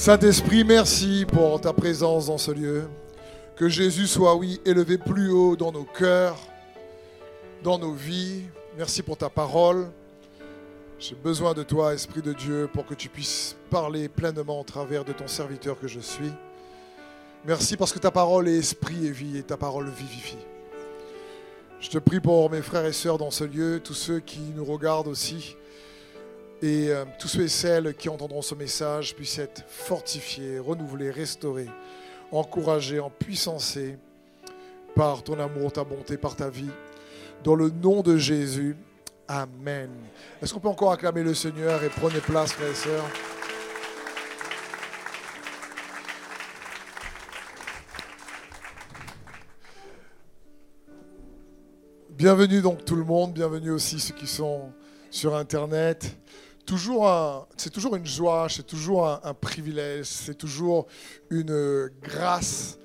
Saint-Esprit, 0.00 0.64
merci 0.64 1.26
pour 1.30 1.60
ta 1.60 1.74
présence 1.74 2.28
dans 2.28 2.38
ce 2.38 2.50
lieu. 2.50 2.88
Que 3.54 3.68
Jésus 3.68 4.06
soit, 4.06 4.34
oui, 4.34 4.58
élevé 4.64 4.96
plus 4.96 5.30
haut 5.30 5.56
dans 5.56 5.72
nos 5.72 5.84
cœurs, 5.84 6.38
dans 7.62 7.78
nos 7.78 7.92
vies. 7.92 8.44
Merci 8.78 9.02
pour 9.02 9.18
ta 9.18 9.28
parole. 9.28 9.90
J'ai 10.98 11.14
besoin 11.14 11.52
de 11.52 11.62
toi, 11.62 11.92
Esprit 11.92 12.22
de 12.22 12.32
Dieu, 12.32 12.66
pour 12.72 12.86
que 12.86 12.94
tu 12.94 13.10
puisses 13.10 13.56
parler 13.68 14.08
pleinement 14.08 14.62
au 14.62 14.64
travers 14.64 15.04
de 15.04 15.12
ton 15.12 15.28
serviteur 15.28 15.78
que 15.78 15.86
je 15.86 16.00
suis. 16.00 16.32
Merci 17.44 17.76
parce 17.76 17.92
que 17.92 17.98
ta 17.98 18.10
parole 18.10 18.48
est 18.48 18.56
esprit 18.56 19.06
et 19.06 19.10
vie 19.10 19.36
et 19.36 19.42
ta 19.42 19.58
parole 19.58 19.90
vivifie. 19.90 20.38
Je 21.78 21.90
te 21.90 21.98
prie 21.98 22.20
pour 22.20 22.48
mes 22.48 22.62
frères 22.62 22.86
et 22.86 22.94
sœurs 22.94 23.18
dans 23.18 23.30
ce 23.30 23.44
lieu, 23.44 23.82
tous 23.84 23.92
ceux 23.92 24.20
qui 24.20 24.40
nous 24.56 24.64
regardent 24.64 25.08
aussi, 25.08 25.56
et 26.62 26.90
euh, 26.90 27.04
tous 27.18 27.28
ceux 27.28 27.44
et 27.44 27.48
celles 27.48 27.94
qui 27.94 28.08
entendront 28.08 28.42
ce 28.42 28.54
message 28.54 29.14
puissent 29.14 29.38
être 29.38 29.64
fortifiés, 29.66 30.58
renouvelés, 30.58 31.10
restaurés, 31.10 31.70
encouragés, 32.30 33.00
empuissancés 33.00 33.96
par 34.94 35.22
ton 35.22 35.38
amour, 35.38 35.72
ta 35.72 35.84
bonté, 35.84 36.16
par 36.16 36.36
ta 36.36 36.50
vie. 36.50 36.70
Dans 37.42 37.54
le 37.54 37.70
nom 37.70 38.02
de 38.02 38.16
Jésus, 38.16 38.76
Amen. 39.32 39.90
Est-ce 40.42 40.52
qu'on 40.52 40.58
peut 40.58 40.66
encore 40.66 40.90
acclamer 40.90 41.22
le 41.22 41.34
Seigneur 41.34 41.84
et 41.84 41.88
prenez 41.88 42.18
place, 42.18 42.52
frères 42.52 42.68
et 42.68 42.74
sœurs? 42.74 43.04
Bienvenue 52.08 52.60
donc 52.60 52.84
tout 52.84 52.96
le 52.96 53.04
monde, 53.04 53.32
bienvenue 53.32 53.70
aussi 53.70 54.00
ceux 54.00 54.14
qui 54.14 54.26
sont 54.26 54.72
sur 55.12 55.36
Internet. 55.36 56.16
C'est 57.56 57.70
toujours 57.70 57.96
une 57.96 58.06
joie, 58.06 58.46
c'est 58.48 58.66
toujours 58.66 59.06
un, 59.06 59.34
privilège, 59.34 60.06
c'est 60.06 60.36
toujours 60.36 60.86
une 61.28 61.90
grâce 62.00 62.78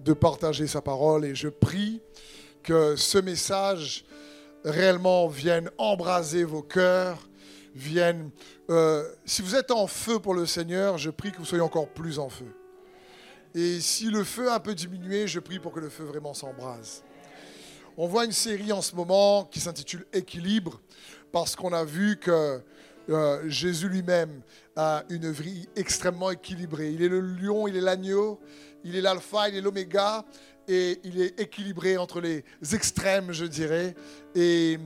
de 0.00 0.12
partager 0.12 0.66
sa 0.66 0.80
parole 0.80 1.24
et 1.24 1.34
je 1.34 1.48
prie 1.48 2.00
que 2.62 2.96
ce 2.96 3.18
message 3.18 4.04
réellement 4.64 5.28
vienne 5.28 5.70
embraser 5.78 6.42
vos 6.42 6.62
cœurs, 6.62 7.28
euh, 8.70 9.04
si 9.24 9.42
vous 9.42 9.54
êtes 9.54 9.70
en 9.70 9.86
feu 9.86 10.18
pour 10.18 10.34
le 10.34 10.46
Seigneur, 10.46 10.98
je 10.98 11.10
prie 11.10 11.30
que 11.30 11.38
vous 11.38 11.44
soyez 11.44 11.62
encore 11.62 11.88
plus 11.88 12.18
en 12.18 12.28
feu. 12.28 12.52
Et 13.54 13.80
si 13.80 14.10
le 14.10 14.24
feu 14.24 14.50
a 14.50 14.56
un 14.56 14.60
peu 14.60 14.74
diminué, 14.74 15.26
je 15.26 15.40
prie 15.40 15.58
pour 15.58 15.72
que 15.72 15.80
le 15.80 15.88
feu 15.88 16.04
vraiment 16.04 16.34
s'embrase. 16.34 17.02
On 17.96 18.06
voit 18.06 18.24
une 18.24 18.32
série 18.32 18.72
en 18.72 18.82
ce 18.82 18.94
moment 18.94 19.44
qui 19.44 19.60
s'intitule 19.60 20.06
Équilibre, 20.12 20.80
parce 21.32 21.56
qu'on 21.56 21.72
a 21.72 21.84
vu 21.84 22.18
que 22.18 22.60
euh, 23.10 23.48
Jésus 23.48 23.88
lui-même 23.88 24.42
a 24.76 25.04
une 25.08 25.30
vie 25.30 25.68
extrêmement 25.76 26.30
équilibrée. 26.30 26.90
Il 26.90 27.02
est 27.02 27.08
le 27.08 27.20
lion, 27.20 27.66
il 27.66 27.76
est 27.76 27.80
l'agneau, 27.80 28.40
il 28.84 28.96
est 28.96 29.00
l'alpha, 29.00 29.48
il 29.48 29.56
est 29.56 29.60
l'oméga, 29.60 30.24
et 30.68 31.00
il 31.04 31.20
est 31.20 31.40
équilibré 31.40 31.96
entre 31.96 32.20
les 32.20 32.44
extrêmes, 32.72 33.32
je 33.32 33.46
dirais. 33.46 33.94
Et 34.34 34.78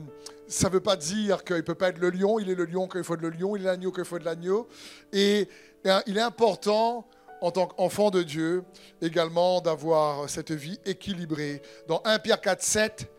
ça 0.47 0.69
ne 0.69 0.73
veut 0.73 0.79
pas 0.79 0.95
dire 0.95 1.43
qu'il 1.43 1.57
ne 1.57 1.61
peut 1.61 1.75
pas 1.75 1.89
être 1.89 1.99
le 1.99 2.09
lion, 2.09 2.39
il 2.39 2.49
est 2.49 2.55
le 2.55 2.65
lion 2.65 2.87
quand 2.87 2.97
il 2.97 3.03
faut 3.03 3.15
être 3.15 3.21
le 3.21 3.29
lion, 3.29 3.55
il 3.55 3.63
est 3.63 3.65
l'agneau 3.65 3.91
quand 3.91 4.01
il 4.01 4.07
faut 4.07 4.17
être 4.17 4.23
l'agneau. 4.23 4.67
Et 5.11 5.49
euh, 5.85 5.99
il 6.07 6.17
est 6.17 6.21
important 6.21 7.05
en 7.41 7.51
tant 7.51 7.67
qu'enfant 7.67 8.09
de 8.09 8.23
Dieu, 8.23 8.63
également 9.01 9.59
d'avoir 9.59 10.29
cette 10.29 10.51
vie 10.51 10.79
équilibrée. 10.85 11.61
Dans 11.89 12.01
1 12.05 12.19
Pierre 12.19 12.39
4, 12.39 12.63
7, 12.63 13.11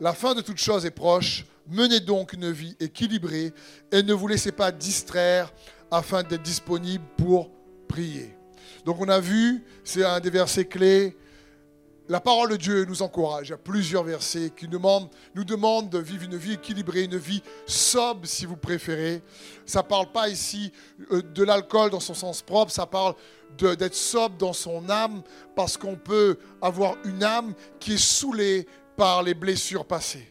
la 0.00 0.14
fin 0.14 0.34
de 0.34 0.40
toute 0.40 0.58
chose 0.58 0.84
est 0.84 0.90
proche. 0.90 1.46
Menez 1.70 2.00
donc 2.00 2.32
une 2.32 2.50
vie 2.50 2.76
équilibrée 2.80 3.52
et 3.92 4.02
ne 4.02 4.12
vous 4.12 4.26
laissez 4.26 4.52
pas 4.52 4.72
distraire 4.72 5.52
afin 5.90 6.22
d'être 6.22 6.42
disponible 6.42 7.04
pour 7.16 7.50
prier. 7.88 8.36
Donc 8.84 9.00
on 9.00 9.08
a 9.08 9.20
vu, 9.20 9.64
c'est 9.84 10.04
un 10.04 10.20
des 10.20 10.30
versets 10.30 10.64
clés, 10.64 11.16
la 12.10 12.20
parole 12.20 12.50
de 12.50 12.56
Dieu 12.56 12.84
nous 12.86 13.02
encourage. 13.02 13.52
A 13.52 13.56
plusieurs 13.56 14.02
versets 14.02 14.50
qui 14.50 14.64
nous 14.66 15.44
demandent, 15.44 15.90
de 15.90 15.98
vivre 15.98 16.24
une 16.24 16.36
vie 16.36 16.54
équilibrée, 16.54 17.04
une 17.04 17.16
vie 17.16 17.40
sobre 17.66 18.26
si 18.26 18.46
vous 18.46 18.56
préférez. 18.56 19.22
Ça 19.64 19.82
ne 19.82 19.86
parle 19.86 20.10
pas 20.10 20.28
ici 20.28 20.72
euh, 21.12 21.22
de 21.22 21.44
l'alcool 21.44 21.90
dans 21.90 22.00
son 22.00 22.14
sens 22.14 22.42
propre, 22.42 22.72
ça 22.72 22.84
parle 22.84 23.14
d'être 23.56 23.94
sobre 23.94 24.36
dans 24.38 24.52
son 24.52 24.90
âme 24.90 25.22
parce 25.54 25.76
qu'on 25.76 25.94
peut 25.94 26.36
avoir 26.60 26.96
une 27.04 27.22
âme 27.22 27.54
qui 27.78 27.92
est 27.92 28.04
saoulée 28.04 28.66
par 28.96 29.22
les 29.22 29.34
blessures 29.34 29.86
passées. 29.86 30.28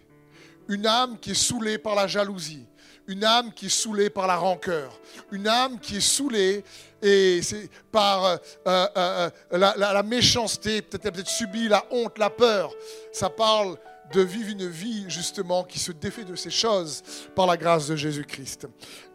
Une 0.70 0.86
âme 0.86 1.18
qui 1.20 1.32
est 1.32 1.42
saoulée 1.50 1.78
par 1.78 1.96
la 1.96 2.08
jalousie. 2.08 2.66
Une 3.08 3.24
âme 3.24 3.52
qui 3.52 3.66
est 3.66 3.70
saoulée 3.70 4.12
par 4.12 4.28
la 4.28 4.36
rancœur. 4.36 5.02
Une 5.32 5.48
âme 5.48 5.80
qui 5.80 5.98
est 5.98 6.00
saoulée 6.00 6.64
et 7.02 7.42
c'est 7.42 7.70
par 7.92 8.24
euh, 8.26 8.38
euh, 8.68 8.88
euh, 8.98 9.30
la, 9.52 10.04
méchanceté, 10.04 10.84
peut-être 10.84 11.14
peut-être 11.14 11.28
subi 11.28 11.68
la 11.68 11.84
honte, 11.90 12.20
la 12.20 12.30
peur. 12.30 12.72
Ça 13.12 13.32
parle 13.32 13.78
de 14.14 14.22
vivre 14.22 14.50
une 14.50 14.68
vie 14.68 15.06
justement 15.08 15.64
qui 15.64 15.80
se 15.80 15.92
défait 15.92 16.24
de 16.24 16.36
ces 16.36 16.52
choses 16.52 17.02
par 17.36 17.48
la 17.48 17.58
grâce 17.58 17.88
de 17.88 17.96
Jésus-Christ. 17.96 18.68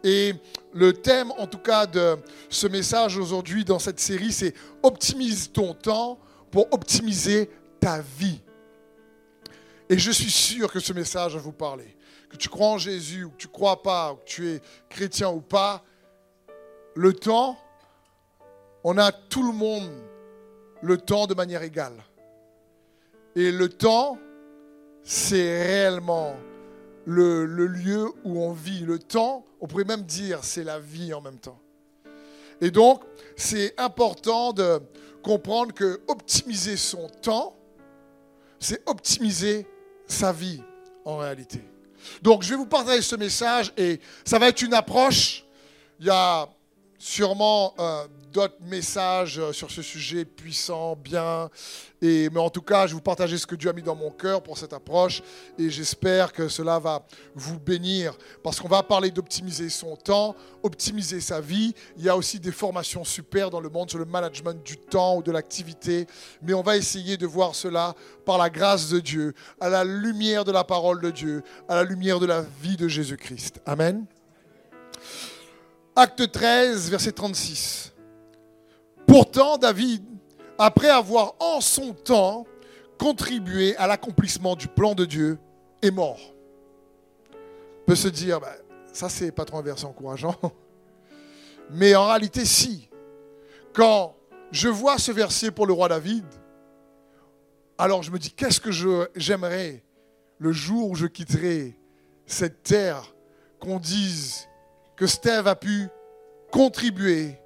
Et 0.03 0.33
le 0.73 0.91
thème 0.91 1.31
en 1.37 1.47
tout 1.47 1.59
cas 1.59 1.85
de 1.85 2.17
ce 2.49 2.67
message 2.67 3.17
aujourd'hui 3.17 3.63
dans 3.63 3.79
cette 3.79 4.01
série, 4.01 4.33
c'est 4.33 4.53
optimise 4.83 5.51
ton 5.53 5.73
temps 5.73 6.19
pour 6.51 6.67
optimiser 6.73 7.49
ta 7.79 8.01
vie. 8.19 8.41
Et 9.89 9.97
je 9.97 10.11
suis 10.11 10.31
sûr 10.31 10.71
que 10.71 10.79
ce 10.79 10.93
message 10.93 11.35
va 11.35 11.39
vous 11.39 11.51
parler. 11.51 11.95
Que 12.29 12.37
tu 12.37 12.49
crois 12.49 12.69
en 12.69 12.77
Jésus 12.77 13.23
ou 13.23 13.29
que 13.29 13.37
tu 13.37 13.47
crois 13.47 13.81
pas, 13.83 14.13
ou 14.13 14.15
que 14.17 14.25
tu 14.25 14.49
es 14.49 14.61
chrétien 14.89 15.29
ou 15.29 15.41
pas, 15.41 15.83
le 16.95 17.13
temps, 17.13 17.57
on 18.83 18.97
a 18.97 19.11
tout 19.11 19.43
le 19.43 19.51
monde 19.51 19.89
le 20.81 20.97
temps 20.97 21.27
de 21.27 21.33
manière 21.33 21.61
égale. 21.61 22.03
Et 23.35 23.51
le 23.51 23.69
temps, 23.69 24.17
c'est 25.03 25.63
réellement 25.63 26.35
le, 27.05 27.45
le 27.45 27.67
lieu 27.67 28.07
où 28.23 28.41
on 28.41 28.53
vit. 28.53 28.79
Le 28.79 28.97
temps, 28.97 29.45
on 29.61 29.67
pourrait 29.67 29.83
même 29.83 30.03
dire, 30.03 30.43
c'est 30.43 30.63
la 30.63 30.79
vie 30.79 31.13
en 31.13 31.21
même 31.21 31.39
temps. 31.39 31.59
Et 32.61 32.71
donc, 32.71 33.03
c'est 33.35 33.79
important 33.79 34.53
de 34.53 34.79
comprendre 35.21 35.73
que 35.73 36.01
optimiser 36.07 36.77
son 36.77 37.09
temps, 37.21 37.55
c'est 38.59 38.81
optimiser 38.87 39.67
sa 40.07 40.31
vie 40.31 40.61
en 41.03 41.17
réalité. 41.17 41.63
Donc, 42.21 42.43
je 42.43 42.49
vais 42.49 42.55
vous 42.55 42.65
partager 42.65 43.01
ce 43.01 43.15
message 43.15 43.71
et 43.77 43.99
ça 44.23 44.39
va 44.39 44.49
être 44.49 44.61
une 44.61 44.73
approche. 44.73 45.43
Il 45.99 46.05
y 46.05 46.09
a 46.09 46.47
sûrement 47.05 47.75
euh, 47.77 48.07
d'autres 48.33 48.57
messages 48.61 49.37
euh, 49.37 49.53
sur 49.53 49.69
ce 49.69 49.83
sujet 49.83 50.25
puissant, 50.25 50.95
bien. 50.95 51.51
Et, 52.01 52.31
mais 52.31 52.39
en 52.39 52.49
tout 52.49 52.63
cas, 52.63 52.87
je 52.87 52.95
vous 52.95 53.01
partager 53.01 53.37
ce 53.37 53.45
que 53.45 53.53
Dieu 53.53 53.69
a 53.69 53.73
mis 53.73 53.83
dans 53.83 53.95
mon 53.95 54.09
cœur 54.09 54.41
pour 54.41 54.57
cette 54.57 54.73
approche 54.73 55.21
et 55.59 55.69
j'espère 55.69 56.33
que 56.33 56.47
cela 56.47 56.79
va 56.79 57.05
vous 57.35 57.59
bénir 57.59 58.17
parce 58.43 58.59
qu'on 58.59 58.67
va 58.67 58.81
parler 58.81 59.11
d'optimiser 59.11 59.69
son 59.69 59.95
temps, 59.95 60.35
optimiser 60.63 61.21
sa 61.21 61.41
vie. 61.41 61.75
Il 61.95 62.03
y 62.03 62.09
a 62.09 62.17
aussi 62.17 62.39
des 62.39 62.51
formations 62.51 63.03
super 63.03 63.51
dans 63.51 63.61
le 63.61 63.69
monde 63.69 63.91
sur 63.91 63.99
le 63.99 64.05
management 64.05 64.65
du 64.65 64.77
temps 64.77 65.17
ou 65.17 65.21
de 65.21 65.31
l'activité, 65.31 66.07
mais 66.41 66.55
on 66.55 66.63
va 66.63 66.75
essayer 66.75 67.17
de 67.17 67.27
voir 67.27 67.53
cela 67.53 67.93
par 68.25 68.39
la 68.39 68.49
grâce 68.49 68.89
de 68.89 68.99
Dieu, 68.99 69.35
à 69.61 69.69
la 69.69 69.83
lumière 69.83 70.43
de 70.43 70.51
la 70.51 70.63
parole 70.63 71.01
de 71.01 71.11
Dieu, 71.11 71.43
à 71.69 71.75
la 71.75 71.83
lumière 71.83 72.19
de 72.19 72.25
la 72.25 72.41
vie 72.63 72.77
de 72.77 72.87
Jésus-Christ. 72.87 73.61
Amen. 73.67 74.07
Acte 75.95 76.29
13, 76.29 76.89
verset 76.89 77.13
36. 77.13 77.93
Pourtant, 79.07 79.57
David, 79.57 80.03
après 80.57 80.89
avoir 80.89 81.35
en 81.39 81.61
son 81.61 81.93
temps 81.93 82.45
contribué 82.99 83.77
à 83.77 83.87
l'accomplissement 83.87 84.55
du 84.55 84.67
plan 84.67 84.93
de 84.93 85.05
Dieu, 85.05 85.39
est 85.81 85.91
mort. 85.91 86.19
On 87.31 87.85
peut 87.85 87.95
se 87.95 88.09
dire, 88.09 88.41
ben, 88.41 88.53
ça 88.91 89.07
c'est 89.07 89.31
pas 89.31 89.45
trop 89.45 89.57
un 89.57 89.61
verset 89.61 89.85
encourageant. 89.85 90.35
Mais 91.71 91.95
en 91.95 92.07
réalité, 92.07 92.43
si. 92.43 92.89
Quand 93.73 94.15
je 94.51 94.67
vois 94.67 94.97
ce 94.97 95.11
verset 95.13 95.51
pour 95.51 95.65
le 95.65 95.73
roi 95.73 95.87
David, 95.87 96.25
alors 97.77 98.03
je 98.03 98.11
me 98.11 98.19
dis, 98.19 98.31
qu'est-ce 98.31 98.59
que 98.59 98.71
j'aimerais 99.15 99.83
le 100.39 100.51
jour 100.51 100.89
où 100.89 100.95
je 100.95 101.07
quitterai 101.07 101.77
cette 102.25 102.63
terre, 102.63 103.15
qu'on 103.59 103.79
dise 103.79 104.47
que 104.95 105.07
Steve 105.07 105.47
a 105.47 105.55
pu 105.55 105.87
contribuer 106.51 107.37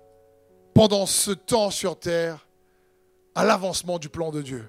pendant 0.73 1.05
ce 1.05 1.31
temps 1.31 1.71
sur 1.71 1.97
terre 1.97 2.47
à 3.35 3.43
l'avancement 3.43 3.99
du 3.99 4.09
plan 4.09 4.31
de 4.31 4.41
Dieu 4.41 4.65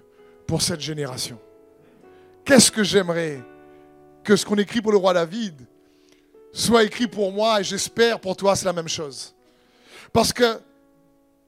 pour 0.47 0.63
cette 0.63 0.81
génération. 0.81 1.39
Qu'est-ce 2.45 2.71
que 2.73 2.83
j'aimerais 2.83 3.41
que 4.25 4.37
ce 4.37 4.45
qu'on 4.45 4.57
écrit 4.57 4.81
pour 4.81 4.93
le 4.93 4.99
roi 4.99 5.13
David 5.13 5.67
soit 6.53 6.85
écrit 6.85 7.07
pour 7.07 7.33
moi 7.33 7.61
et 7.61 7.65
j'espère 7.65 8.21
pour 8.21 8.37
toi 8.37 8.57
c'est 8.57 8.65
la 8.67 8.73
même 8.73 8.89
chose. 8.89 9.35
Parce 10.13 10.33
que 10.33 10.61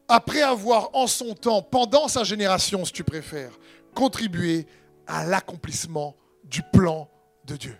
après 0.08 0.42
avoir 0.42 0.90
en 0.94 1.06
son 1.06 1.34
temps, 1.34 1.62
pendant 1.62 2.06
sa 2.08 2.22
génération 2.22 2.84
si 2.84 2.92
tu 2.92 3.02
préfères, 3.02 3.52
contribué 3.94 4.66
à 5.06 5.24
l'accomplissement 5.24 6.14
du 6.44 6.62
plan 6.72 7.08
de 7.44 7.56
Dieu. 7.56 7.76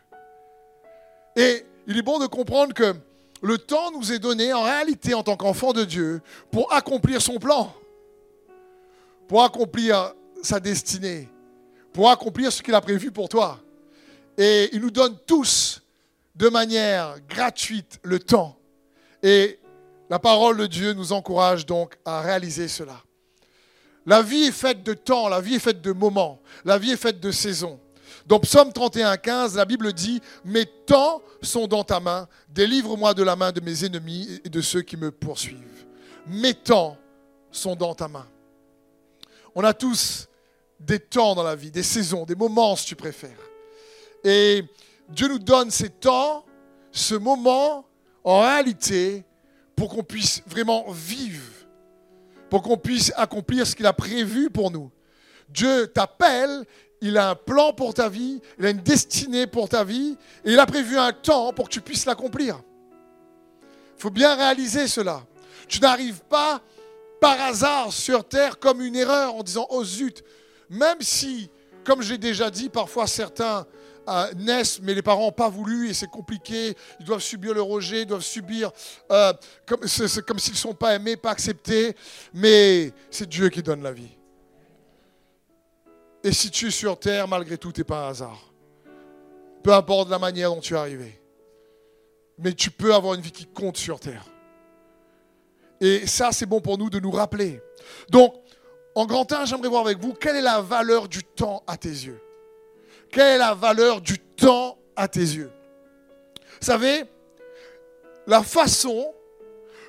Et 1.36 1.64
il 1.86 1.98
est 1.98 2.02
bon 2.02 2.18
de 2.18 2.26
comprendre 2.26 2.74
que 2.74 2.94
le 3.42 3.58
temps 3.58 3.90
nous 3.90 4.12
est 4.12 4.20
donné 4.20 4.52
en 4.52 4.62
réalité 4.62 5.14
en 5.14 5.22
tant 5.22 5.36
qu'enfant 5.36 5.72
de 5.72 5.84
Dieu 5.84 6.22
pour 6.50 6.72
accomplir 6.72 7.20
son 7.20 7.38
plan, 7.38 7.74
pour 9.26 9.42
accomplir 9.42 10.14
sa 10.42 10.60
destinée, 10.60 11.28
pour 11.92 12.08
accomplir 12.08 12.52
ce 12.52 12.62
qu'il 12.62 12.74
a 12.74 12.80
prévu 12.80 13.10
pour 13.10 13.28
toi. 13.28 13.60
Et 14.38 14.70
il 14.72 14.80
nous 14.80 14.92
donne 14.92 15.18
tous 15.26 15.82
de 16.36 16.48
manière 16.48 17.16
gratuite 17.28 17.98
le 18.04 18.20
temps. 18.20 18.56
Et 19.22 19.58
la 20.08 20.20
parole 20.20 20.56
de 20.56 20.66
Dieu 20.66 20.92
nous 20.92 21.12
encourage 21.12 21.66
donc 21.66 21.96
à 22.04 22.20
réaliser 22.20 22.68
cela. 22.68 23.02
La 24.06 24.22
vie 24.22 24.44
est 24.44 24.52
faite 24.52 24.82
de 24.82 24.94
temps, 24.94 25.28
la 25.28 25.40
vie 25.40 25.56
est 25.56 25.60
faite 25.60 25.80
de 25.80 25.92
moments, 25.92 26.40
la 26.64 26.78
vie 26.78 26.92
est 26.92 26.96
faite 26.96 27.20
de 27.20 27.30
saisons. 27.30 27.78
Dans 28.26 28.38
Psaume 28.38 28.72
31, 28.72 29.16
15, 29.16 29.56
la 29.56 29.64
Bible 29.64 29.92
dit 29.92 30.20
Mes 30.44 30.66
temps 30.66 31.22
sont 31.42 31.66
dans 31.66 31.84
ta 31.84 32.00
main, 32.00 32.28
délivre-moi 32.48 33.14
de 33.14 33.22
la 33.22 33.36
main 33.36 33.52
de 33.52 33.60
mes 33.60 33.84
ennemis 33.84 34.40
et 34.44 34.48
de 34.48 34.60
ceux 34.60 34.82
qui 34.82 34.96
me 34.96 35.10
poursuivent. 35.10 35.86
Mes 36.26 36.54
temps 36.54 36.96
sont 37.50 37.74
dans 37.74 37.94
ta 37.94 38.08
main. 38.08 38.26
On 39.54 39.64
a 39.64 39.74
tous 39.74 40.28
des 40.78 40.98
temps 40.98 41.34
dans 41.34 41.42
la 41.42 41.54
vie, 41.54 41.70
des 41.70 41.82
saisons, 41.82 42.24
des 42.24 42.34
moments 42.34 42.76
si 42.76 42.86
tu 42.86 42.96
préfères. 42.96 43.38
Et 44.24 44.64
Dieu 45.08 45.28
nous 45.28 45.38
donne 45.38 45.70
ces 45.70 45.90
temps, 45.90 46.44
ce 46.90 47.14
moment, 47.14 47.84
en 48.24 48.40
réalité, 48.40 49.24
pour 49.76 49.90
qu'on 49.90 50.02
puisse 50.02 50.42
vraiment 50.46 50.90
vivre, 50.90 51.42
pour 52.48 52.62
qu'on 52.62 52.76
puisse 52.76 53.12
accomplir 53.16 53.66
ce 53.66 53.74
qu'il 53.74 53.86
a 53.86 53.92
prévu 53.92 54.50
pour 54.50 54.70
nous. 54.70 54.90
Dieu 55.48 55.88
t'appelle, 55.88 56.64
il 57.02 57.18
a 57.18 57.30
un 57.30 57.34
plan 57.34 57.72
pour 57.72 57.92
ta 57.92 58.08
vie, 58.08 58.40
il 58.58 58.64
a 58.64 58.70
une 58.70 58.80
destinée 58.80 59.48
pour 59.48 59.68
ta 59.68 59.82
vie, 59.82 60.16
et 60.44 60.52
il 60.52 60.58
a 60.58 60.66
prévu 60.66 60.96
un 60.96 61.12
temps 61.12 61.52
pour 61.52 61.68
que 61.68 61.74
tu 61.74 61.80
puisses 61.80 62.06
l'accomplir. 62.06 62.60
Il 63.98 64.00
faut 64.00 64.10
bien 64.10 64.34
réaliser 64.36 64.86
cela. 64.86 65.24
Tu 65.68 65.80
n'arrives 65.80 66.22
pas 66.22 66.62
par 67.20 67.40
hasard 67.40 67.92
sur 67.92 68.26
terre 68.26 68.58
comme 68.58 68.80
une 68.80 68.94
erreur 68.94 69.34
en 69.34 69.42
disant 69.42 69.66
oh 69.70 69.84
zut, 69.84 70.22
même 70.70 71.00
si, 71.00 71.50
comme 71.84 72.02
j'ai 72.02 72.18
déjà 72.18 72.50
dit, 72.50 72.68
parfois 72.68 73.08
certains 73.08 73.66
euh, 74.08 74.32
naissent, 74.36 74.80
mais 74.80 74.94
les 74.94 75.02
parents 75.02 75.26
n'ont 75.26 75.32
pas 75.32 75.48
voulu 75.48 75.90
et 75.90 75.94
c'est 75.94 76.10
compliqué. 76.10 76.76
Ils 77.00 77.06
doivent 77.06 77.20
subir 77.20 77.52
le 77.52 77.62
rejet, 77.62 78.02
ils 78.02 78.06
doivent 78.06 78.22
subir 78.22 78.70
euh, 79.10 79.32
comme, 79.66 79.86
s'ils 79.88 80.04
ne 80.52 80.56
sont 80.56 80.74
pas 80.74 80.94
aimés, 80.94 81.16
pas 81.16 81.30
acceptés. 81.30 81.96
Mais 82.32 82.92
c'est 83.10 83.28
Dieu 83.28 83.48
qui 83.48 83.62
donne 83.62 83.82
la 83.82 83.92
vie. 83.92 84.21
Et 86.24 86.32
si 86.32 86.50
tu 86.50 86.68
es 86.68 86.70
sur 86.70 86.98
terre, 86.98 87.26
malgré 87.26 87.58
tout, 87.58 87.72
tu 87.72 87.80
n'es 87.80 87.84
pas 87.84 88.06
un 88.06 88.10
hasard. 88.10 88.52
Peu 89.62 89.72
importe 89.72 90.08
la 90.08 90.18
manière 90.18 90.50
dont 90.50 90.60
tu 90.60 90.74
es 90.74 90.76
arrivé. 90.76 91.20
Mais 92.38 92.52
tu 92.52 92.70
peux 92.70 92.94
avoir 92.94 93.14
une 93.14 93.20
vie 93.20 93.32
qui 93.32 93.46
compte 93.46 93.76
sur 93.76 94.00
terre. 94.00 94.24
Et 95.80 96.06
ça, 96.06 96.30
c'est 96.32 96.46
bon 96.46 96.60
pour 96.60 96.78
nous 96.78 96.90
de 96.90 97.00
nous 97.00 97.10
rappeler. 97.10 97.60
Donc, 98.08 98.34
en 98.94 99.06
grand 99.06 99.30
1, 99.30 99.46
j'aimerais 99.46 99.68
voir 99.68 99.84
avec 99.84 99.98
vous 99.98 100.12
quelle 100.12 100.36
est 100.36 100.42
la 100.42 100.60
valeur 100.60 101.08
du 101.08 101.24
temps 101.24 101.62
à 101.66 101.76
tes 101.76 101.88
yeux? 101.88 102.20
Quelle 103.10 103.34
est 103.34 103.38
la 103.38 103.54
valeur 103.54 104.00
du 104.00 104.18
temps 104.18 104.78
à 104.94 105.08
tes 105.08 105.20
yeux? 105.20 105.50
Vous 106.60 106.66
savez, 106.66 107.04
la 108.26 108.42
façon 108.42 109.12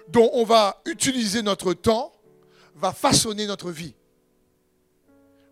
dont 0.08 0.30
on 0.34 0.44
va 0.44 0.82
utiliser 0.86 1.42
notre 1.42 1.74
temps 1.74 2.12
va 2.76 2.92
façonner 2.92 3.46
notre 3.46 3.70
vie. 3.72 3.94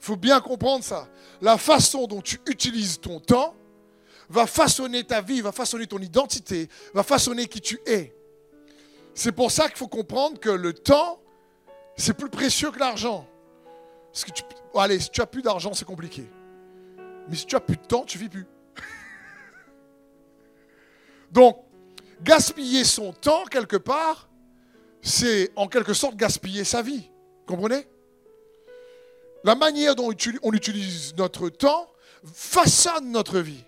Il 0.01 0.05
faut 0.05 0.17
bien 0.17 0.41
comprendre 0.41 0.83
ça. 0.83 1.07
La 1.41 1.59
façon 1.59 2.07
dont 2.07 2.21
tu 2.21 2.41
utilises 2.47 2.99
ton 2.99 3.19
temps 3.19 3.53
va 4.29 4.47
façonner 4.47 5.03
ta 5.03 5.21
vie, 5.21 5.41
va 5.41 5.51
façonner 5.51 5.85
ton 5.85 5.99
identité, 5.99 6.69
va 6.95 7.03
façonner 7.03 7.45
qui 7.45 7.61
tu 7.61 7.79
es. 7.85 8.11
C'est 9.13 9.31
pour 9.31 9.51
ça 9.51 9.67
qu'il 9.67 9.77
faut 9.77 9.87
comprendre 9.87 10.39
que 10.39 10.49
le 10.49 10.73
temps, 10.73 11.21
c'est 11.95 12.15
plus 12.15 12.29
précieux 12.29 12.71
que 12.71 12.79
l'argent. 12.79 13.27
que 14.13 14.31
tu, 14.31 14.43
allez, 14.73 14.99
si 14.99 15.11
tu 15.11 15.21
as 15.21 15.27
plus 15.27 15.43
d'argent, 15.43 15.71
c'est 15.75 15.85
compliqué. 15.85 16.27
Mais 17.29 17.35
si 17.35 17.45
tu 17.45 17.55
as 17.55 17.59
plus 17.59 17.77
de 17.77 17.85
temps, 17.85 18.03
tu 18.03 18.17
vis 18.17 18.29
plus. 18.29 18.47
Donc, 21.31 21.59
gaspiller 22.23 22.85
son 22.85 23.13
temps 23.13 23.45
quelque 23.45 23.77
part, 23.77 24.29
c'est 25.03 25.51
en 25.55 25.67
quelque 25.67 25.93
sorte 25.93 26.15
gaspiller 26.15 26.63
sa 26.63 26.81
vie. 26.81 27.11
Comprenez? 27.45 27.85
La 29.43 29.55
manière 29.55 29.95
dont 29.95 30.11
on 30.43 30.53
utilise 30.53 31.15
notre 31.17 31.49
temps 31.49 31.87
façonne 32.33 33.11
notre 33.11 33.39
vie. 33.39 33.63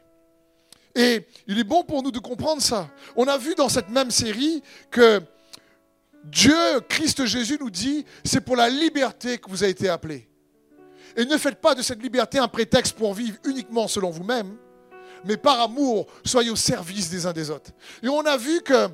Et 0.95 1.25
il 1.47 1.57
est 1.57 1.63
bon 1.63 1.83
pour 1.83 2.03
nous 2.03 2.11
de 2.11 2.19
comprendre 2.19 2.61
ça. 2.61 2.89
On 3.15 3.27
a 3.27 3.37
vu 3.37 3.55
dans 3.55 3.69
cette 3.69 3.89
même 3.89 4.11
série 4.11 4.61
que 4.91 5.21
Dieu, 6.23 6.79
Christ 6.87 7.25
Jésus 7.25 7.57
nous 7.59 7.71
dit, 7.71 8.05
c'est 8.23 8.41
pour 8.41 8.55
la 8.55 8.69
liberté 8.69 9.37
que 9.37 9.49
vous 9.49 9.63
avez 9.63 9.71
été 9.71 9.89
appelés. 9.89 10.29
Et 11.15 11.25
ne 11.25 11.37
faites 11.37 11.59
pas 11.59 11.75
de 11.75 11.81
cette 11.81 12.01
liberté 12.01 12.39
un 12.39 12.47
prétexte 12.47 12.95
pour 12.95 13.13
vivre 13.13 13.37
uniquement 13.43 13.87
selon 13.87 14.09
vous-même, 14.09 14.55
mais 15.25 15.37
par 15.37 15.59
amour, 15.61 16.07
soyez 16.25 16.49
au 16.49 16.55
service 16.55 17.09
des 17.09 17.25
uns 17.25 17.33
des 17.33 17.49
autres. 17.49 17.71
Et 18.01 18.07
on 18.07 18.21
a 18.21 18.37
vu 18.37 18.61
que 18.61 18.89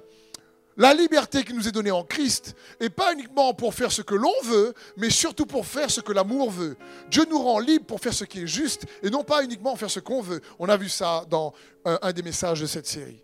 la 0.79 0.93
liberté 0.93 1.43
qui 1.43 1.53
nous 1.53 1.67
est 1.67 1.73
donnée 1.73 1.91
en 1.91 2.05
Christ 2.05 2.55
n'est 2.79 2.89
pas 2.89 3.11
uniquement 3.11 3.53
pour 3.53 3.73
faire 3.73 3.91
ce 3.91 4.01
que 4.01 4.15
l'on 4.15 4.33
veut, 4.45 4.73
mais 4.95 5.09
surtout 5.09 5.45
pour 5.45 5.65
faire 5.65 5.91
ce 5.91 5.99
que 5.99 6.13
l'amour 6.13 6.49
veut. 6.49 6.77
Dieu 7.11 7.25
nous 7.29 7.37
rend 7.37 7.59
libres 7.59 7.85
pour 7.85 7.99
faire 7.99 8.13
ce 8.13 8.23
qui 8.23 8.43
est 8.43 8.47
juste 8.47 8.85
et 9.03 9.09
non 9.09 9.25
pas 9.25 9.43
uniquement 9.43 9.75
faire 9.75 9.91
ce 9.91 9.99
qu'on 9.99 10.21
veut. 10.21 10.39
On 10.57 10.69
a 10.69 10.77
vu 10.77 10.87
ça 10.87 11.25
dans 11.29 11.53
un 11.83 12.13
des 12.13 12.21
messages 12.23 12.61
de 12.61 12.65
cette 12.65 12.87
série. 12.87 13.21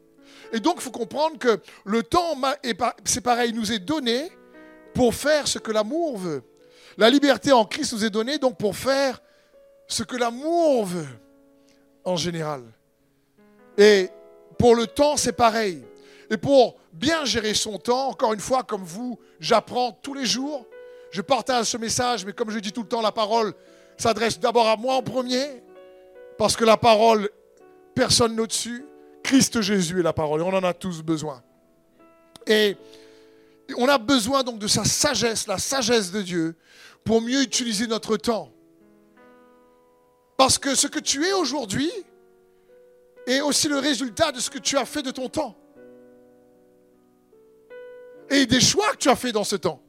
Et 0.51 0.59
donc, 0.59 0.75
il 0.77 0.81
faut 0.81 0.91
comprendre 0.91 1.37
que 1.37 1.61
le 1.85 2.03
temps, 2.03 2.37
c'est 3.05 3.21
pareil, 3.21 3.53
nous 3.53 3.71
est 3.71 3.79
donné 3.79 4.29
pour 4.93 5.15
faire 5.15 5.47
ce 5.47 5.57
que 5.57 5.71
l'amour 5.71 6.17
veut. 6.17 6.43
La 6.97 7.09
liberté 7.09 7.53
en 7.53 7.63
Christ 7.63 7.93
nous 7.93 8.03
est 8.03 8.09
donnée 8.09 8.37
donc 8.37 8.57
pour 8.57 8.75
faire 8.75 9.21
ce 9.87 10.03
que 10.03 10.17
l'amour 10.17 10.85
veut, 10.85 11.07
en 12.03 12.17
général. 12.17 12.63
Et 13.77 14.09
pour 14.59 14.75
le 14.75 14.87
temps, 14.87 15.15
c'est 15.15 15.31
pareil. 15.31 15.85
Et 16.29 16.37
pour 16.37 16.75
bien 16.95 17.25
gérer 17.25 17.53
son 17.53 17.77
temps, 17.77 18.09
encore 18.09 18.33
une 18.33 18.39
fois, 18.39 18.63
comme 18.63 18.83
vous, 18.83 19.19
j'apprends 19.39 19.91
tous 19.91 20.13
les 20.13 20.25
jours. 20.25 20.65
Je 21.11 21.21
partage 21.21 21.65
ce 21.67 21.77
message, 21.77 22.25
mais 22.25 22.33
comme 22.33 22.49
je 22.49 22.59
dis 22.59 22.71
tout 22.71 22.83
le 22.83 22.87
temps, 22.87 23.01
la 23.01 23.11
parole 23.11 23.53
s'adresse 23.97 24.39
d'abord 24.39 24.67
à 24.67 24.77
moi 24.77 24.95
en 24.95 25.03
premier, 25.03 25.63
parce 26.37 26.55
que 26.55 26.65
la 26.65 26.77
parole, 26.77 27.29
personne 27.93 28.39
au-dessus. 28.39 28.85
Christ 29.23 29.61
Jésus 29.61 29.99
est 29.99 30.03
la 30.03 30.13
parole, 30.13 30.41
et 30.41 30.43
on 30.43 30.53
en 30.53 30.63
a 30.63 30.73
tous 30.73 31.01
besoin. 31.01 31.41
Et 32.45 32.77
on 33.77 33.87
a 33.87 33.97
besoin 33.97 34.43
donc 34.43 34.59
de 34.59 34.67
sa 34.67 34.83
sagesse, 34.83 35.47
la 35.47 35.57
sagesse 35.57 36.11
de 36.11 36.21
Dieu, 36.21 36.55
pour 37.03 37.21
mieux 37.21 37.41
utiliser 37.41 37.87
notre 37.87 38.17
temps. 38.17 38.51
Parce 40.37 40.57
que 40.57 40.75
ce 40.75 40.87
que 40.87 40.99
tu 40.99 41.25
es 41.25 41.33
aujourd'hui 41.33 41.91
est 43.25 43.41
aussi 43.41 43.67
le 43.67 43.79
résultat 43.79 44.31
de 44.31 44.39
ce 44.39 44.49
que 44.49 44.59
tu 44.59 44.77
as 44.77 44.85
fait 44.85 45.01
de 45.01 45.11
ton 45.11 45.29
temps. 45.29 45.55
Et 48.29 48.45
des 48.45 48.59
choix 48.59 48.91
que 48.91 48.97
tu 48.97 49.09
as 49.09 49.15
fait 49.15 49.31
dans 49.31 49.43
ce 49.43 49.55
temps. 49.55 49.81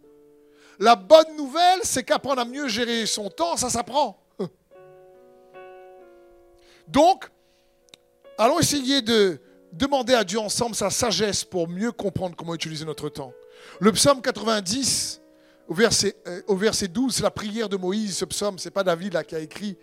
La 0.78 0.94
bonne 0.94 1.36
nouvelle, 1.36 1.80
c'est 1.82 2.02
qu'apprendre 2.02 2.42
à 2.42 2.44
mieux 2.44 2.68
gérer 2.68 3.06
son 3.06 3.30
temps, 3.30 3.56
ça 3.56 3.70
s'apprend. 3.70 4.22
Donc, 6.88 7.30
allons 8.36 8.58
essayer 8.58 9.00
de 9.00 9.40
demander 9.72 10.14
à 10.14 10.24
Dieu 10.24 10.38
ensemble 10.38 10.74
sa 10.74 10.90
sagesse 10.90 11.44
pour 11.44 11.68
mieux 11.68 11.92
comprendre 11.92 12.36
comment 12.36 12.54
utiliser 12.54 12.84
notre 12.84 13.08
temps. 13.08 13.32
Le 13.80 13.90
psaume 13.92 14.20
90, 14.20 15.20
au 15.68 15.74
verset, 15.74 16.16
euh, 16.26 16.42
au 16.46 16.56
verset 16.56 16.88
12, 16.88 17.14
c'est 17.14 17.22
la 17.22 17.30
prière 17.30 17.68
de 17.68 17.76
Moïse, 17.76 18.18
ce 18.18 18.24
psaume, 18.24 18.58
ce 18.58 18.66
n'est 18.66 18.72
pas 18.72 18.84
David 18.84 19.14
là 19.14 19.24
qui 19.24 19.34
a 19.34 19.40
écrit. 19.40 19.76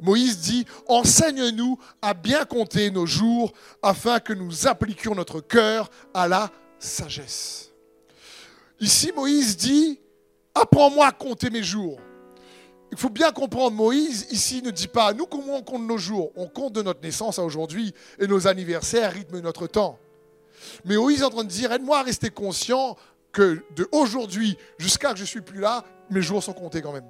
Moïse 0.00 0.38
dit, 0.38 0.64
enseigne-nous 0.86 1.78
à 2.00 2.14
bien 2.14 2.44
compter 2.44 2.90
nos 2.90 3.06
jours 3.06 3.52
afin 3.82 4.20
que 4.20 4.32
nous 4.32 4.68
appliquions 4.68 5.14
notre 5.14 5.40
cœur 5.40 5.90
à 6.14 6.28
la 6.28 6.50
sagesse. 6.78 7.67
Ici, 8.80 9.12
Moïse 9.14 9.56
dit, 9.56 10.00
apprends-moi 10.54 11.06
à 11.06 11.12
compter 11.12 11.50
mes 11.50 11.62
jours. 11.62 11.98
Il 12.90 12.96
faut 12.96 13.10
bien 13.10 13.32
comprendre, 13.32 13.76
Moïse 13.76 14.26
ici 14.30 14.62
ne 14.62 14.70
dit 14.70 14.88
pas, 14.88 15.12
nous 15.12 15.26
comment 15.26 15.56
on 15.56 15.62
compte 15.62 15.82
nos 15.82 15.98
jours? 15.98 16.32
On 16.36 16.46
compte 16.46 16.72
de 16.72 16.82
notre 16.82 17.02
naissance 17.02 17.38
à 17.38 17.44
aujourd'hui 17.44 17.92
et 18.18 18.26
nos 18.26 18.46
anniversaires 18.46 19.12
rythment 19.12 19.40
notre 19.40 19.66
temps. 19.66 19.98
Mais 20.84 20.96
Moïse 20.96 21.20
est 21.20 21.24
en 21.24 21.30
train 21.30 21.44
de 21.44 21.48
dire, 21.48 21.70
aide-moi 21.70 21.98
à 21.98 22.02
rester 22.02 22.30
conscient 22.30 22.96
que 23.30 23.62
de 23.76 23.86
aujourd'hui 23.92 24.56
jusqu'à 24.78 25.12
que 25.12 25.18
je 25.18 25.24
suis 25.24 25.42
plus 25.42 25.60
là, 25.60 25.84
mes 26.10 26.22
jours 26.22 26.42
sont 26.42 26.54
comptés 26.54 26.80
quand 26.80 26.92
même. 26.92 27.08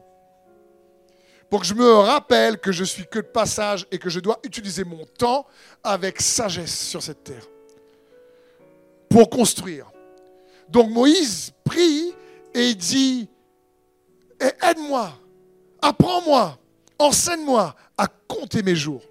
Pour 1.49 1.61
que 1.61 1.67
je 1.67 1.75
me 1.75 1.91
rappelle 1.91 2.59
que 2.59 2.73
je 2.73 2.85
suis 2.85 3.07
que 3.07 3.21
de 3.21 3.27
passage 3.27 3.87
et 3.91 3.99
que 3.99 4.11
je 4.11 4.21
dois 4.21 4.39
utiliser 4.43 4.85
mon 4.85 5.07
temps 5.07 5.47
avec 5.83 6.21
sagesse 6.21 6.77
sur 6.77 7.03
cette 7.03 7.25
terre. 7.25 7.47
Pour 9.09 9.31
construire. 9.31 9.91
Donc 10.71 10.91
Moïse 10.91 11.53
prie 11.65 12.13
et 12.55 12.75
dit, 12.75 13.29
aide-moi, 14.41 15.13
apprends-moi, 15.81 16.59
enseigne-moi 16.99 17.75
à 17.97 18.07
compter 18.07 18.63
mes 18.63 18.77
jours, 18.77 19.03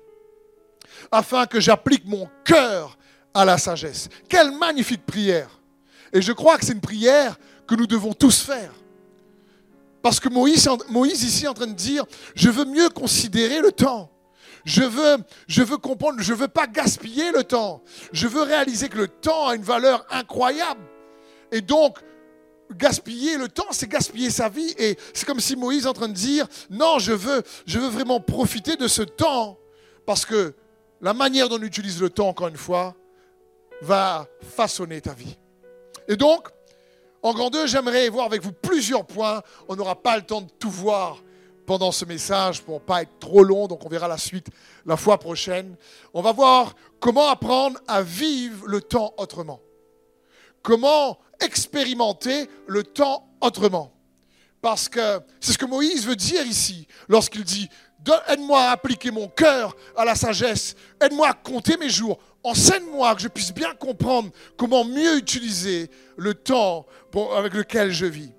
afin 1.11 1.45
que 1.45 1.59
j'applique 1.59 2.05
mon 2.05 2.29
cœur 2.43 2.97
à 3.33 3.45
la 3.45 3.57
sagesse. 3.57 4.09
Quelle 4.29 4.51
magnifique 4.51 5.05
prière 5.05 5.49
Et 6.13 6.21
je 6.21 6.31
crois 6.31 6.57
que 6.57 6.65
c'est 6.65 6.73
une 6.73 6.81
prière 6.81 7.37
que 7.67 7.75
nous 7.75 7.87
devons 7.87 8.13
tous 8.13 8.41
faire. 8.41 8.73
Parce 10.01 10.19
que 10.19 10.29
Moïse, 10.29 11.23
ici 11.23 11.45
est 11.45 11.47
en 11.47 11.53
train 11.53 11.67
de 11.67 11.73
dire, 11.73 12.05
je 12.35 12.49
veux 12.49 12.65
mieux 12.65 12.89
considérer 12.89 13.59
le 13.59 13.71
temps. 13.71 14.09
Je 14.63 14.81
veux 14.83 15.77
comprendre, 15.77 16.21
je 16.21 16.33
ne 16.33 16.37
veux 16.37 16.47
pas 16.47 16.67
gaspiller 16.67 17.31
le 17.31 17.43
temps. 17.43 17.83
Je 18.11 18.27
veux 18.27 18.43
réaliser 18.43 18.89
que 18.89 18.97
le 18.97 19.07
temps 19.07 19.47
a 19.47 19.55
une 19.55 19.63
valeur 19.63 20.05
incroyable. 20.09 20.81
Et 21.51 21.61
donc, 21.61 21.99
gaspiller 22.71 23.37
le 23.37 23.47
temps, 23.47 23.67
c'est 23.71 23.87
gaspiller 23.87 24.29
sa 24.29 24.49
vie. 24.49 24.73
Et 24.77 24.97
c'est 25.13 25.25
comme 25.25 25.39
si 25.39 25.55
Moïse 25.55 25.85
est 25.85 25.89
en 25.89 25.93
train 25.93 26.09
de 26.09 26.13
dire, 26.13 26.47
non, 26.69 26.99
je 26.99 27.13
veux, 27.13 27.43
je 27.65 27.79
veux 27.79 27.89
vraiment 27.89 28.19
profiter 28.19 28.75
de 28.75 28.87
ce 28.87 29.01
temps. 29.01 29.57
Parce 30.05 30.25
que 30.25 30.55
la 31.01 31.13
manière 31.13 31.49
dont 31.49 31.57
on 31.57 31.63
utilise 31.63 32.01
le 32.01 32.09
temps, 32.09 32.29
encore 32.29 32.47
une 32.47 32.57
fois, 32.57 32.95
va 33.81 34.27
façonner 34.41 35.01
ta 35.01 35.13
vie. 35.13 35.37
Et 36.07 36.15
donc, 36.15 36.49
en 37.21 37.33
grandeur, 37.33 37.67
j'aimerais 37.67 38.09
voir 38.09 38.25
avec 38.25 38.41
vous 38.41 38.53
plusieurs 38.53 39.05
points. 39.05 39.41
On 39.67 39.75
n'aura 39.75 40.01
pas 40.01 40.17
le 40.17 40.23
temps 40.23 40.41
de 40.41 40.49
tout 40.59 40.69
voir 40.69 41.21
pendant 41.65 41.91
ce 41.91 42.05
message 42.05 42.61
pour 42.61 42.75
ne 42.75 42.79
pas 42.79 43.01
être 43.01 43.19
trop 43.19 43.43
long, 43.43 43.67
donc 43.67 43.85
on 43.85 43.89
verra 43.89 44.07
la 44.07 44.17
suite 44.17 44.47
la 44.85 44.95
fois 44.95 45.19
prochaine. 45.19 45.75
On 46.13 46.21
va 46.21 46.31
voir 46.31 46.73
comment 46.99 47.27
apprendre 47.27 47.77
à 47.87 48.01
vivre 48.01 48.65
le 48.67 48.81
temps 48.81 49.13
autrement. 49.17 49.59
Comment 50.63 51.19
expérimenter 51.39 52.50
le 52.67 52.84
temps 52.84 53.27
autrement. 53.41 53.94
Parce 54.62 54.89
que 54.89 55.20
c'est 55.39 55.53
ce 55.53 55.58
que 55.58 55.65
Moïse 55.65 56.06
veut 56.06 56.15
dire 56.15 56.46
ici 56.46 56.88
lorsqu'il 57.08 57.44
dit 57.44 57.70
Aide-moi 58.27 58.62
à 58.62 58.72
appliquer 58.72 59.12
mon 59.12 59.27
cœur 59.27 59.75
à 59.96 60.06
la 60.06 60.15
sagesse, 60.15 60.75
aide-moi 61.01 61.29
à 61.29 61.34
compter 61.34 61.77
mes 61.77 61.89
jours, 61.89 62.20
enseigne-moi 62.44 63.15
que 63.15 63.22
je 63.22 63.27
puisse 63.27 63.53
bien 63.53 63.74
comprendre 63.75 64.29
comment 64.56 64.86
mieux 64.86 65.17
utiliser 65.17 65.89
le 66.15 66.34
temps 66.34 66.86
avec 67.36 67.53
lequel 67.53 67.91
je 67.91 68.06
vis. 68.06 68.32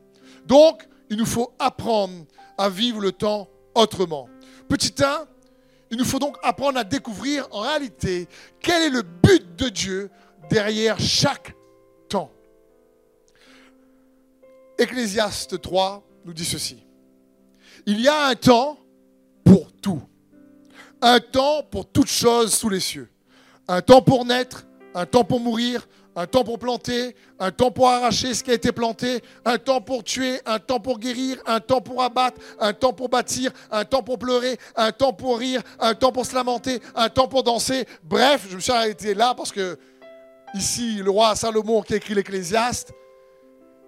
Donc, 0.46 0.88
il 1.10 1.16
nous 1.16 1.26
faut 1.26 1.52
apprendre 1.58 2.24
à 2.56 2.68
vivre 2.68 3.00
le 3.00 3.12
temps 3.12 3.48
autrement. 3.74 4.28
Petit 4.68 4.94
1, 5.02 5.26
il 5.90 5.98
nous 5.98 6.04
faut 6.04 6.18
donc 6.18 6.36
apprendre 6.42 6.78
à 6.78 6.84
découvrir 6.84 7.46
en 7.50 7.60
réalité 7.60 8.28
quel 8.60 8.82
est 8.82 8.90
le 8.90 9.02
but 9.02 9.56
de 9.56 9.68
Dieu 9.68 10.10
derrière 10.50 10.98
chaque 10.98 11.54
Ecclésiaste 14.78 15.60
3 15.60 16.04
nous 16.24 16.32
dit 16.32 16.44
ceci. 16.44 16.84
Il 17.86 18.00
y 18.00 18.08
a 18.08 18.26
un 18.26 18.34
temps 18.34 18.78
pour 19.44 19.72
tout. 19.72 20.02
Un 21.00 21.20
temps 21.20 21.62
pour 21.70 21.86
toutes 21.90 22.10
choses 22.10 22.54
sous 22.54 22.68
les 22.68 22.80
cieux. 22.80 23.10
Un 23.66 23.82
temps 23.82 24.02
pour 24.02 24.24
naître, 24.24 24.66
un 24.94 25.06
temps 25.06 25.24
pour 25.24 25.40
mourir, 25.40 25.86
un 26.16 26.26
temps 26.26 26.42
pour 26.42 26.58
planter, 26.58 27.14
un 27.38 27.52
temps 27.52 27.70
pour 27.70 27.88
arracher 27.88 28.34
ce 28.34 28.42
qui 28.42 28.50
a 28.50 28.54
été 28.54 28.72
planté, 28.72 29.22
un 29.44 29.58
temps 29.58 29.80
pour 29.80 30.02
tuer, 30.02 30.40
un 30.46 30.58
temps 30.58 30.80
pour 30.80 30.98
guérir, 30.98 31.38
un 31.46 31.60
temps 31.60 31.80
pour 31.80 32.02
abattre, 32.02 32.40
un 32.58 32.72
temps 32.72 32.92
pour 32.92 33.08
bâtir, 33.08 33.52
un 33.70 33.84
temps 33.84 34.02
pour 34.02 34.18
pleurer, 34.18 34.58
un 34.74 34.90
temps 34.90 35.12
pour 35.12 35.38
rire, 35.38 35.62
un 35.78 35.94
temps 35.94 36.10
pour 36.10 36.26
se 36.26 36.34
lamenter, 36.34 36.80
un 36.94 37.08
temps 37.08 37.28
pour 37.28 37.42
danser. 37.42 37.86
Bref, 38.02 38.46
je 38.50 38.56
me 38.56 38.60
suis 38.60 38.72
arrêté 38.72 39.14
là 39.14 39.34
parce 39.36 39.52
que 39.52 39.78
ici, 40.54 40.96
le 40.96 41.10
roi 41.10 41.36
Salomon 41.36 41.82
qui 41.82 41.94
a 41.94 41.96
écrit 41.96 42.14
l'Ecclésiaste, 42.14 42.92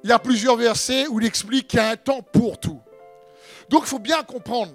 il 0.03 0.11
y 0.11 0.13
a 0.13 0.19
plusieurs 0.19 0.57
versets 0.57 1.07
où 1.07 1.21
il 1.21 1.27
explique 1.27 1.69
qu'il 1.69 1.79
y 1.79 1.83
a 1.83 1.91
un 1.91 1.97
temps 1.97 2.23
pour 2.23 2.59
tout. 2.59 2.81
Donc 3.69 3.83
il 3.85 3.89
faut 3.89 3.99
bien 3.99 4.23
comprendre, 4.23 4.73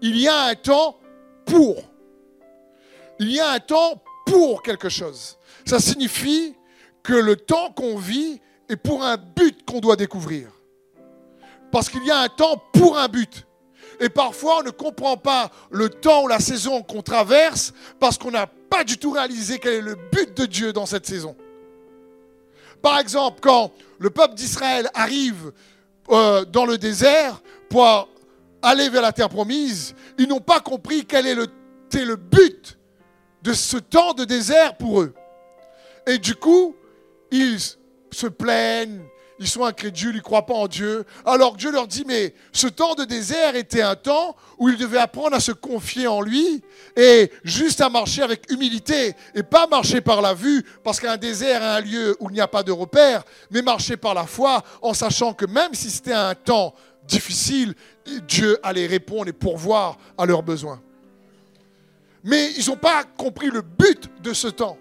il 0.00 0.18
y 0.18 0.28
a 0.28 0.44
un 0.44 0.54
temps 0.54 0.98
pour. 1.44 1.82
Il 3.18 3.30
y 3.30 3.40
a 3.40 3.50
un 3.50 3.60
temps 3.60 4.02
pour 4.26 4.62
quelque 4.62 4.88
chose. 4.88 5.38
Ça 5.64 5.78
signifie 5.78 6.54
que 7.02 7.12
le 7.12 7.36
temps 7.36 7.70
qu'on 7.72 7.96
vit 7.96 8.40
est 8.68 8.76
pour 8.76 9.04
un 9.04 9.16
but 9.16 9.64
qu'on 9.64 9.80
doit 9.80 9.96
découvrir. 9.96 10.48
Parce 11.70 11.88
qu'il 11.88 12.04
y 12.04 12.10
a 12.10 12.18
un 12.18 12.28
temps 12.28 12.62
pour 12.72 12.98
un 12.98 13.08
but. 13.08 13.46
Et 14.00 14.08
parfois, 14.08 14.58
on 14.60 14.62
ne 14.64 14.70
comprend 14.70 15.16
pas 15.16 15.50
le 15.70 15.88
temps 15.88 16.24
ou 16.24 16.28
la 16.28 16.40
saison 16.40 16.82
qu'on 16.82 17.02
traverse 17.02 17.72
parce 18.00 18.18
qu'on 18.18 18.30
n'a 18.30 18.46
pas 18.46 18.84
du 18.84 18.98
tout 18.98 19.12
réalisé 19.12 19.58
quel 19.58 19.74
est 19.74 19.80
le 19.80 19.94
but 19.94 20.36
de 20.36 20.46
Dieu 20.46 20.72
dans 20.72 20.86
cette 20.86 21.06
saison. 21.06 21.36
Par 22.82 22.98
exemple, 22.98 23.38
quand 23.40 23.72
le 23.98 24.10
peuple 24.10 24.34
d'Israël 24.34 24.90
arrive 24.94 25.52
euh, 26.10 26.44
dans 26.44 26.66
le 26.66 26.76
désert 26.76 27.40
pour 27.70 28.08
aller 28.60 28.88
vers 28.88 29.02
la 29.02 29.12
terre 29.12 29.28
promise, 29.28 29.94
ils 30.18 30.28
n'ont 30.28 30.40
pas 30.40 30.60
compris 30.60 31.06
quel 31.06 31.26
est 31.26 31.34
le, 31.34 31.46
le 31.94 32.16
but 32.16 32.78
de 33.42 33.52
ce 33.52 33.76
temps 33.76 34.12
de 34.12 34.24
désert 34.24 34.76
pour 34.76 35.02
eux. 35.02 35.14
Et 36.06 36.18
du 36.18 36.34
coup, 36.34 36.74
ils 37.30 37.58
se 37.60 38.26
plaignent, 38.26 39.02
ils 39.42 39.48
sont 39.48 39.64
incrédules, 39.64 40.14
ils 40.14 40.18
ne 40.18 40.22
croient 40.22 40.46
pas 40.46 40.54
en 40.54 40.68
Dieu. 40.68 41.04
Alors 41.24 41.56
Dieu 41.56 41.70
leur 41.70 41.86
dit, 41.86 42.04
mais 42.06 42.34
ce 42.52 42.66
temps 42.66 42.94
de 42.94 43.04
désert 43.04 43.56
était 43.56 43.82
un 43.82 43.96
temps 43.96 44.36
où 44.58 44.68
ils 44.68 44.78
devaient 44.78 44.98
apprendre 44.98 45.34
à 45.34 45.40
se 45.40 45.52
confier 45.52 46.06
en 46.06 46.20
lui 46.20 46.62
et 46.96 47.30
juste 47.44 47.80
à 47.80 47.90
marcher 47.90 48.22
avec 48.22 48.50
humilité 48.50 49.14
et 49.34 49.42
pas 49.42 49.66
marcher 49.66 50.00
par 50.00 50.22
la 50.22 50.34
vue, 50.34 50.64
parce 50.84 51.00
qu'un 51.00 51.16
désert 51.16 51.62
est 51.62 51.66
un 51.66 51.80
lieu 51.80 52.16
où 52.20 52.30
il 52.30 52.34
n'y 52.34 52.40
a 52.40 52.48
pas 52.48 52.62
de 52.62 52.72
repère, 52.72 53.24
mais 53.50 53.62
marcher 53.62 53.96
par 53.96 54.14
la 54.14 54.26
foi 54.26 54.62
en 54.80 54.94
sachant 54.94 55.34
que 55.34 55.46
même 55.46 55.74
si 55.74 55.90
c'était 55.90 56.12
un 56.12 56.34
temps 56.34 56.74
difficile, 57.06 57.74
Dieu 58.28 58.58
allait 58.62 58.86
répondre 58.86 59.28
et 59.28 59.32
pourvoir 59.32 59.98
à 60.16 60.24
leurs 60.24 60.42
besoins. 60.42 60.80
Mais 62.24 62.52
ils 62.52 62.68
n'ont 62.68 62.76
pas 62.76 63.04
compris 63.04 63.50
le 63.50 63.62
but 63.62 64.08
de 64.22 64.32
ce 64.32 64.48
temps. 64.48 64.78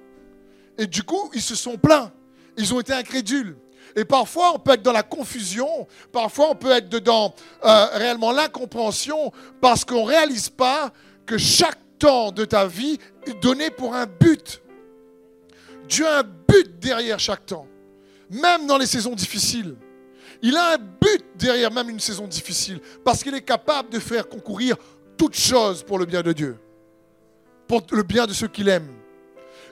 Et 0.78 0.86
du 0.86 1.04
coup, 1.04 1.32
ils 1.34 1.42
se 1.42 1.56
sont 1.56 1.78
plaints. 1.78 2.12
Ils 2.58 2.74
ont 2.74 2.80
été 2.80 2.94
incrédules. 2.94 3.56
Et 3.96 4.06
parfois, 4.06 4.54
on 4.56 4.60
peut 4.60 4.72
être 4.72 4.84
dans 4.84 4.92
la 4.92 5.04
confusion, 5.04 5.88
parfois, 6.12 6.50
on 6.52 6.56
peut 6.56 6.72
être 6.72 6.90
dedans 6.90 7.34
euh, 7.64 7.86
réellement 7.94 8.32
l'incompréhension, 8.32 9.32
parce 9.60 9.84
qu'on 9.86 10.06
ne 10.06 10.10
réalise 10.10 10.50
pas 10.50 10.92
que 11.26 11.38
chaque 11.38 11.78
temps 12.00 12.32
de 12.32 12.46
ta 12.46 12.66
vie 12.66 12.98
est 13.26 13.42
donné 13.42 13.70
pour 13.70 13.94
un 13.94 14.06
but. 14.06 14.62
Dieu 15.88 16.08
a 16.08 16.20
un 16.20 16.24
but 16.24 16.80
derrière 16.80 17.20
chaque 17.20 17.46
temps, 17.46 17.68
même 18.30 18.66
dans 18.66 18.78
les 18.78 18.86
saisons 18.86 19.14
difficiles. 19.14 19.76
Il 20.42 20.58
a 20.58 20.74
un 20.74 20.78
but 20.78 21.24
derrière 21.36 21.72
même 21.72 21.90
une 21.90 22.00
saison 22.00 22.28
difficile, 22.28 22.80
parce 23.04 23.24
qu'il 23.24 23.36
est 23.36 23.42
capable 23.42 23.90
de 23.90 24.00
faire 24.00 24.28
concourir 24.28 24.76
toutes 25.18 25.36
choses 25.36 25.84
pour 25.84 26.00
le 26.00 26.06
bien 26.06 26.22
de 26.22 26.34
Dieu, 26.34 26.58
pour 27.68 27.84
le 27.92 28.04
bien 28.04 28.26
de 28.26 28.34
ceux 28.34 28.48
qu'il 28.48 28.70
aime. 28.70 28.88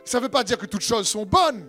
Ça 0.05 0.19
ne 0.19 0.23
veut 0.23 0.29
pas 0.29 0.43
dire 0.43 0.57
que 0.57 0.65
toutes 0.65 0.83
choses 0.83 1.07
sont 1.07 1.25
bonnes, 1.25 1.67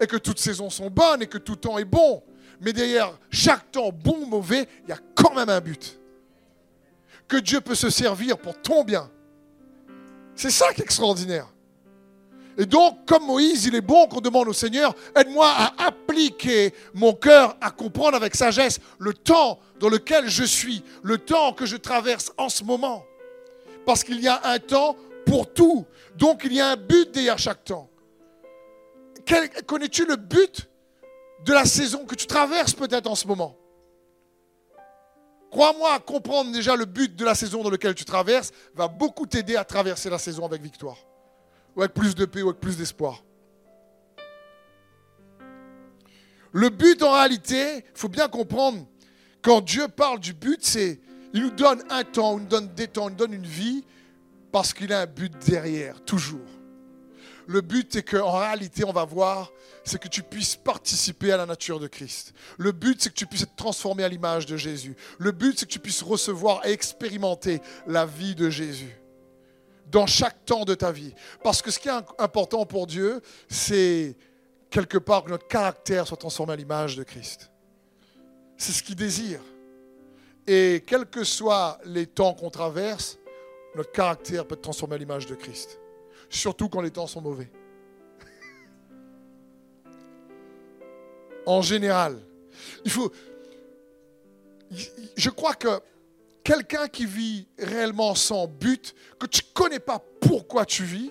et 0.00 0.06
que 0.06 0.16
toutes 0.16 0.38
saisons 0.38 0.70
sont 0.70 0.90
bonnes, 0.90 1.22
et 1.22 1.26
que 1.26 1.38
tout 1.38 1.56
temps 1.56 1.78
est 1.78 1.84
bon. 1.84 2.22
Mais 2.60 2.72
derrière 2.72 3.16
chaque 3.30 3.70
temps, 3.70 3.90
bon 3.92 4.18
ou 4.22 4.26
mauvais, 4.26 4.68
il 4.84 4.90
y 4.90 4.92
a 4.92 4.98
quand 5.14 5.34
même 5.34 5.48
un 5.48 5.60
but. 5.60 5.98
Que 7.26 7.36
Dieu 7.36 7.60
peut 7.60 7.74
se 7.74 7.90
servir 7.90 8.38
pour 8.38 8.60
ton 8.60 8.84
bien. 8.84 9.10
C'est 10.34 10.50
ça 10.50 10.72
qui 10.72 10.80
est 10.80 10.84
extraordinaire. 10.84 11.48
Et 12.56 12.66
donc, 12.66 13.06
comme 13.06 13.24
Moïse, 13.24 13.66
il 13.66 13.74
est 13.76 13.80
bon 13.80 14.08
qu'on 14.08 14.20
demande 14.20 14.48
au 14.48 14.52
Seigneur, 14.52 14.92
aide-moi 15.14 15.48
à 15.48 15.86
appliquer 15.86 16.74
mon 16.92 17.12
cœur, 17.12 17.56
à 17.60 17.70
comprendre 17.70 18.16
avec 18.16 18.34
sagesse 18.34 18.80
le 18.98 19.14
temps 19.14 19.60
dans 19.78 19.88
lequel 19.88 20.28
je 20.28 20.42
suis, 20.42 20.82
le 21.04 21.18
temps 21.18 21.52
que 21.52 21.66
je 21.66 21.76
traverse 21.76 22.32
en 22.36 22.48
ce 22.48 22.64
moment. 22.64 23.04
Parce 23.86 24.02
qu'il 24.02 24.20
y 24.20 24.26
a 24.26 24.40
un 24.44 24.58
temps 24.58 24.96
pour 25.24 25.52
tout. 25.52 25.86
Donc, 26.16 26.42
il 26.44 26.52
y 26.52 26.60
a 26.60 26.70
un 26.70 26.76
but 26.76 27.12
derrière 27.12 27.38
chaque 27.38 27.64
temps. 27.64 27.88
Connais-tu 29.66 30.06
le 30.06 30.16
but 30.16 30.68
de 31.44 31.52
la 31.52 31.64
saison 31.64 32.04
que 32.04 32.14
tu 32.14 32.26
traverses 32.26 32.74
peut-être 32.74 33.06
en 33.06 33.14
ce 33.14 33.26
moment? 33.26 33.56
Crois-moi, 35.50 35.98
comprendre 36.00 36.52
déjà 36.52 36.76
le 36.76 36.84
but 36.84 37.14
de 37.16 37.24
la 37.24 37.34
saison 37.34 37.62
dans 37.62 37.70
laquelle 37.70 37.94
tu 37.94 38.04
traverses 38.04 38.52
va 38.74 38.88
beaucoup 38.88 39.26
t'aider 39.26 39.56
à 39.56 39.64
traverser 39.64 40.10
la 40.10 40.18
saison 40.18 40.44
avec 40.44 40.62
victoire 40.62 40.96
ou 41.74 41.82
avec 41.82 41.94
plus 41.94 42.14
de 42.14 42.24
paix, 42.24 42.42
ou 42.42 42.48
avec 42.48 42.60
plus 42.60 42.76
d'espoir. 42.76 43.22
Le 46.52 46.70
but, 46.70 47.02
en 47.02 47.12
réalité, 47.12 47.76
il 47.76 47.98
faut 47.98 48.08
bien 48.08 48.28
comprendre, 48.28 48.86
quand 49.42 49.60
Dieu 49.60 49.86
parle 49.88 50.18
du 50.18 50.32
but, 50.32 50.58
c'est 50.64 51.00
il 51.34 51.42
nous 51.42 51.50
donne 51.50 51.84
un 51.90 52.04
temps, 52.04 52.38
il 52.38 52.42
nous 52.42 52.48
donne 52.48 52.68
des 52.74 52.88
temps, 52.88 53.08
il 53.08 53.12
nous 53.12 53.18
donne 53.18 53.34
une 53.34 53.46
vie, 53.46 53.84
parce 54.50 54.72
qu'il 54.72 54.92
a 54.92 55.02
un 55.02 55.06
but 55.06 55.32
derrière, 55.46 56.02
toujours. 56.04 56.40
Le 57.48 57.62
but, 57.62 57.88
c'est 57.90 58.02
qu'en 58.02 58.38
réalité, 58.38 58.84
on 58.84 58.92
va 58.92 59.06
voir, 59.06 59.50
c'est 59.82 59.98
que 59.98 60.06
tu 60.06 60.22
puisses 60.22 60.54
participer 60.54 61.32
à 61.32 61.38
la 61.38 61.46
nature 61.46 61.80
de 61.80 61.86
Christ. 61.86 62.34
Le 62.58 62.72
but, 62.72 63.00
c'est 63.00 63.08
que 63.08 63.14
tu 63.14 63.26
puisses 63.26 63.44
être 63.44 63.56
transformé 63.56 64.04
à 64.04 64.08
l'image 64.08 64.44
de 64.44 64.58
Jésus. 64.58 64.94
Le 65.18 65.32
but, 65.32 65.58
c'est 65.58 65.64
que 65.64 65.72
tu 65.72 65.78
puisses 65.78 66.02
recevoir 66.02 66.66
et 66.66 66.72
expérimenter 66.72 67.62
la 67.86 68.04
vie 68.04 68.34
de 68.34 68.50
Jésus 68.50 68.94
dans 69.90 70.06
chaque 70.06 70.44
temps 70.44 70.66
de 70.66 70.74
ta 70.74 70.92
vie. 70.92 71.14
Parce 71.42 71.62
que 71.62 71.70
ce 71.70 71.78
qui 71.78 71.88
est 71.88 71.92
important 72.18 72.66
pour 72.66 72.86
Dieu, 72.86 73.22
c'est 73.48 74.14
quelque 74.68 74.98
part 74.98 75.24
que 75.24 75.30
notre 75.30 75.48
caractère 75.48 76.06
soit 76.06 76.18
transformé 76.18 76.52
à 76.52 76.56
l'image 76.56 76.96
de 76.96 77.02
Christ. 77.02 77.50
C'est 78.58 78.72
ce 78.72 78.82
qu'il 78.82 78.94
désire. 78.94 79.40
Et 80.46 80.84
quels 80.86 81.06
que 81.06 81.24
soient 81.24 81.78
les 81.86 82.06
temps 82.06 82.34
qu'on 82.34 82.50
traverse, 82.50 83.18
notre 83.74 83.92
caractère 83.92 84.46
peut 84.46 84.54
être 84.54 84.60
transformé 84.60 84.96
à 84.96 84.98
l'image 84.98 85.24
de 85.24 85.34
Christ. 85.34 85.78
Surtout 86.30 86.68
quand 86.68 86.80
les 86.80 86.90
temps 86.90 87.06
sont 87.06 87.20
mauvais. 87.20 87.50
en 91.48 91.62
général. 91.62 92.18
Il 92.84 92.90
faut. 92.90 93.10
Je 95.16 95.30
crois 95.30 95.54
que 95.54 95.80
quelqu'un 96.44 96.88
qui 96.88 97.06
vit 97.06 97.48
réellement 97.58 98.14
sans 98.14 98.46
but, 98.46 98.94
que 99.18 99.26
tu 99.26 99.40
ne 99.42 99.52
connais 99.54 99.80
pas 99.80 99.98
pourquoi 100.20 100.66
tu 100.66 100.84
vis, 100.84 101.10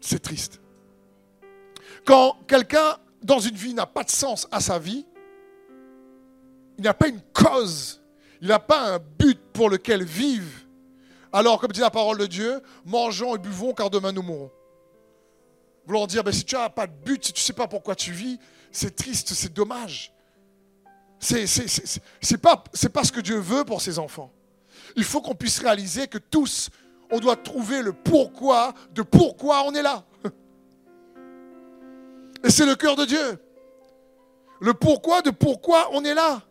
c'est 0.00 0.20
triste. 0.20 0.60
Quand 2.06 2.38
quelqu'un 2.48 2.96
dans 3.22 3.38
une 3.38 3.54
vie 3.54 3.74
n'a 3.74 3.86
pas 3.86 4.02
de 4.02 4.10
sens 4.10 4.48
à 4.50 4.60
sa 4.60 4.78
vie, 4.78 5.04
il 6.78 6.84
n'a 6.84 6.94
pas 6.94 7.08
une 7.08 7.20
cause, 7.34 8.02
il 8.40 8.48
n'a 8.48 8.58
pas 8.58 8.94
un 8.94 8.98
but 8.98 9.38
pour 9.52 9.68
lequel 9.68 10.04
vivre. 10.04 10.63
Alors, 11.34 11.58
comme 11.60 11.72
dit 11.72 11.80
la 11.80 11.90
parole 11.90 12.16
de 12.16 12.26
Dieu, 12.26 12.62
mangeons 12.84 13.34
et 13.34 13.38
buvons 13.38 13.74
car 13.74 13.90
demain 13.90 14.12
nous 14.12 14.22
mourrons. 14.22 14.52
Voulant 15.84 16.06
dire, 16.06 16.22
ben, 16.22 16.32
si 16.32 16.44
tu 16.44 16.54
n'as 16.54 16.68
pas 16.68 16.86
de 16.86 16.92
but, 16.92 17.24
si 17.24 17.32
tu 17.32 17.40
ne 17.40 17.44
sais 17.44 17.52
pas 17.52 17.66
pourquoi 17.66 17.96
tu 17.96 18.12
vis, 18.12 18.38
c'est 18.70 18.94
triste, 18.94 19.34
c'est 19.34 19.52
dommage. 19.52 20.12
C'est 21.18 21.44
n'est 22.30 22.38
pas, 22.38 22.62
pas 22.92 23.02
ce 23.02 23.10
que 23.10 23.20
Dieu 23.20 23.36
veut 23.38 23.64
pour 23.64 23.82
ses 23.82 23.98
enfants. 23.98 24.30
Il 24.94 25.02
faut 25.02 25.20
qu'on 25.20 25.34
puisse 25.34 25.58
réaliser 25.58 26.06
que 26.06 26.18
tous, 26.18 26.70
on 27.10 27.18
doit 27.18 27.34
trouver 27.34 27.82
le 27.82 27.92
pourquoi 27.92 28.72
de 28.92 29.02
pourquoi 29.02 29.64
on 29.64 29.74
est 29.74 29.82
là. 29.82 30.04
Et 32.44 32.50
c'est 32.50 32.66
le 32.66 32.76
cœur 32.76 32.94
de 32.94 33.06
Dieu. 33.06 33.40
Le 34.60 34.72
pourquoi 34.72 35.20
de 35.20 35.30
pourquoi 35.30 35.88
on 35.94 36.04
est 36.04 36.14
là. 36.14 36.42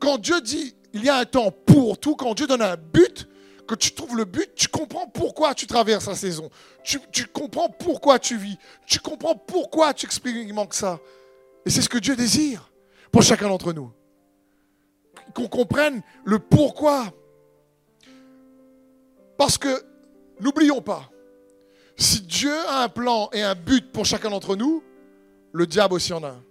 Quand 0.00 0.18
Dieu 0.18 0.40
dit 0.40 0.74
il 0.92 1.04
y 1.04 1.08
a 1.08 1.18
un 1.18 1.24
temps 1.24 1.52
pour 1.52 2.00
tout, 2.00 2.16
quand 2.16 2.34
Dieu 2.34 2.48
donne 2.48 2.62
un 2.62 2.76
but, 2.76 3.28
que 3.70 3.76
tu 3.76 3.92
trouves 3.92 4.16
le 4.16 4.24
but, 4.24 4.52
tu 4.56 4.66
comprends 4.66 5.06
pourquoi 5.06 5.54
tu 5.54 5.68
traverses 5.68 6.08
la 6.08 6.16
saison. 6.16 6.50
Tu, 6.82 6.98
comprends 7.32 7.68
pourquoi 7.68 8.18
tu 8.18 8.36
vis. 8.36 8.58
Tu 8.84 8.98
comprends 8.98 9.36
pourquoi 9.36 9.94
tu 9.94 10.06
expérimentes 10.06 10.74
ça. 10.74 10.98
Et 11.64 11.70
c'est 11.70 11.80
ce 11.80 11.88
que 11.88 11.98
Dieu 11.98 12.16
désire 12.16 12.68
pour 13.12 13.22
chacun 13.22 13.48
d'entre 13.48 13.72
nous. 13.72 13.92
Qu'on 15.34 15.46
comprenne 15.46 16.02
le 16.24 16.40
pourquoi. 16.40 17.12
Parce 19.38 19.56
que, 19.56 19.84
n'oublions 20.40 20.82
pas, 20.82 21.08
si 21.96 22.22
Dieu 22.22 22.56
a 22.66 22.82
un 22.82 22.88
plan 22.88 23.30
et 23.32 23.42
un 23.42 23.54
but 23.54 23.92
pour 23.92 24.04
chacun 24.04 24.30
d'entre 24.30 24.56
nous, 24.56 24.82
le 25.52 25.64
diable 25.68 25.94
aussi 25.94 26.12
en 26.12 26.24
a 26.24 26.30
un. 26.30 26.42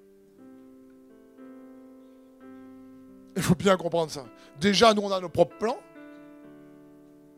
Il 3.35 3.41
faut 3.41 3.55
bien 3.55 3.75
comprendre 3.75 4.09
ça. 4.09 4.25
Déjà, 4.57 4.93
nous, 4.93 5.01
on 5.01 5.11
a 5.11 5.19
nos 5.19 5.27
propres 5.27 5.57
plans. 5.57 5.79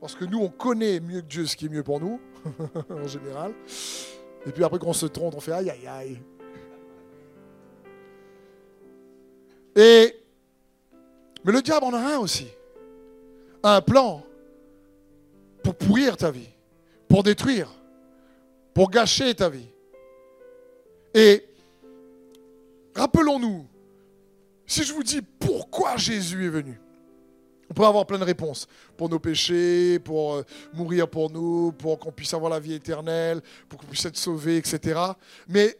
Parce 0.01 0.15
que 0.15 0.25
nous, 0.25 0.39
on 0.39 0.49
connaît 0.49 0.99
mieux 0.99 1.21
que 1.21 1.27
Dieu 1.27 1.45
ce 1.45 1.55
qui 1.55 1.67
est 1.67 1.69
mieux 1.69 1.83
pour 1.83 1.99
nous, 1.99 2.19
en 2.89 3.07
général. 3.07 3.53
Et 4.47 4.51
puis 4.51 4.63
après 4.63 4.79
qu'on 4.79 4.93
se 4.93 5.05
trompe, 5.05 5.35
on 5.35 5.39
fait 5.39 5.51
aïe, 5.51 5.69
aïe, 5.69 5.87
aïe. 5.87 6.19
Et, 9.75 10.15
mais 11.45 11.51
le 11.51 11.61
diable 11.61 11.85
en 11.85 11.93
a 11.93 12.15
un 12.15 12.17
aussi. 12.17 12.47
Un 13.61 13.79
plan 13.81 14.23
pour 15.63 15.75
pourrir 15.75 16.17
ta 16.17 16.31
vie, 16.31 16.49
pour 17.07 17.21
détruire, 17.21 17.69
pour 18.73 18.89
gâcher 18.89 19.35
ta 19.35 19.49
vie. 19.49 19.69
Et 21.13 21.45
rappelons-nous, 22.95 23.67
si 24.65 24.83
je 24.83 24.93
vous 24.93 25.03
dis 25.03 25.21
pourquoi 25.21 25.95
Jésus 25.97 26.47
est 26.47 26.49
venu, 26.49 26.81
on 27.71 27.73
peut 27.73 27.85
avoir 27.85 28.05
plein 28.05 28.19
de 28.19 28.25
réponses. 28.25 28.67
Pour 28.97 29.07
nos 29.07 29.17
péchés, 29.17 29.97
pour 29.99 30.33
euh, 30.33 30.45
mourir 30.73 31.07
pour 31.07 31.31
nous, 31.31 31.71
pour 31.71 31.97
qu'on 31.97 32.11
puisse 32.11 32.33
avoir 32.33 32.51
la 32.51 32.59
vie 32.59 32.73
éternelle, 32.73 33.39
pour 33.69 33.79
qu'on 33.79 33.87
puisse 33.87 34.03
être 34.03 34.17
sauvé, 34.17 34.57
etc. 34.57 34.99
Mais 35.47 35.77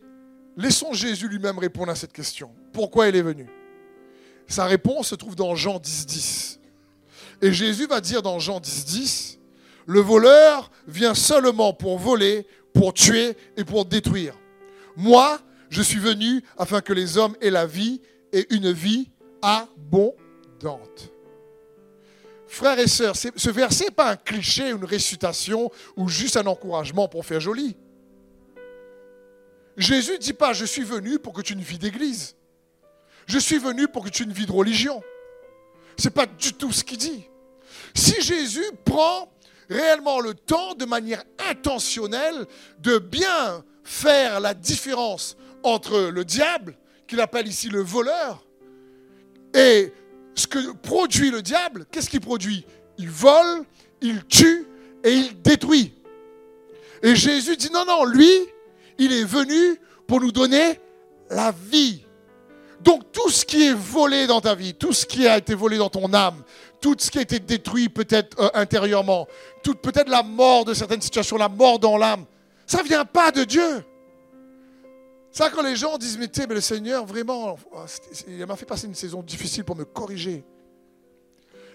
laissons 0.56 0.94
Jésus 0.94 1.28
lui-même 1.28 1.60
répondre 1.60 1.92
à 1.92 1.96
cette 1.96 2.14
question. 2.14 2.50
Pourquoi 2.72 3.10
il 3.10 3.18
est 3.18 3.22
venu? 3.22 3.46
Sa 4.48 4.64
réponse 4.64 5.10
se 5.10 5.16
trouve 5.16 5.36
dans 5.36 5.54
Jean 5.54 5.80
10, 5.80 6.06
10. 6.06 6.60
Et 7.42 7.52
Jésus 7.52 7.88
va 7.88 8.00
dire 8.00 8.22
dans 8.22 8.40
Jean 8.40 8.62
10, 8.62 8.86
10, 8.86 9.40
le 9.86 10.00
voleur 10.00 10.72
vient 10.88 11.14
seulement 11.14 11.74
pour 11.74 12.00
voler, 12.00 12.48
pour 12.74 12.94
tuer 12.94 13.36
et 13.58 13.66
pour 13.66 13.84
détruire. 13.84 14.34
Moi, 14.96 15.42
je 15.70 15.82
suis 15.82 16.00
venu 16.00 16.42
afin 16.58 16.80
que 16.80 16.94
les 16.94 17.18
hommes 17.18 17.36
aient 17.42 17.50
la 17.50 17.66
vie 17.66 18.00
et 18.32 18.48
une 18.56 18.72
vie 18.72 19.12
abondante. 19.42 21.12
Frères 22.52 22.80
et 22.80 22.88
sœurs, 22.88 23.16
ce 23.16 23.50
verset 23.50 23.86
n'est 23.86 23.92
pas 23.92 24.12
un 24.12 24.18
cliché, 24.18 24.72
une 24.72 24.84
récitation 24.84 25.72
ou 25.96 26.10
juste 26.10 26.36
un 26.36 26.46
encouragement 26.48 27.08
pour 27.08 27.26
faire 27.26 27.40
joli. 27.40 27.78
Jésus 29.78 30.12
ne 30.12 30.18
dit 30.18 30.34
pas 30.34 30.52
je 30.52 30.66
suis 30.66 30.84
venu 30.84 31.18
pour 31.18 31.32
que 31.32 31.42
tu 31.42 31.56
ne 31.56 31.62
vis 31.62 31.78
d'église. 31.78 32.36
Je 33.26 33.40
suis 33.40 33.58
venu 33.58 33.88
pour 33.88 34.04
que 34.04 34.10
tu 34.10 34.28
ne 34.28 34.34
vis 34.34 34.46
de 34.46 34.52
religion. 34.52 35.02
Ce 35.98 36.10
n'est 36.10 36.14
pas 36.14 36.26
du 36.26 36.52
tout 36.52 36.74
ce 36.74 36.84
qu'il 36.84 36.98
dit. 36.98 37.24
Si 37.96 38.22
Jésus 38.22 38.70
prend 38.84 39.32
réellement 39.70 40.20
le 40.20 40.34
temps, 40.34 40.76
de 40.76 40.84
manière 40.84 41.24
intentionnelle, 41.50 42.46
de 42.80 42.98
bien 42.98 43.64
faire 43.86 44.42
la 44.42 44.54
différence 44.54 45.38
entre 45.64 46.10
le 46.10 46.26
diable, 46.26 46.78
qu'il 47.08 47.22
appelle 47.22 47.48
ici 47.48 47.70
le 47.70 47.82
voleur, 47.82 48.46
et 49.54 49.94
ce 50.36 50.48
que 50.48 50.72
produit 50.74 51.32
le 51.32 51.42
diable, 51.42 51.86
qu'est-ce 51.92 52.10
qu'il 52.10 52.22
produit? 52.22 52.66
Il 52.98 53.10
vole, 53.10 53.64
il 54.02 54.26
tue 54.26 54.66
et 55.04 55.14
il 55.14 55.42
détruit. 55.42 55.94
Et 57.04 57.16
Jésus 57.16 57.58
dit 57.58 57.70
non, 57.74 57.86
non, 57.86 58.06
lui, 58.06 58.32
il 58.98 59.12
est 59.14 59.24
venu 59.24 59.80
pour 60.08 60.22
nous 60.22 60.32
donner 60.32 60.80
la 61.30 61.52
vie. 61.52 62.06
Donc 62.82 63.12
tout 63.12 63.30
ce 63.30 63.46
qui 63.46 63.68
est 63.68 63.74
volé 63.74 64.28
dans 64.28 64.42
ta 64.42 64.56
vie, 64.56 64.74
tout 64.74 64.94
ce 64.94 65.06
qui 65.06 65.28
a 65.28 65.38
été 65.38 65.54
volé 65.54 65.78
dans 65.78 65.90
ton 65.90 66.14
âme, 66.14 66.44
tout 66.80 66.96
ce 66.98 67.12
qui 67.12 67.20
a 67.20 67.22
été 67.22 67.40
détruit 67.40 67.90
peut-être 67.90 68.40
euh, 68.40 68.50
intérieurement, 68.56 69.28
tout 69.64 69.76
peut-être 69.76 70.10
la 70.10 70.24
mort 70.24 70.66
de 70.66 70.74
certaines 70.74 71.02
situations, 71.02 71.38
la 71.38 71.50
mort 71.50 71.78
dans 71.78 71.98
l'âme, 71.98 72.26
ça 72.66 72.82
ne 72.82 72.88
vient 72.88 73.06
pas 73.06 73.32
de 73.32 73.44
Dieu. 73.44 73.84
Ça, 75.32 75.50
quand 75.50 75.62
les 75.62 75.76
gens 75.76 75.98
disent, 75.98 76.18
mais, 76.18 76.30
mais 76.48 76.56
le 76.56 76.62
Seigneur, 76.62 77.06
vraiment, 77.06 77.58
il 78.28 78.46
m'a 78.46 78.56
fait 78.56 78.66
passer 78.66 78.88
une 78.88 78.96
saison 78.96 79.24
difficile 79.24 79.64
pour 79.64 79.76
me 79.76 79.86
corriger. 79.86 80.44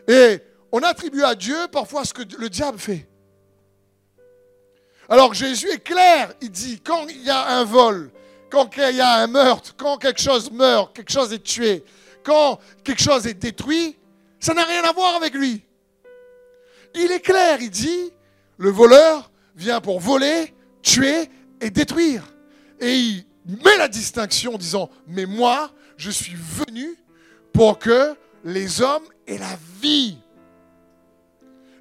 Et 0.07 0.41
on 0.71 0.81
attribue 0.81 1.23
à 1.23 1.35
Dieu 1.35 1.57
parfois 1.73 2.05
ce 2.05 2.13
que 2.13 2.23
le 2.39 2.51
diable 2.51 2.79
fait. 2.79 3.09
Alors 5.09 5.35
Jésus 5.35 5.71
est 5.71 5.83
clair, 5.83 6.35
il 6.41 6.51
dit, 6.51 6.81
quand 6.81 7.07
il 7.09 7.23
y 7.23 7.31
a 7.31 7.59
un 7.59 7.65
vol, 7.65 8.11
quand 8.51 8.69
il 8.77 8.97
y 8.97 9.01
a 9.01 9.15
un 9.15 9.27
meurtre, 9.27 9.75
quand 9.77 9.99
quelque 9.99 10.21
chose 10.21 10.51
meurt, 10.51 10.95
quelque 10.95 11.13
chose 11.13 11.33
est 11.33 11.43
tué, 11.43 11.85
quand 12.25 12.59
quelque 12.85 13.03
chose 13.03 13.27
est 13.27 13.35
détruit, 13.35 13.97
ça 14.41 14.53
n'a 14.53 14.65
rien 14.65 14.83
à 14.83 14.93
voir 14.93 15.15
avec 15.15 15.35
lui. 15.35 15.65
Il 16.95 17.13
est 17.13 17.21
clair, 17.21 17.59
il 17.61 17.71
dit, 17.71 18.13
le 18.59 18.71
voleur 18.71 19.31
vient 19.55 19.81
pour 19.81 20.01
voler, 20.01 20.55
tuer 20.83 21.31
et 21.61 21.71
détruire. 21.71 22.25
Et 22.81 22.95
il 22.97 23.26
met 23.47 23.77
la 23.79 23.89
distinction 23.89 24.55
en 24.55 24.59
disant, 24.59 24.91
mais 25.07 25.27
moi, 25.27 25.71
je 25.97 26.11
suis 26.11 26.35
venu 26.35 26.97
pour 27.53 27.79
que 27.79 28.15
les 28.45 28.83
hommes 28.83 29.05
aient 29.27 29.39
la 29.39 29.57
vie. 29.81 30.19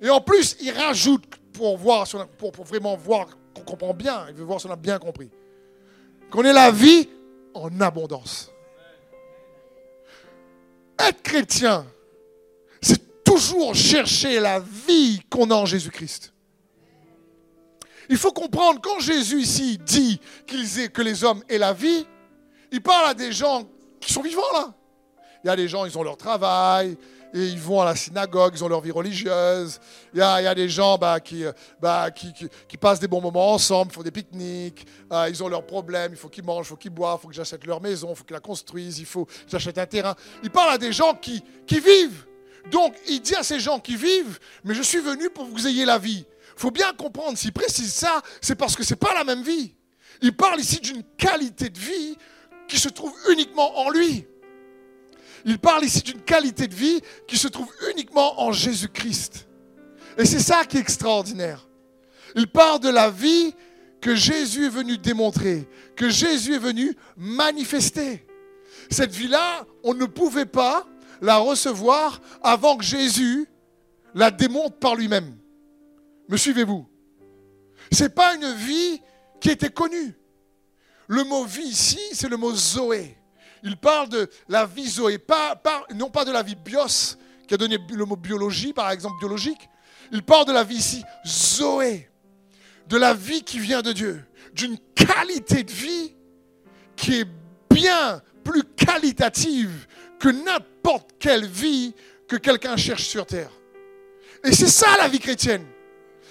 Et 0.02 0.10
en 0.10 0.22
plus, 0.22 0.56
il 0.62 0.72
rajoute, 0.72 1.26
pour, 1.54 1.78
voir, 1.78 2.08
pour, 2.38 2.52
pour 2.52 2.66
vraiment 2.66 2.96
voir 2.96 3.28
qu'on 3.54 3.62
comprend 3.62 3.94
bien, 3.94 4.26
il 4.30 4.36
veut 4.36 4.44
voir 4.44 4.60
si 4.60 4.68
on 4.68 4.72
a 4.72 4.76
bien 4.76 5.00
compris, 5.00 5.30
qu'on 6.30 6.44
ait 6.44 6.54
la 6.54 6.72
vie 6.72 7.10
en 7.54 7.80
abondance. 7.80 8.52
Être 11.00 11.22
chrétien, 11.24 11.86
c'est 12.82 13.24
toujours 13.24 13.74
chercher 13.76 14.40
la 14.40 14.60
vie 14.60 15.22
qu'on 15.30 15.50
a 15.52 15.56
en 15.56 15.66
Jésus-Christ. 15.66 16.35
Il 18.10 18.18
faut 18.18 18.32
comprendre, 18.32 18.80
quand 18.82 19.00
Jésus 19.00 19.42
ici 19.42 19.78
dit 19.78 20.20
que 20.48 21.02
les 21.02 21.24
hommes 21.24 21.44
aient 21.50 21.58
la 21.58 21.74
vie, 21.74 22.06
il 22.72 22.82
parle 22.82 23.10
à 23.10 23.14
des 23.14 23.32
gens 23.32 23.64
qui 24.00 24.12
sont 24.12 24.22
vivants 24.22 24.42
là. 24.54 24.74
Il 25.44 25.48
y 25.48 25.50
a 25.50 25.56
des 25.56 25.68
gens, 25.68 25.86
ils 25.86 25.98
ont 25.98 26.04
leur 26.04 26.18
travail, 26.18 26.98
et 27.36 27.48
ils 27.48 27.60
vont 27.60 27.82
à 27.82 27.86
la 27.86 27.96
synagogue, 27.96 28.54
ils 28.56 28.64
ont 28.64 28.68
leur 28.68 28.80
vie 28.80 28.92
religieuse. 28.92 29.80
Il 30.14 30.20
y 30.20 30.22
a, 30.24 30.56
des 30.56 30.70
gens 30.70 30.98
bah, 30.98 31.18
bah, 31.82 32.10
qui, 32.10 32.34
qui, 32.68 32.78
passent 32.78 33.00
des 33.00 33.10
bons 33.10 33.20
moments 33.20 33.52
ensemble, 33.52 33.92
font 33.92 34.02
des 34.02 34.12
pique-niques, 34.12 34.88
euh, 35.12 35.28
ils 35.30 35.44
ont 35.44 35.50
leurs 35.50 35.66
problèmes, 35.66 36.14
il 36.14 36.18
faut 36.18 36.30
qu'ils 36.30 36.46
mangent, 36.46 36.68
il 36.68 36.70
faut 36.70 36.76
qu'ils 36.78 36.92
boivent, 36.92 37.20
il 37.20 37.22
faut 37.24 37.28
que 37.28 37.36
j'achète 37.36 37.66
leur 37.66 37.82
maison, 37.82 38.10
il 38.12 38.16
faut 38.16 38.24
qu'ils 38.24 38.36
la 38.36 38.40
construisent, 38.40 39.00
il 39.00 39.06
faut 39.06 39.26
que 39.26 39.32
j'achète 39.50 39.78
un 39.78 39.86
terrain. 39.86 40.16
Il 40.44 40.50
parle 40.50 40.72
à 40.74 40.78
des 40.78 40.94
gens 40.94 41.14
qui, 41.14 41.44
qui 41.68 41.80
vivent. 41.80 42.26
Donc 42.72 42.96
il 43.08 43.22
dit 43.22 43.36
à 43.36 43.44
ces 43.44 43.60
gens 43.60 43.80
qui 43.80 43.98
vivent, 43.98 44.40
mais 44.64 44.74
je 44.74 44.82
suis 44.82 45.00
venu 45.00 45.30
pour 45.30 45.46
que 45.46 45.52
vous 45.52 45.68
ayez 45.68 45.84
la 45.84 45.98
vie. 45.98 46.26
Il 46.58 46.62
faut 46.62 46.72
bien 46.72 46.94
comprendre, 46.94 47.38
s'il 47.38 47.52
précise 47.52 47.94
ça, 47.94 48.22
c'est 48.42 48.56
parce 48.56 48.76
que 48.76 48.84
ce 48.84 48.94
n'est 48.94 49.00
pas 49.00 49.14
la 49.14 49.24
même 49.24 49.44
vie. 49.44 49.76
Il 50.22 50.36
parle 50.36 50.60
ici 50.60 50.80
d'une 50.80 51.04
qualité 51.18 51.70
de 51.70 51.80
vie 51.80 52.18
qui 52.68 52.80
se 52.80 52.90
trouve 52.90 53.14
uniquement 53.30 53.80
en 53.80 53.90
lui. 53.90 54.26
Il 55.44 55.60
parle 55.60 55.84
ici 55.84 56.02
d'une 56.02 56.22
qualité 56.22 56.68
de 56.68 56.74
vie 56.74 57.02
qui 57.28 57.38
se 57.38 57.48
trouve 57.48 57.72
uniquement 57.92 58.42
en 58.42 58.52
Jésus-Christ. 58.52 59.48
Et 60.18 60.26
c'est 60.26 60.40
ça 60.40 60.66
qui 60.66 60.78
est 60.78 60.82
extraordinaire. 60.82 61.68
Il 62.36 62.48
parle 62.48 62.80
de 62.80 62.90
la 62.90 63.10
vie 63.10 63.54
que 64.02 64.16
Jésus 64.16 64.66
est 64.66 64.70
venu 64.70 64.98
démontrer, 64.98 65.68
que 65.96 66.10
Jésus 66.10 66.56
est 66.56 66.60
venu 66.60 66.96
manifester. 67.18 68.26
Cette 68.90 69.14
vie-là, 69.14 69.66
on 69.84 69.94
ne 69.94 70.06
pouvait 70.06 70.46
pas 70.46 70.88
la 71.22 71.38
recevoir 71.38 72.22
avant 72.42 72.78
que 72.78 72.84
Jésus 72.84 73.48
la 74.14 74.32
démonte 74.32 74.80
par 74.80 74.96
lui-même. 74.96 75.36
Me 76.28 76.38
suivez-vous? 76.38 76.88
Ce 77.92 78.04
n'est 78.04 78.10
pas 78.10 78.36
une 78.36 78.54
vie 78.54 79.02
qui 79.40 79.52
était 79.52 79.70
connue. 79.70 80.16
Le 81.08 81.24
mot 81.24 81.46
vie 81.46 81.68
ici, 81.68 82.00
c'est 82.14 82.30
le 82.30 82.38
mot 82.38 82.54
Zoé. 82.54 83.16
Il 83.64 83.78
parle 83.78 84.10
de 84.10 84.30
la 84.48 84.66
vie 84.66 84.88
Zoé, 84.88 85.18
pas, 85.18 85.62
non 85.94 86.10
pas 86.10 86.26
de 86.26 86.32
la 86.32 86.44
vie 86.44 86.56
bios, 86.56 87.18
qui 87.48 87.54
a 87.54 87.58
donné 87.58 87.78
le 87.90 88.06
mot 88.06 88.16
biologie, 88.16 88.74
par 88.74 88.92
exemple 88.92 89.18
biologique. 89.20 89.70
Il 90.12 90.24
parle 90.24 90.46
de 90.46 90.52
la 90.52 90.64
vie 90.64 90.78
ici 90.78 91.04
Zoé, 91.26 92.10
de 92.88 92.98
la 92.98 93.14
vie 93.14 93.44
qui 93.44 93.60
vient 93.60 93.82
de 93.82 93.92
Dieu, 93.92 94.24
d'une 94.54 94.78
qualité 94.96 95.64
de 95.64 95.72
vie 95.72 96.16
qui 96.96 97.20
est 97.20 97.28
bien 97.70 98.22
plus 98.44 98.64
qualitative 98.64 99.88
que 100.20 100.30
n'importe 100.30 101.12
quelle 101.20 101.46
vie 101.46 101.94
que 102.28 102.36
quelqu'un 102.36 102.78
cherche 102.78 103.04
sur 103.04 103.26
terre. 103.26 103.52
Et 104.44 104.54
c'est 104.54 104.68
ça 104.68 104.88
la 104.98 105.08
vie 105.08 105.20
chrétienne. 105.20 105.66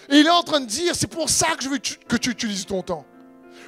Et 0.09 0.19
il 0.19 0.27
est 0.27 0.31
en 0.31 0.43
train 0.43 0.61
de 0.61 0.67
dire, 0.67 0.95
c'est 0.95 1.07
pour 1.07 1.29
ça 1.29 1.55
que 1.57 1.65
je 1.65 1.69
veux 1.69 1.79
que 1.79 2.17
tu 2.17 2.31
utilises 2.31 2.67
ton 2.67 2.83
temps. 2.83 3.07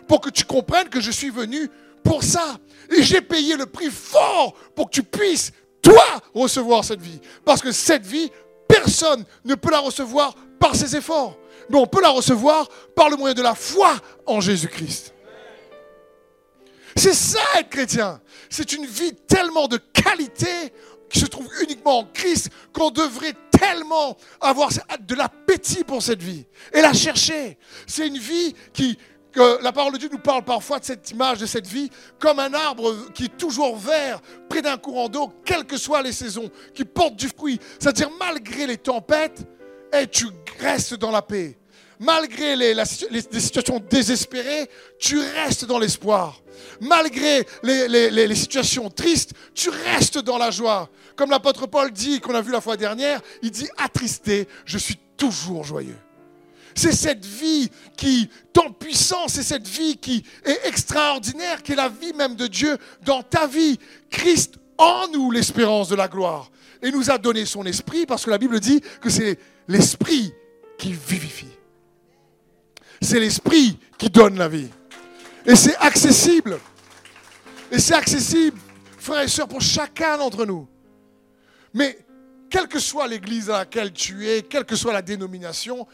Pour 0.06 0.20
que 0.20 0.30
tu 0.30 0.44
comprennes 0.44 0.88
que 0.88 1.00
je 1.00 1.10
suis 1.10 1.30
venu 1.30 1.70
pour 2.04 2.22
ça. 2.22 2.58
Et 2.90 3.02
j'ai 3.02 3.20
payé 3.20 3.56
le 3.56 3.66
prix 3.66 3.90
fort 3.90 4.54
pour 4.74 4.86
que 4.86 4.94
tu 4.94 5.02
puisses, 5.02 5.52
toi, 5.82 6.04
recevoir 6.34 6.84
cette 6.84 7.00
vie. 7.00 7.20
Parce 7.44 7.60
que 7.60 7.72
cette 7.72 8.06
vie, 8.06 8.30
personne 8.68 9.24
ne 9.44 9.54
peut 9.54 9.70
la 9.70 9.80
recevoir 9.80 10.34
par 10.58 10.74
ses 10.74 10.96
efforts. 10.96 11.36
Mais 11.68 11.78
on 11.78 11.86
peut 11.86 12.00
la 12.00 12.10
recevoir 12.10 12.68
par 12.94 13.10
le 13.10 13.16
moyen 13.16 13.34
de 13.34 13.42
la 13.42 13.54
foi 13.54 13.94
en 14.26 14.40
Jésus-Christ. 14.40 15.12
C'est 16.96 17.14
ça 17.14 17.40
être 17.58 17.68
chrétien. 17.68 18.20
C'est 18.48 18.72
une 18.72 18.86
vie 18.86 19.14
tellement 19.28 19.68
de 19.68 19.76
qualité 19.76 20.72
qui 21.10 21.20
se 21.20 21.26
trouve 21.26 21.48
uniquement 21.62 21.98
en 21.98 22.04
Christ 22.04 22.50
qu'on 22.72 22.90
devrait 22.90 23.34
tellement 23.58 24.16
avoir 24.40 24.70
de 25.00 25.14
l'appétit 25.14 25.84
pour 25.84 26.02
cette 26.02 26.22
vie 26.22 26.46
et 26.72 26.80
la 26.80 26.92
chercher. 26.92 27.58
C'est 27.86 28.06
une 28.06 28.18
vie 28.18 28.54
qui, 28.72 28.98
la 29.34 29.72
parole 29.72 29.92
de 29.92 29.98
Dieu 29.98 30.08
nous 30.10 30.18
parle 30.18 30.44
parfois 30.44 30.78
de 30.78 30.84
cette 30.84 31.10
image, 31.10 31.38
de 31.38 31.46
cette 31.46 31.66
vie, 31.66 31.90
comme 32.18 32.38
un 32.38 32.54
arbre 32.54 33.10
qui 33.12 33.26
est 33.26 33.36
toujours 33.36 33.76
vert, 33.76 34.20
près 34.48 34.62
d'un 34.62 34.76
courant 34.76 35.08
d'eau, 35.08 35.32
quelles 35.44 35.64
que 35.64 35.76
soient 35.76 36.02
les 36.02 36.12
saisons, 36.12 36.50
qui 36.74 36.84
porte 36.84 37.16
du 37.16 37.28
fruit. 37.28 37.60
C'est-à-dire, 37.78 38.10
malgré 38.18 38.66
les 38.66 38.78
tempêtes, 38.78 39.46
et 39.92 40.06
tu 40.06 40.26
restes 40.58 40.94
dans 40.94 41.10
la 41.10 41.22
paix. 41.22 41.56
Malgré 41.98 42.56
les, 42.56 42.74
situations 43.40 43.80
désespérées, 43.90 44.68
tu 44.98 45.18
restes 45.18 45.64
dans 45.64 45.78
l'espoir. 45.78 46.42
Malgré 46.80 47.46
les, 47.62 48.34
situations 48.34 48.90
tristes, 48.90 49.32
tu 49.54 49.70
restes 49.70 50.18
dans 50.18 50.38
la 50.38 50.50
joie. 50.50 50.90
Comme 51.16 51.30
l'apôtre 51.30 51.66
Paul 51.66 51.90
dit, 51.90 52.20
qu'on 52.20 52.34
a 52.34 52.42
vu 52.42 52.52
la 52.52 52.60
fois 52.60 52.76
dernière, 52.76 53.20
il 53.42 53.50
dit 53.50 53.68
attristé, 53.78 54.46
je 54.64 54.78
suis 54.78 54.98
toujours 55.16 55.64
joyeux. 55.64 55.98
C'est 56.74 56.92
cette 56.92 57.24
vie 57.24 57.70
qui 57.96 58.28
en 58.58 58.72
puissance, 58.72 59.34
c'est 59.34 59.42
cette 59.42 59.68
vie 59.68 59.96
qui 59.96 60.24
est 60.44 60.66
extraordinaire, 60.66 61.62
qui 61.62 61.72
est 61.72 61.76
la 61.76 61.88
vie 61.88 62.12
même 62.12 62.34
de 62.34 62.46
Dieu 62.46 62.76
dans 63.04 63.22
ta 63.22 63.46
vie. 63.46 63.78
Christ 64.10 64.54
en 64.78 65.08
nous 65.08 65.30
l'espérance 65.30 65.88
de 65.88 65.94
la 65.94 66.08
gloire. 66.08 66.50
Et 66.82 66.90
nous 66.90 67.10
a 67.10 67.18
donné 67.18 67.46
son 67.46 67.64
esprit 67.64 68.06
parce 68.06 68.24
que 68.24 68.30
la 68.30 68.38
Bible 68.38 68.60
dit 68.60 68.80
que 69.00 69.10
c'est 69.10 69.38
l'esprit 69.68 70.32
qui 70.78 70.92
vivifie. 70.92 71.56
C'est 73.00 73.20
l'esprit 73.20 73.78
qui 73.98 74.10
donne 74.10 74.38
la 74.38 74.48
vie. 74.48 74.68
Et 75.46 75.54
c'est 75.54 75.76
accessible. 75.76 76.58
Et 77.70 77.78
c'est 77.78 77.94
accessible, 77.94 78.58
frères 78.98 79.22
et 79.22 79.28
sœurs, 79.28 79.48
pour 79.48 79.60
chacun 79.60 80.18
d'entre 80.18 80.44
nous. 80.44 80.68
Mais 81.74 81.98
quelle 82.48 82.68
que 82.68 82.78
soit 82.78 83.08
l'église 83.08 83.50
à 83.50 83.58
laquelle 83.58 83.92
tu 83.92 84.28
es, 84.28 84.42
quelle 84.42 84.64
que 84.64 84.76
soit 84.76 84.92
la 84.92 85.02
dénomination, 85.02 85.86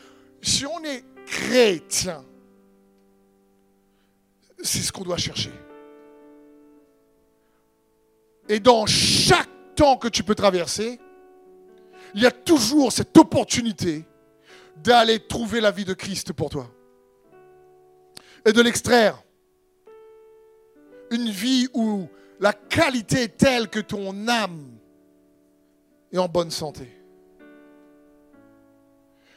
si 0.43 0.67
on 0.67 0.83
est 0.85 1.05
chrétien, 1.27 2.25
c'est 4.63 4.81
ce 4.81 4.93
qu'on 4.93 5.03
doit 5.03 5.17
chercher. 5.17 5.53
Et 8.49 8.61
dans 8.61 8.87
chaque 8.87 9.49
temps 9.75 9.97
que 9.97 10.09
tu 10.09 10.23
peux 10.23 10.35
traverser, 10.35 11.01
il 12.15 12.23
y 12.23 12.27
a 12.27 12.31
toujours 12.31 12.93
cette 12.93 13.17
opportunité 13.17 14.05
d'aller 14.77 15.21
trouver 15.21 15.61
la 15.61 15.71
vie 15.71 15.85
de 15.85 15.95
Christ 15.95 16.33
pour 16.33 16.51
toi 16.51 16.71
et 18.45 18.53
de 18.53 18.61
l'extraire. 18.61 19.23
Une 21.11 21.31
vie 21.31 21.69
où 21.75 22.09
la 22.41 22.53
qualité 22.53 23.23
est 23.23 23.37
telle 23.37 23.69
que 23.69 23.81
ton 23.81 24.29
âme 24.29 24.79
est 26.11 26.19
en 26.19 26.29
bonne 26.29 26.51
santé. 26.51 26.89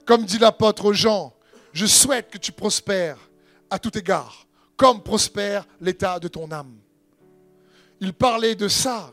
Comme 0.05 0.25
dit 0.25 0.37
l'apôtre 0.37 0.93
Jean, 0.93 1.33
je 1.73 1.85
souhaite 1.85 2.29
que 2.31 2.37
tu 2.37 2.51
prospères 2.51 3.29
à 3.69 3.79
tout 3.79 3.97
égard, 3.97 4.47
comme 4.77 5.01
prospère 5.01 5.67
l'état 5.81 6.19
de 6.19 6.27
ton 6.27 6.51
âme. 6.51 6.75
Il 7.99 8.13
parlait 8.13 8.55
de 8.55 8.67
ça. 8.67 9.11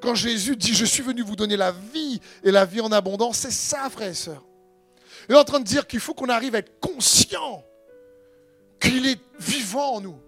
Quand 0.00 0.14
Jésus 0.14 0.56
dit, 0.56 0.74
je 0.74 0.84
suis 0.84 1.02
venu 1.02 1.22
vous 1.22 1.36
donner 1.36 1.56
la 1.56 1.70
vie 1.70 2.20
et 2.42 2.50
la 2.50 2.64
vie 2.64 2.80
en 2.80 2.90
abondance, 2.90 3.38
c'est 3.38 3.52
ça, 3.52 3.88
frères 3.88 4.10
et 4.10 4.14
sœurs. 4.14 4.44
Il 5.28 5.34
est 5.34 5.38
en 5.38 5.44
train 5.44 5.60
de 5.60 5.64
dire 5.64 5.86
qu'il 5.86 6.00
faut 6.00 6.14
qu'on 6.14 6.28
arrive 6.28 6.54
à 6.54 6.58
être 6.58 6.80
conscient 6.80 7.62
qu'il 8.82 9.06
est 9.06 9.20
vivant 9.38 9.94
en 9.94 10.00
nous, 10.00 10.18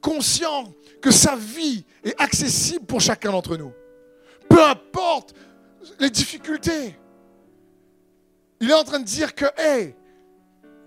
conscient 0.00 0.72
que 1.02 1.10
sa 1.10 1.36
vie 1.36 1.84
est 2.04 2.18
accessible 2.20 2.86
pour 2.86 3.00
chacun 3.00 3.32
d'entre 3.32 3.56
nous. 3.56 3.72
Peu 4.48 4.62
importe 4.62 5.34
les 5.98 6.10
difficultés. 6.10 6.96
Il 8.60 8.70
est 8.70 8.74
en 8.74 8.84
train 8.84 9.00
de 9.00 9.04
dire 9.04 9.34
que, 9.34 9.46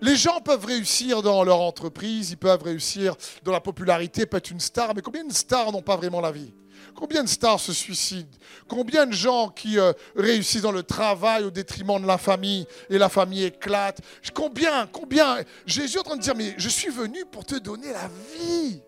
les 0.00 0.16
gens 0.16 0.40
peuvent 0.40 0.64
réussir 0.64 1.22
dans 1.22 1.44
leur 1.44 1.60
entreprise, 1.60 2.30
ils 2.30 2.36
peuvent 2.36 2.62
réussir 2.62 3.14
dans 3.42 3.52
la 3.52 3.60
popularité, 3.60 4.26
peut 4.26 4.36
être 4.36 4.50
une 4.50 4.60
star, 4.60 4.94
mais 4.94 5.00
combien 5.00 5.24
de 5.24 5.32
stars 5.32 5.72
n'ont 5.72 5.82
pas 5.82 5.96
vraiment 5.96 6.20
la 6.20 6.30
vie? 6.30 6.52
Combien 6.94 7.24
de 7.24 7.28
stars 7.28 7.60
se 7.60 7.72
suicident? 7.72 8.28
Combien 8.68 9.06
de 9.06 9.12
gens 9.12 9.48
qui 9.48 9.78
euh, 9.78 9.92
réussissent 10.14 10.62
dans 10.62 10.72
le 10.72 10.82
travail 10.82 11.44
au 11.44 11.50
détriment 11.50 12.00
de 12.00 12.06
la 12.06 12.18
famille 12.18 12.66
et 12.88 12.98
la 12.98 13.08
famille 13.08 13.44
éclate? 13.44 14.00
Combien 14.32 14.86
Combien? 14.86 15.38
Jésus 15.66 15.96
est 15.96 16.00
en 16.00 16.04
train 16.04 16.16
de 16.16 16.22
dire, 16.22 16.34
mais 16.36 16.54
je 16.56 16.68
suis 16.68 16.90
venu 16.90 17.24
pour 17.24 17.44
te 17.44 17.56
donner 17.56 17.92
la 17.92 18.08
vie. 18.38 18.80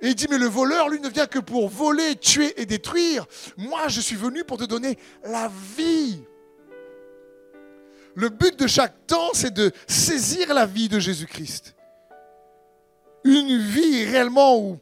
Et 0.00 0.08
il 0.08 0.14
dit, 0.14 0.26
mais 0.28 0.38
le 0.38 0.46
voleur, 0.46 0.88
lui, 0.88 1.00
ne 1.00 1.08
vient 1.08 1.26
que 1.26 1.38
pour 1.38 1.68
voler, 1.68 2.16
tuer 2.16 2.60
et 2.60 2.66
détruire. 2.66 3.26
Moi, 3.56 3.88
je 3.88 4.00
suis 4.00 4.16
venu 4.16 4.44
pour 4.44 4.58
te 4.58 4.64
donner 4.64 4.98
la 5.22 5.50
vie. 5.76 6.22
Le 8.14 8.28
but 8.28 8.58
de 8.58 8.66
chaque 8.66 9.06
temps, 9.06 9.30
c'est 9.32 9.52
de 9.52 9.72
saisir 9.86 10.52
la 10.52 10.66
vie 10.66 10.88
de 10.88 10.98
Jésus-Christ. 10.98 11.74
Une 13.24 13.58
vie 13.58 14.04
réellement 14.04 14.58
où 14.58 14.78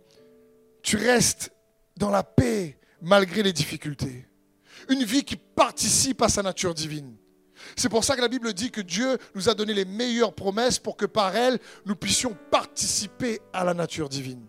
tu 0.83 0.97
restes 0.97 1.52
dans 1.97 2.11
la 2.11 2.23
paix 2.23 2.79
malgré 3.01 3.43
les 3.43 3.53
difficultés. 3.53 4.27
Une 4.89 5.05
vie 5.05 5.25
qui 5.25 5.37
participe 5.37 6.23
à 6.23 6.29
sa 6.29 6.43
nature 6.43 6.75
divine. 6.75 7.17
C'est 7.77 7.89
pour 7.89 8.05
ça 8.05 8.17
que 8.17 8.21
la 8.21 8.29
Bible 8.29 8.53
dit 8.53 8.71
que 8.71 8.81
Dieu 8.81 9.19
nous 9.35 9.49
a 9.49 9.55
donné 9.55 9.75
les 9.75 9.85
meilleures 9.85 10.35
promesses 10.35 10.79
pour 10.79 10.97
que 10.97 11.07
par 11.07 11.37
elles, 11.37 11.59
nous 11.87 11.95
puissions 11.95 12.37
participer 12.51 13.41
à 13.53 13.65
la 13.65 13.75
nature 13.75 14.09
divine. 14.09 14.45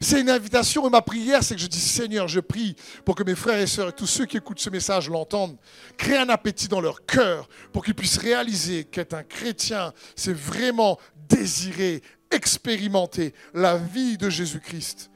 C'est 0.00 0.20
une 0.20 0.28
invitation 0.28 0.86
et 0.86 0.90
ma 0.90 1.02
prière, 1.02 1.42
c'est 1.42 1.54
que 1.54 1.60
je 1.60 1.66
dis 1.66 1.80
Seigneur, 1.80 2.28
je 2.28 2.40
prie 2.40 2.76
pour 3.04 3.14
que 3.14 3.22
mes 3.22 3.34
frères 3.34 3.60
et 3.60 3.66
sœurs 3.66 3.88
et 3.88 3.92
tous 3.92 4.06
ceux 4.06 4.26
qui 4.26 4.36
écoutent 4.36 4.60
ce 4.60 4.68
message 4.68 5.08
l'entendent, 5.08 5.56
créent 5.96 6.18
un 6.18 6.28
appétit 6.28 6.68
dans 6.68 6.80
leur 6.80 7.06
cœur 7.06 7.48
pour 7.72 7.84
qu'ils 7.84 7.94
puissent 7.94 8.18
réaliser 8.18 8.84
qu'être 8.84 9.14
un 9.14 9.22
chrétien, 9.22 9.94
c'est 10.16 10.34
vraiment 10.34 10.98
désirer, 11.28 12.02
expérimenter 12.30 13.32
la 13.54 13.78
vie 13.78 14.18
de 14.18 14.28
Jésus-Christ 14.28 15.10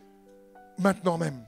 maintenant 0.78 1.18
même. 1.18 1.44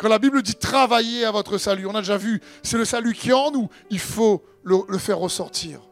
Quand 0.00 0.08
la 0.08 0.18
Bible 0.18 0.42
dit 0.42 0.54
travailler 0.54 1.26
à 1.26 1.30
votre 1.30 1.58
salut, 1.58 1.86
on 1.86 1.94
a 1.94 2.00
déjà 2.00 2.16
vu, 2.16 2.40
c'est 2.62 2.78
le 2.78 2.86
salut 2.86 3.12
qui 3.12 3.28
est 3.28 3.34
en 3.34 3.50
nous, 3.50 3.68
il 3.90 3.98
faut 3.98 4.42
le, 4.62 4.98
faire 4.98 5.18
ressortir. 5.18 5.82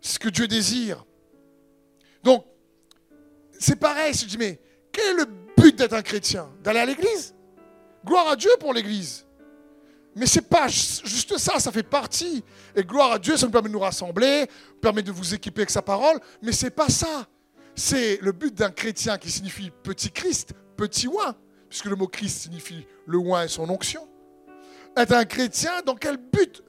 C'est 0.00 0.14
ce 0.14 0.18
que 0.18 0.28
Dieu 0.28 0.48
désire. 0.48 1.04
Donc, 2.24 2.44
c'est 3.58 3.76
pareil, 3.76 4.14
je 4.14 4.26
dis, 4.26 4.36
mais 4.36 4.60
quel 4.90 5.14
est 5.14 5.20
le 5.20 5.26
but 5.56 5.76
d'être 5.76 5.92
un 5.92 6.02
chrétien? 6.02 6.48
D'aller 6.64 6.80
à 6.80 6.86
l'église? 6.86 7.34
Gloire 8.04 8.28
à 8.28 8.36
Dieu 8.36 8.50
pour 8.58 8.72
l'église. 8.74 9.26
Mais 10.16 10.26
c'est 10.26 10.48
pas 10.48 10.66
juste 10.66 11.38
ça, 11.38 11.60
ça 11.60 11.70
fait 11.70 11.84
partie. 11.84 12.42
Et 12.74 12.82
gloire 12.82 13.12
à 13.12 13.18
Dieu, 13.20 13.36
ça 13.36 13.46
nous 13.46 13.52
permet 13.52 13.68
de 13.68 13.74
nous 13.74 13.80
rassembler, 13.80 14.46
permet 14.80 15.02
de 15.02 15.12
vous 15.12 15.34
équiper 15.34 15.60
avec 15.60 15.70
sa 15.70 15.82
parole, 15.82 16.18
mais 16.42 16.50
c'est 16.50 16.70
pas 16.70 16.88
ça. 16.88 17.28
C'est 17.76 18.18
le 18.20 18.32
but 18.32 18.52
d'un 18.54 18.70
chrétien 18.70 19.18
qui 19.18 19.30
signifie 19.30 19.70
petit 19.84 20.10
Christ, 20.10 20.52
petit 20.80 21.08
oin, 21.08 21.36
puisque 21.68 21.84
le 21.84 21.94
mot 21.94 22.08
Christ 22.08 22.40
signifie 22.40 22.86
le 23.06 23.18
oin 23.18 23.44
et 23.44 23.48
son 23.48 23.68
onction. 23.68 24.08
Être 24.96 25.12
un 25.12 25.26
chrétien, 25.26 25.82
dans 25.84 25.94
quel 25.94 26.16
but 26.16 26.62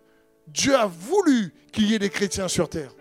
Dieu 0.48 0.76
a 0.76 0.86
voulu 0.86 1.54
qu'il 1.72 1.90
y 1.90 1.96
ait 1.96 2.00
des 2.00 2.10
chrétiens 2.10 2.50
sur 2.50 2.68
terre 2.68 2.94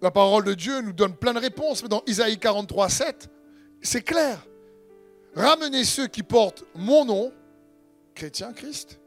La 0.00 0.12
parole 0.12 0.44
de 0.44 0.54
Dieu 0.54 0.80
nous 0.82 0.92
donne 0.92 1.16
plein 1.16 1.34
de 1.34 1.40
réponses, 1.40 1.82
mais 1.82 1.88
dans 1.88 2.04
Isaïe 2.06 2.38
43, 2.38 2.88
7, 2.88 3.28
c'est 3.82 4.02
clair. 4.02 4.46
ramener 5.34 5.82
ceux 5.82 6.06
qui 6.06 6.22
portent 6.22 6.62
mon 6.76 7.04
nom, 7.04 7.32
chrétien 8.14 8.52
Christ, 8.52 9.00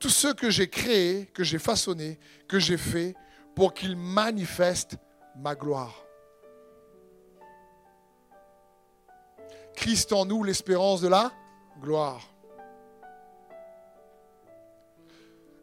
tous 0.00 0.08
ceux 0.08 0.34
que 0.34 0.50
j'ai 0.50 0.68
créés, 0.68 1.26
que 1.32 1.44
j'ai 1.44 1.60
façonnés, 1.60 2.18
que 2.48 2.58
j'ai 2.58 2.76
faits, 2.76 3.14
pour 3.54 3.74
qu'ils 3.74 3.96
manifestent 3.96 4.96
ma 5.36 5.54
gloire. 5.54 6.09
Christ 9.80 10.12
en 10.12 10.26
nous, 10.26 10.44
l'espérance 10.44 11.00
de 11.00 11.08
la 11.08 11.32
gloire. 11.80 12.20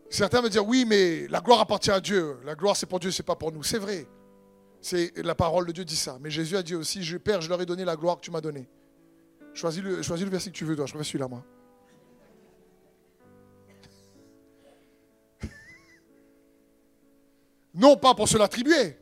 Certains 0.10 0.42
me 0.42 0.50
disent 0.50 0.60
oui, 0.66 0.86
mais 0.86 1.28
la 1.28 1.40
gloire 1.40 1.60
appartient 1.60 1.92
à 1.92 2.00
Dieu. 2.00 2.40
La 2.44 2.56
gloire, 2.56 2.76
c'est 2.76 2.88
pour 2.88 3.00
Dieu, 3.00 3.12
c'est 3.12 3.22
pas 3.22 3.36
pour 3.36 3.52
nous. 3.52 3.62
C'est 3.62 3.78
vrai. 3.78 4.08
C'est 4.82 5.16
la 5.18 5.36
parole 5.36 5.68
de 5.68 5.72
Dieu 5.72 5.86
dit 5.86 5.96
ça. 5.96 6.18
Mais 6.20 6.32
Jésus 6.32 6.58
a 6.58 6.64
dit 6.64 6.74
aussi, 6.74 7.04
je, 7.04 7.18
Père, 7.18 7.42
je 7.42 7.50
leur 7.50 7.62
ai 7.62 7.68
donné 7.68 7.86
la 7.86 7.96
gloire 7.96 8.16
que 8.16 8.22
tu 8.22 8.32
m'as 8.32 8.42
donnée. 8.42 8.68
Choisis 9.54 9.84
le, 9.84 10.02
choisis 10.02 10.26
le 10.26 10.32
verset 10.32 10.50
que 10.50 10.56
tu 10.56 10.66
veux, 10.66 10.76
toi. 10.76 10.88
Je 10.88 10.94
préfère 10.94 11.06
celui-là, 11.06 11.28
moi. 11.28 11.46
Non 17.76 17.98
pas 17.98 18.16
pour 18.16 18.28
se 18.28 18.40
l'attribuer. 18.40 18.98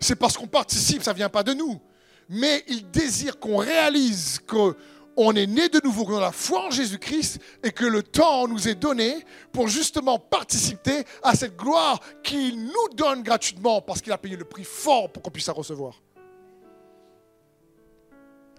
C'est 0.00 0.16
parce 0.16 0.36
qu'on 0.36 0.48
participe, 0.48 1.04
ça 1.04 1.12
ne 1.12 1.16
vient 1.16 1.28
pas 1.28 1.44
de 1.44 1.52
nous. 1.52 1.80
Mais 2.28 2.64
il 2.68 2.90
désire 2.90 3.38
qu'on 3.38 3.56
réalise 3.56 4.40
que 4.46 4.76
on 5.20 5.34
est 5.34 5.48
né 5.48 5.68
de 5.68 5.80
nouveau 5.82 6.04
dans 6.04 6.20
la 6.20 6.30
foi 6.30 6.66
en 6.66 6.70
Jésus-Christ 6.70 7.40
et 7.64 7.72
que 7.72 7.84
le 7.84 8.04
temps 8.04 8.46
nous 8.46 8.68
est 8.68 8.76
donné 8.76 9.16
pour 9.50 9.66
justement 9.66 10.16
participer 10.16 11.02
à 11.24 11.34
cette 11.34 11.56
gloire 11.56 11.98
qu'il 12.22 12.62
nous 12.62 12.88
donne 12.94 13.24
gratuitement 13.24 13.80
parce 13.80 14.00
qu'il 14.00 14.12
a 14.12 14.18
payé 14.18 14.36
le 14.36 14.44
prix 14.44 14.62
fort 14.62 15.10
pour 15.10 15.24
qu'on 15.24 15.30
puisse 15.30 15.48
la 15.48 15.54
recevoir. 15.54 16.00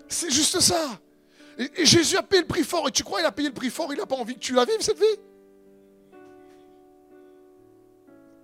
C'est 0.10 0.32
juste 0.32 0.60
ça. 0.60 1.00
Et, 1.58 1.86
Jésus 1.86 2.18
a 2.18 2.24
payé 2.24 2.42
le 2.42 2.48
prix 2.48 2.64
fort. 2.64 2.90
Et 2.90 2.92
tu 2.92 3.04
crois 3.04 3.20
qu'il 3.20 3.28
a 3.28 3.32
payé 3.32 3.48
le 3.48 3.54
prix 3.54 3.70
fort, 3.70 3.94
il 3.94 3.98
n'a 3.98 4.06
pas 4.06 4.18
envie 4.18 4.34
que 4.34 4.40
tu 4.40 4.54
la 4.54 4.66
vives, 4.66 4.82
cette 4.82 5.00
vie? 5.00 5.06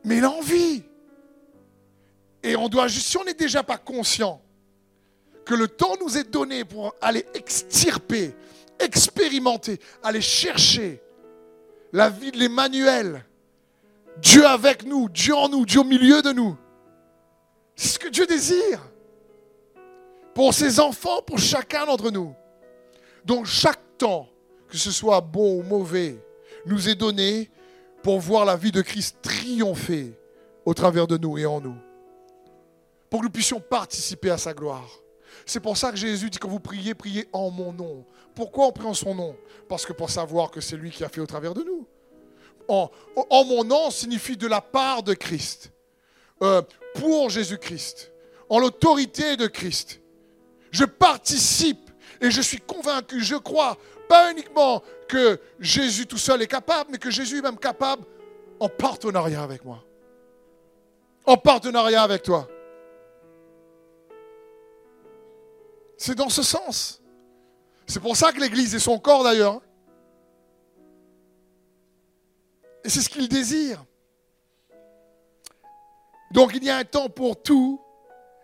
Mais 0.06 0.20
il 0.20 0.24
a 0.24 0.32
envie. 0.32 0.84
Et 2.44 2.56
on 2.56 2.70
doit 2.70 2.88
juste, 2.88 3.08
si 3.08 3.18
on 3.18 3.26
n'est 3.26 3.34
déjà 3.34 3.62
pas 3.62 3.78
conscient 3.78 4.42
que 5.46 5.54
le 5.54 5.68
temps 5.68 5.96
nous 6.02 6.18
est 6.18 6.30
donné 6.30 6.66
pour 6.66 6.96
aller 7.02 7.26
extirper, 7.34 8.34
expérimenter, 8.80 9.80
aller 10.04 10.22
chercher 10.22 11.02
la 11.94 12.10
vie 12.10 12.32
de 12.32 12.38
l'Emmanuel. 12.38 13.24
Dieu 14.18 14.46
avec 14.46 14.86
nous, 14.86 15.08
Dieu 15.10 15.36
en 15.36 15.50
nous, 15.50 15.66
Dieu 15.66 15.82
au 15.82 15.86
milieu 15.86 16.22
de 16.22 16.32
nous. 16.32 16.58
C'est 17.76 17.90
ce 17.90 18.00
que 18.00 18.08
Dieu 18.08 18.26
désire. 18.26 18.82
Pour 20.34 20.54
ses 20.54 20.80
enfants, 20.80 21.22
pour 21.22 21.40
chacun 21.40 21.86
d'entre 21.86 22.12
nous. 22.12 22.34
Donc 23.24 23.46
chaque 23.46 23.98
temps, 23.98 24.28
que 24.70 24.78
ce 24.78 24.92
soit 24.92 25.22
bon 25.22 25.60
ou 25.60 25.64
mauvais, 25.64 26.18
nous 26.66 26.90
est 26.90 26.96
donné 26.96 27.50
pour 28.04 28.20
voir 28.20 28.46
la 28.46 28.56
vie 28.56 28.72
de 28.72 28.82
Christ 28.82 29.18
triompher 29.22 30.14
au 30.66 30.74
travers 30.74 31.08
de 31.08 31.18
nous 31.18 31.38
et 31.38 31.46
en 31.46 31.62
nous. 31.62 31.76
Pour 33.10 33.22
que 33.22 33.26
nous 33.26 33.32
puissions 33.32 33.60
participer 33.60 34.32
à 34.32 34.38
sa 34.38 34.54
gloire. 34.54 34.90
C'est 35.46 35.60
pour 35.60 35.78
ça 35.78 35.92
que 35.92 35.98
Jésus 35.98 36.30
dit 36.30 36.38
quand 36.38 36.48
vous 36.48 36.60
priez, 36.60 36.94
priez 36.94 37.28
en 37.34 37.50
mon 37.50 37.74
nom. 37.74 38.06
Pourquoi 38.36 38.68
on 38.68 38.72
prie 38.72 38.86
en 38.86 38.94
son 38.94 39.16
nom? 39.16 39.36
Parce 39.68 39.86
que 39.86 39.94
pour 39.94 40.10
savoir 40.10 40.52
que 40.52 40.62
c'est 40.62 40.78
lui 40.78 40.92
qui 40.92 41.04
a 41.04 41.10
fait 41.10 41.22
au 41.22 41.26
travers 41.26 41.54
de 41.54 41.64
nous. 41.64 41.88
En, 42.68 42.90
mon 43.46 43.64
nom 43.64 43.92
signifie 43.92 44.38
de 44.38 44.48
la 44.48 44.62
part 44.62 45.04
de 45.04 45.14
Christ, 45.14 45.72
euh, 46.42 46.62
pour 46.96 47.30
Jésus-Christ, 47.30 48.12
en 48.50 48.60
l'autorité 48.60 49.38
de 49.38 49.48
Christ. 49.48 50.02
Je 50.72 50.84
participe 50.84 51.92
et 52.22 52.32
je 52.32 52.42
suis 52.42 52.60
convaincu, 52.60 53.24
je 53.24 53.36
crois, 53.36 53.78
pas 54.10 54.32
uniquement 54.32 54.84
que 55.08 55.40
Jésus 55.60 56.08
tout 56.08 56.18
seul 56.18 56.42
est 56.42 56.48
capable, 56.48 56.92
mais 56.92 56.98
que 56.98 57.12
Jésus 57.12 57.38
est 57.40 57.42
même 57.42 57.58
capable 57.58 58.04
en 58.60 58.70
partenariat 58.70 59.44
avec 59.44 59.64
moi. 59.64 59.84
En 61.26 61.38
partenariat 61.38 62.04
avec 62.04 62.24
toi. 62.24 62.48
C'est 65.98 66.16
dans 66.16 66.30
ce 66.30 66.44
sens. 66.44 67.02
C'est 67.88 68.00
pour 68.00 68.18
ça 68.18 68.32
que 68.32 68.40
l'Église 68.40 68.74
est 68.76 68.80
son 68.80 69.00
corps 69.00 69.24
d'ailleurs. 69.24 69.62
Et 72.84 72.90
c'est 72.90 73.02
ce 73.02 73.10
qu'il 73.10 73.28
désire. 73.28 73.84
Donc 76.32 76.52
il 76.56 76.64
y 76.64 76.70
a 76.70 76.78
un 76.78 76.84
temps 76.84 77.10
pour 77.10 77.42
tout 77.42 77.80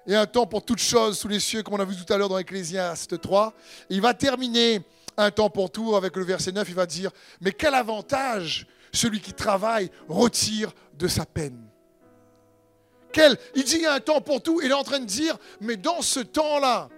et 0.07 0.15
un 0.15 0.25
temps 0.25 0.47
pour 0.47 0.63
toutes 0.63 0.79
choses 0.79 1.19
sous 1.19 1.27
les 1.27 1.39
cieux, 1.39 1.61
comme 1.61 1.75
on 1.75 1.79
a 1.79 1.85
vu 1.85 1.95
tout 1.95 2.11
à 2.11 2.17
l'heure 2.17 2.29
dans 2.29 2.37
Ecclésiaste 2.37 3.21
3. 3.21 3.53
il 3.89 4.01
va 4.01 4.13
terminer 4.13 4.81
un 5.17 5.29
temps 5.29 5.49
pour 5.49 5.69
tout 5.69 5.95
avec 5.95 6.15
le 6.15 6.23
verset 6.23 6.51
9. 6.51 6.67
Il 6.69 6.75
va 6.75 6.85
dire, 6.85 7.11
mais 7.41 7.51
quel 7.51 7.75
avantage 7.75 8.65
celui 8.93 9.21
qui 9.21 9.33
travaille 9.33 9.89
retire 10.07 10.73
de 10.97 11.07
sa 11.07 11.25
peine. 11.25 11.67
Quel, 13.13 13.37
il 13.55 13.63
dit 13.63 13.75
il 13.75 13.81
y 13.81 13.85
a 13.85 13.93
un 13.93 13.99
temps 13.99 14.21
pour 14.21 14.41
tout. 14.41 14.61
Il 14.61 14.71
est 14.71 14.73
en 14.73 14.83
train 14.83 14.99
de 14.99 15.05
dire, 15.05 15.37
mais 15.59 15.77
dans 15.77 16.01
ce 16.01 16.19
temps-là, 16.19 16.89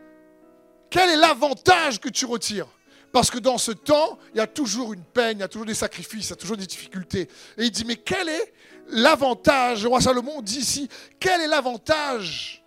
quel 0.94 1.10
est 1.10 1.18
l'avantage 1.18 2.00
que 2.00 2.08
tu 2.08 2.26
retires? 2.26 2.68
Parce 3.12 3.32
que 3.32 3.40
dans 3.40 3.58
ce 3.58 3.72
temps, 3.72 4.20
il 4.36 4.38
y 4.38 4.42
a 4.42 4.46
toujours 4.46 4.94
une 4.94 5.04
peine, 5.04 5.40
il 5.40 5.42
y 5.42 5.44
a 5.44 5.48
toujours 5.48 5.66
des 5.66 5.74
sacrifices, 5.74 6.28
il 6.28 6.30
y 6.30 6.34
a 6.34 6.36
toujours 6.36 6.56
des 6.56 6.68
difficultés. 6.68 7.28
Et 7.58 7.64
il 7.64 7.72
dit, 7.72 7.84
mais 7.84 7.96
quel 7.96 8.30
est 8.30 8.54
l'avantage? 8.90 9.82
Le 9.82 9.90
roi 9.90 10.02
Salomon 10.02 10.44
dit 10.44 10.60
ici, 10.60 10.88
quel 11.20 11.42
est 11.42 11.48
l'avantage 11.48 12.64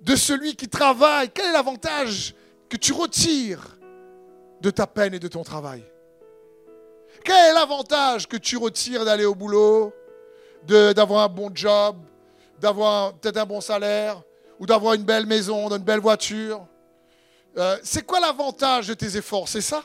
de 0.00 0.16
celui 0.16 0.56
qui 0.56 0.68
travaille? 0.68 1.28
Quel 1.34 1.44
est 1.44 1.52
l'avantage 1.52 2.34
que 2.70 2.78
tu 2.78 2.94
retires 2.94 3.76
de 4.62 4.70
ta 4.70 4.86
peine 4.86 5.12
et 5.12 5.18
de 5.18 5.28
ton 5.28 5.42
travail? 5.42 5.84
Quel 7.22 7.50
est 7.50 7.52
l'avantage 7.52 8.26
que 8.26 8.38
tu 8.38 8.56
retires 8.56 9.04
d'aller 9.04 9.26
au 9.26 9.34
boulot, 9.34 9.92
d'avoir 10.66 11.24
un 11.24 11.28
bon 11.28 11.50
job, 11.54 11.98
d'avoir 12.58 13.12
peut-être 13.18 13.36
un 13.36 13.44
bon 13.44 13.60
salaire, 13.60 14.22
ou 14.58 14.64
d'avoir 14.64 14.94
une 14.94 15.04
belle 15.04 15.26
maison, 15.26 15.68
une 15.68 15.76
belle 15.76 16.00
voiture? 16.00 16.66
Euh, 17.58 17.78
c'est 17.82 18.04
quoi 18.04 18.20
l'avantage 18.20 18.88
de 18.88 18.94
tes 18.94 19.16
efforts? 19.16 19.48
C'est 19.48 19.60
ça? 19.60 19.84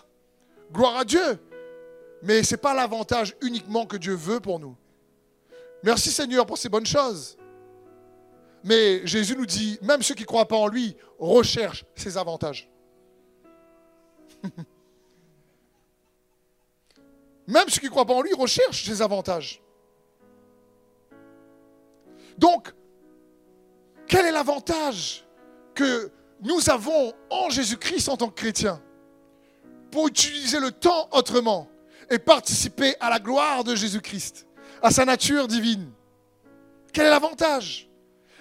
Gloire 0.72 0.98
à 0.98 1.06
Dieu. 1.06 1.40
Mais 2.22 2.44
ce 2.44 2.54
n'est 2.54 2.62
pas 2.62 2.74
l'avantage 2.74 3.36
uniquement 3.42 3.86
que 3.86 3.98
Dieu 3.98 4.14
veut 4.14 4.40
pour 4.40 4.60
nous. 4.60 4.76
Merci 5.84 6.12
Seigneur 6.12 6.46
pour 6.46 6.58
ces 6.58 6.70
bonnes 6.70 6.86
choses. 6.86 7.38
Mais 8.64 9.06
Jésus 9.08 9.36
nous 9.36 9.46
dit, 9.48 9.80
même 9.82 10.04
ceux 10.04 10.14
qui 10.14 10.22
ne 10.22 10.28
croient 10.28 10.48
pas 10.48 10.56
en 10.58 10.68
lui 10.68 10.96
recherchent 11.18 11.84
ses 11.96 12.18
avantages. 12.18 12.70
même 17.48 17.70
ceux 17.70 17.80
qui 17.80 17.88
ne 17.88 17.92
croient 17.92 18.06
pas 18.06 18.14
en 18.14 18.22
lui 18.22 18.34
recherchent 18.34 18.86
ses 18.86 19.02
avantages. 19.02 19.64
Donc, 22.38 22.72
quel 24.08 24.26
est 24.26 24.32
l'avantage 24.32 25.26
que 25.74 26.12
nous 26.42 26.70
avons 26.70 27.14
en 27.30 27.50
Jésus-Christ 27.50 28.10
en 28.10 28.18
tant 28.18 28.30
que 28.30 28.36
chrétiens 28.36 28.82
pour 29.92 30.08
utiliser 30.08 30.60
le 30.60 30.72
temps 30.72 31.10
autrement 31.12 31.70
et 32.10 32.20
participer 32.20 32.96
à 33.00 33.10
la 33.10 33.20
gloire 33.20 33.64
de 33.64 33.76
Jésus-Christ, 33.76 34.48
à 34.82 34.92
sa 34.92 35.06
nature 35.06 35.48
divine. 35.48 35.92
Quel 36.94 37.06
est 37.06 37.10
l'avantage? 37.10 37.90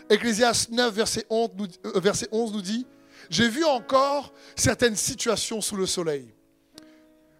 Ecclésias 0.08 0.68
9, 0.70 0.92
verset 0.92 1.26
11, 1.30 1.50
nous, 1.56 1.66
euh, 1.86 2.00
verset 2.00 2.28
11 2.32 2.52
nous 2.52 2.62
dit, 2.62 2.86
J'ai 3.28 3.48
vu 3.48 3.64
encore 3.64 4.32
certaines 4.56 4.96
situations 4.96 5.60
sous 5.60 5.76
le 5.76 5.86
soleil. 5.86 6.34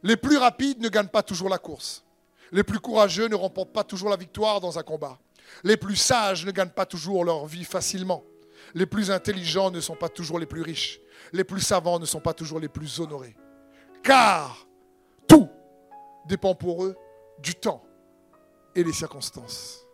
Les 0.03 0.16
plus 0.16 0.37
rapides 0.37 0.81
ne 0.81 0.88
gagnent 0.88 1.09
pas 1.09 1.23
toujours 1.23 1.49
la 1.49 1.59
course. 1.59 2.05
Les 2.53 2.62
plus 2.62 2.79
courageux 2.79 3.29
ne 3.29 3.35
remportent 3.35 3.73
pas 3.73 3.85
toujours 3.85 4.09
la 4.09 4.16
victoire 4.16 4.61
dans 4.61 4.79
un 4.79 4.83
combat. 4.83 5.18
Les 5.64 5.77
plus 5.77 5.96
sages 5.96 6.46
ne 6.46 6.53
gagnent 6.53 6.70
pas 6.70 6.87
toujours 6.87 7.25
leur 7.25 7.46
vie 7.46 7.64
facilement. 7.64 8.23
Les 8.74 8.87
plus 8.87 9.11
intelligents 9.11 9.70
ne 9.70 9.80
sont 9.80 9.96
pas 9.96 10.09
toujours 10.09 10.38
les 10.38 10.46
plus 10.46 10.62
riches. 10.62 11.00
Les 11.33 11.44
plus 11.44 11.61
savants 11.61 11.98
ne 11.98 12.06
sont 12.06 12.20
pas 12.20 12.35
toujours 12.35 12.61
les 12.61 12.68
plus 12.68 13.00
honorés. 13.00 13.37
Car 14.02 14.66
tout 15.28 15.48
dépend 16.26 16.54
pour 16.54 16.85
eux 16.85 16.96
du 17.38 17.54
temps 17.54 17.83
et 18.74 18.85
des 18.85 18.92
circonstances. 18.92 19.87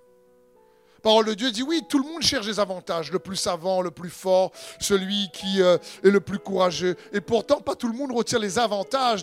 Parole 1.03 1.27
de 1.27 1.35
Dieu 1.35 1.53
dit 1.53 1.63
oui, 1.63 1.83
tout 1.89 1.99
le 1.99 2.05
monde 2.05 2.23
cherche 2.23 2.47
des 2.47 2.59
avantages, 2.59 3.13
le 3.13 3.21
plus 3.21 3.37
savant, 3.37 3.81
le 3.81 3.93
plus 3.93 4.11
fort, 4.11 4.51
celui 4.81 5.31
qui 5.33 5.63
euh, 5.63 5.79
est 6.03 6.11
le 6.11 6.21
plus 6.21 6.39
courageux. 6.39 6.97
Et 7.13 7.21
pourtant, 7.21 7.61
pas 7.61 7.77
tout 7.77 7.87
le 7.87 7.97
monde 7.97 8.11
retire 8.13 8.41
les 8.41 8.59
avantages 8.59 9.23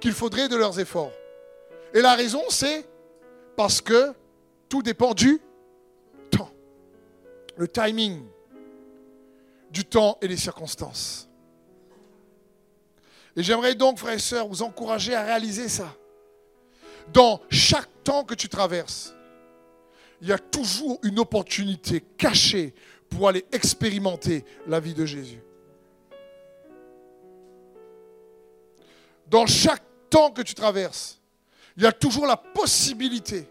qu'il 0.00 0.12
faudrait 0.12 0.48
de 0.48 0.56
leurs 0.56 0.78
efforts. 0.78 1.10
Et 1.92 2.00
la 2.00 2.14
raison, 2.14 2.42
c'est 2.50 2.86
parce 3.56 3.80
que 3.80 4.12
tout 4.68 4.82
dépend 4.82 5.12
du 5.12 5.40
temps, 6.30 6.50
le 7.56 7.66
timing 7.66 8.22
du 9.74 9.84
temps 9.84 10.16
et 10.22 10.28
des 10.28 10.38
circonstances. 10.38 11.28
Et 13.36 13.42
j'aimerais 13.42 13.74
donc, 13.74 13.98
frères 13.98 14.14
et 14.14 14.18
sœurs, 14.18 14.48
vous 14.48 14.62
encourager 14.62 15.14
à 15.14 15.22
réaliser 15.22 15.68
ça. 15.68 15.94
Dans 17.12 17.42
chaque 17.50 17.90
temps 18.02 18.24
que 18.24 18.34
tu 18.34 18.48
traverses, 18.48 19.14
il 20.22 20.28
y 20.28 20.32
a 20.32 20.38
toujours 20.38 20.98
une 21.02 21.18
opportunité 21.18 22.00
cachée 22.16 22.72
pour 23.10 23.28
aller 23.28 23.44
expérimenter 23.52 24.44
la 24.66 24.80
vie 24.80 24.94
de 24.94 25.04
Jésus. 25.04 25.42
dans 29.34 29.46
chaque 29.46 29.82
temps 30.10 30.30
que 30.30 30.42
tu 30.42 30.54
traverses, 30.54 31.20
il 31.76 31.82
y 31.82 31.86
a 31.86 31.92
toujours 31.92 32.26
la 32.26 32.36
possibilité 32.36 33.48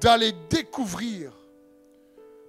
d'aller 0.00 0.32
découvrir, 0.50 1.32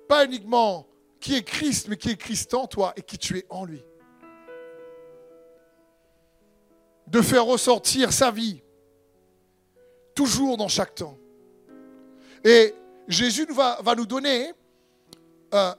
pas 0.08 0.26
uniquement 0.26 0.88
qui 1.24 1.36
est 1.36 1.44
Christ, 1.44 1.88
mais 1.88 1.96
qui 1.96 2.10
est 2.10 2.18
Christ 2.18 2.54
en 2.54 2.68
toi 2.68 2.92
et 2.98 3.02
qui 3.02 3.18
tu 3.18 3.38
es 3.38 3.46
en 3.50 3.64
lui. 3.64 3.82
De 7.08 7.22
faire 7.22 7.46
ressortir 7.46 8.12
sa 8.12 8.30
vie, 8.30 8.62
toujours 10.14 10.58
dans 10.58 10.68
chaque 10.68 10.96
temps. 10.96 11.18
Et 12.44 12.76
Jésus 13.08 13.48
va, 13.54 13.80
nous 13.96 14.06
donner 14.06 14.52
euh, 15.54 15.74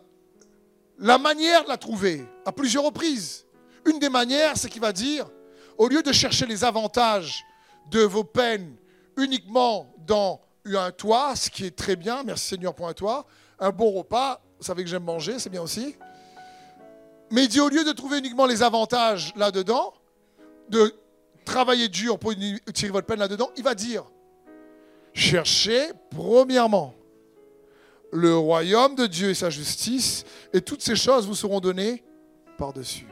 la 0.98 1.18
manière 1.18 1.64
de 1.64 1.68
la 1.68 1.76
trouver 1.76 2.24
à 2.46 2.50
plusieurs 2.50 2.84
reprises. 2.84 3.44
Une 3.84 3.98
des 3.98 4.08
manières, 4.08 4.56
c'est 4.56 4.70
qu'il 4.70 4.80
va 4.80 4.92
dire, 4.92 5.28
au 5.76 5.88
lieu 5.88 6.02
de 6.02 6.12
chercher 6.12 6.46
les 6.46 6.64
avantages 6.64 7.44
de 7.90 8.00
vos 8.00 8.24
peines 8.24 8.76
uniquement 9.18 9.94
dans 10.06 10.40
un 10.64 10.90
toit, 10.90 11.36
ce 11.36 11.50
qui 11.50 11.66
est 11.66 11.76
très 11.76 11.96
bien, 11.96 12.22
merci 12.22 12.48
Seigneur 12.48 12.74
pour 12.74 12.88
un 12.88 12.94
toit, 12.94 13.26
un 13.58 13.70
bon 13.70 13.90
repas, 13.90 14.40
vous 14.58 14.64
savez 14.64 14.84
que 14.84 14.90
j'aime 14.90 15.04
manger, 15.04 15.38
c'est 15.38 15.50
bien 15.50 15.62
aussi. 15.62 15.96
Mais 17.30 17.44
il 17.44 17.48
dit, 17.48 17.60
au 17.60 17.68
lieu 17.68 17.84
de 17.84 17.92
trouver 17.92 18.18
uniquement 18.18 18.46
les 18.46 18.62
avantages 18.62 19.32
là-dedans, 19.36 19.92
de 20.68 20.94
travailler 21.44 21.88
dur 21.88 22.18
pour 22.18 22.32
tirer 22.72 22.92
votre 22.92 23.06
peine 23.06 23.18
là-dedans, 23.18 23.50
il 23.56 23.62
va 23.62 23.74
dire, 23.74 24.04
cherchez 25.12 25.90
premièrement 26.10 26.94
le 28.12 28.36
royaume 28.36 28.94
de 28.94 29.06
Dieu 29.06 29.30
et 29.30 29.34
sa 29.34 29.50
justice, 29.50 30.24
et 30.52 30.60
toutes 30.60 30.82
ces 30.82 30.96
choses 30.96 31.26
vous 31.26 31.34
seront 31.34 31.60
données 31.60 32.04
par-dessus. 32.56 33.08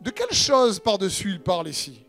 De 0.00 0.10
quelles 0.10 0.32
choses 0.32 0.78
par-dessus 0.78 1.30
il 1.30 1.40
parle 1.40 1.68
ici? 1.68 2.04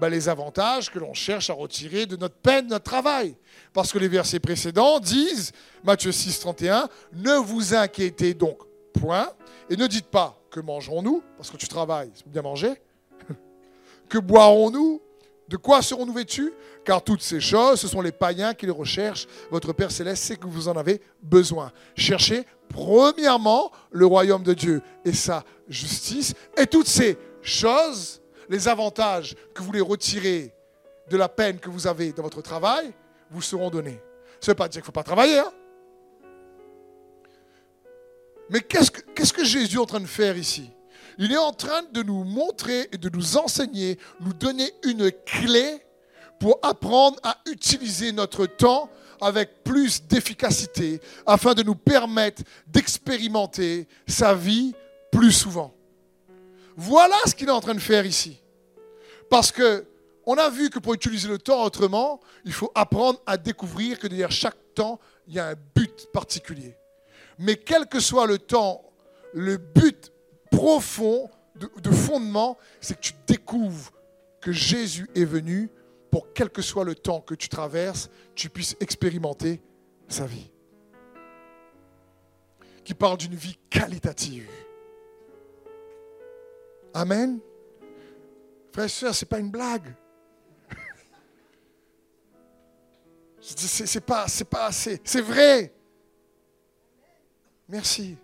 Ben, 0.00 0.08
Les 0.08 0.28
avantages 0.28 0.90
que 0.90 0.98
l'on 0.98 1.14
cherche 1.14 1.48
à 1.50 1.54
retirer 1.54 2.06
de 2.06 2.16
notre 2.16 2.36
peine, 2.36 2.66
de 2.66 2.70
notre 2.70 2.84
travail. 2.84 3.36
Parce 3.76 3.92
que 3.92 3.98
les 3.98 4.08
versets 4.08 4.40
précédents 4.40 4.98
disent, 4.98 5.52
Matthieu 5.84 6.10
6, 6.10 6.40
31, 6.40 6.88
ne 7.12 7.34
vous 7.34 7.74
inquiétez 7.74 8.32
donc 8.32 8.56
point, 8.94 9.28
et 9.68 9.76
ne 9.76 9.86
dites 9.86 10.06
pas 10.06 10.40
que 10.50 10.60
mangerons-nous, 10.60 11.22
parce 11.36 11.50
que 11.50 11.58
tu 11.58 11.68
travailles, 11.68 12.10
c'est 12.14 12.26
bien 12.26 12.40
manger, 12.40 12.72
que 14.08 14.16
boirons-nous, 14.16 15.02
de 15.48 15.58
quoi 15.58 15.82
serons-nous 15.82 16.14
vêtus? 16.14 16.54
Car 16.86 17.04
toutes 17.04 17.20
ces 17.20 17.38
choses, 17.38 17.78
ce 17.78 17.86
sont 17.86 18.00
les 18.00 18.12
païens 18.12 18.54
qui 18.54 18.64
les 18.64 18.72
recherchent. 18.72 19.26
Votre 19.50 19.74
Père 19.74 19.90
céleste 19.90 20.22
sait 20.22 20.36
que 20.36 20.46
vous 20.46 20.68
en 20.68 20.76
avez 20.78 21.02
besoin. 21.22 21.70
Cherchez 21.94 22.46
premièrement 22.70 23.70
le 23.90 24.06
royaume 24.06 24.42
de 24.42 24.54
Dieu 24.54 24.80
et 25.04 25.12
sa 25.12 25.44
justice. 25.68 26.32
Et 26.56 26.66
toutes 26.66 26.88
ces 26.88 27.18
choses, 27.42 28.22
les 28.48 28.68
avantages 28.68 29.36
que 29.52 29.60
vous 29.60 29.66
voulez 29.66 29.82
retirer 29.82 30.54
de 31.10 31.16
la 31.18 31.28
peine 31.28 31.58
que 31.58 31.68
vous 31.68 31.86
avez 31.86 32.12
dans 32.12 32.22
votre 32.22 32.40
travail, 32.40 32.94
vous 33.30 33.42
seront 33.42 33.70
donnés. 33.70 34.00
Ça 34.40 34.50
ne 34.50 34.52
veut 34.52 34.54
pas 34.54 34.68
dire 34.68 34.80
qu'il 34.80 34.82
ne 34.82 34.86
faut 34.86 34.92
pas 34.92 35.02
travailler. 35.02 35.38
Hein 35.38 35.52
Mais 38.50 38.60
qu'est-ce 38.60 38.90
que, 38.90 39.00
qu'est-ce 39.14 39.32
que 39.32 39.44
Jésus 39.44 39.76
est 39.76 39.80
en 39.80 39.86
train 39.86 40.00
de 40.00 40.06
faire 40.06 40.36
ici? 40.36 40.70
Il 41.18 41.32
est 41.32 41.38
en 41.38 41.52
train 41.52 41.82
de 41.92 42.02
nous 42.02 42.24
montrer 42.24 42.88
et 42.92 42.98
de 42.98 43.08
nous 43.08 43.36
enseigner, 43.36 43.98
nous 44.20 44.34
donner 44.34 44.70
une 44.84 45.10
clé 45.10 45.82
pour 46.38 46.58
apprendre 46.62 47.18
à 47.22 47.38
utiliser 47.46 48.12
notre 48.12 48.46
temps 48.46 48.90
avec 49.20 49.64
plus 49.64 50.02
d'efficacité 50.02 51.00
afin 51.24 51.54
de 51.54 51.62
nous 51.62 51.74
permettre 51.74 52.42
d'expérimenter 52.66 53.88
sa 54.06 54.34
vie 54.34 54.74
plus 55.10 55.32
souvent. 55.32 55.74
Voilà 56.76 57.16
ce 57.26 57.34
qu'il 57.34 57.48
est 57.48 57.52
en 57.52 57.60
train 57.60 57.74
de 57.74 57.80
faire 57.80 58.04
ici. 58.04 58.38
Parce 59.30 59.50
que 59.50 59.86
on 60.26 60.34
a 60.34 60.50
vu 60.50 60.70
que 60.70 60.80
pour 60.80 60.92
utiliser 60.94 61.28
le 61.28 61.38
temps 61.38 61.62
autrement, 61.62 62.20
il 62.44 62.52
faut 62.52 62.72
apprendre 62.74 63.20
à 63.26 63.36
découvrir 63.36 63.98
que 63.98 64.08
derrière 64.08 64.32
chaque 64.32 64.56
temps, 64.74 64.98
il 65.28 65.34
y 65.34 65.38
a 65.38 65.48
un 65.48 65.54
but 65.74 66.08
particulier. 66.12 66.76
Mais 67.38 67.56
quel 67.56 67.86
que 67.86 68.00
soit 68.00 68.26
le 68.26 68.38
temps, 68.38 68.82
le 69.32 69.56
but 69.56 70.12
profond 70.50 71.30
de, 71.54 71.90
fondement, 71.90 72.58
c'est 72.80 72.96
que 72.96 73.00
tu 73.00 73.12
découvres 73.26 73.92
que 74.40 74.52
Jésus 74.52 75.08
est 75.14 75.24
venu 75.24 75.70
pour 76.10 76.32
quel 76.34 76.50
que 76.50 76.60
soit 76.60 76.84
le 76.84 76.94
temps 76.94 77.20
que 77.20 77.34
tu 77.34 77.48
traverses, 77.48 78.10
tu 78.34 78.50
puisses 78.50 78.76
expérimenter 78.80 79.62
sa 80.08 80.26
vie. 80.26 80.50
Qui 82.84 82.94
parle 82.94 83.16
d'une 83.16 83.34
vie 83.34 83.56
qualitative. 83.70 84.48
Amen. 86.92 87.40
Frère 88.72 88.84
et 88.84 88.88
soeur, 88.88 89.14
ce 89.14 89.24
n'est 89.24 89.28
pas 89.28 89.38
une 89.38 89.50
blague. 89.50 89.94
C'est 93.54 94.00
pas, 94.00 94.26
c'est 94.26 94.44
pas 94.44 94.66
assez. 94.66 95.00
C'est 95.04 95.20
vrai. 95.20 95.72
Merci. 97.68 98.16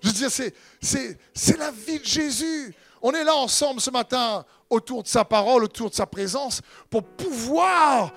Je 0.00 0.08
veux 0.08 0.12
dire, 0.14 0.30
c'est 0.30 1.56
la 1.56 1.70
vie 1.70 2.00
de 2.00 2.04
Jésus. 2.04 2.74
On 3.00 3.12
est 3.12 3.22
là 3.22 3.36
ensemble 3.36 3.80
ce 3.80 3.90
matin 3.90 4.44
autour 4.68 5.04
de 5.04 5.08
sa 5.08 5.24
parole, 5.24 5.64
autour 5.64 5.90
de 5.90 5.94
sa 5.94 6.06
présence, 6.06 6.60
pour 6.90 7.04
pouvoir 7.04 8.12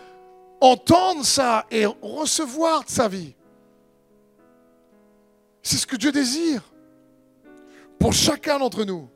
entendre 0.59 1.23
ça 1.23 1.67
et 1.69 1.85
recevoir 1.85 2.83
de 2.83 2.89
sa 2.89 3.07
vie. 3.07 3.35
C'est 5.61 5.77
ce 5.77 5.85
que 5.85 5.97
Dieu 5.97 6.11
désire 6.11 6.63
pour 7.99 8.13
chacun 8.13 8.57
d'entre 8.57 8.83
nous. 8.85 9.07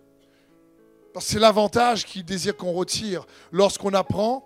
Parce 1.13 1.25
c'est 1.25 1.39
l'avantage 1.39 2.05
qu'il 2.05 2.23
désire 2.23 2.55
qu'on 2.55 2.73
retire 2.73 3.25
lorsqu'on 3.51 3.93
apprend 3.93 4.43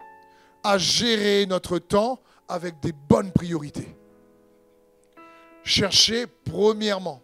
à 0.63 0.77
gérer 0.77 1.45
notre 1.45 1.79
temps 1.79 2.19
avec 2.47 2.79
des 2.79 2.93
bonnes 2.93 3.31
priorités. 3.31 3.95
Chercher 5.63 6.27
premièrement 6.27 7.21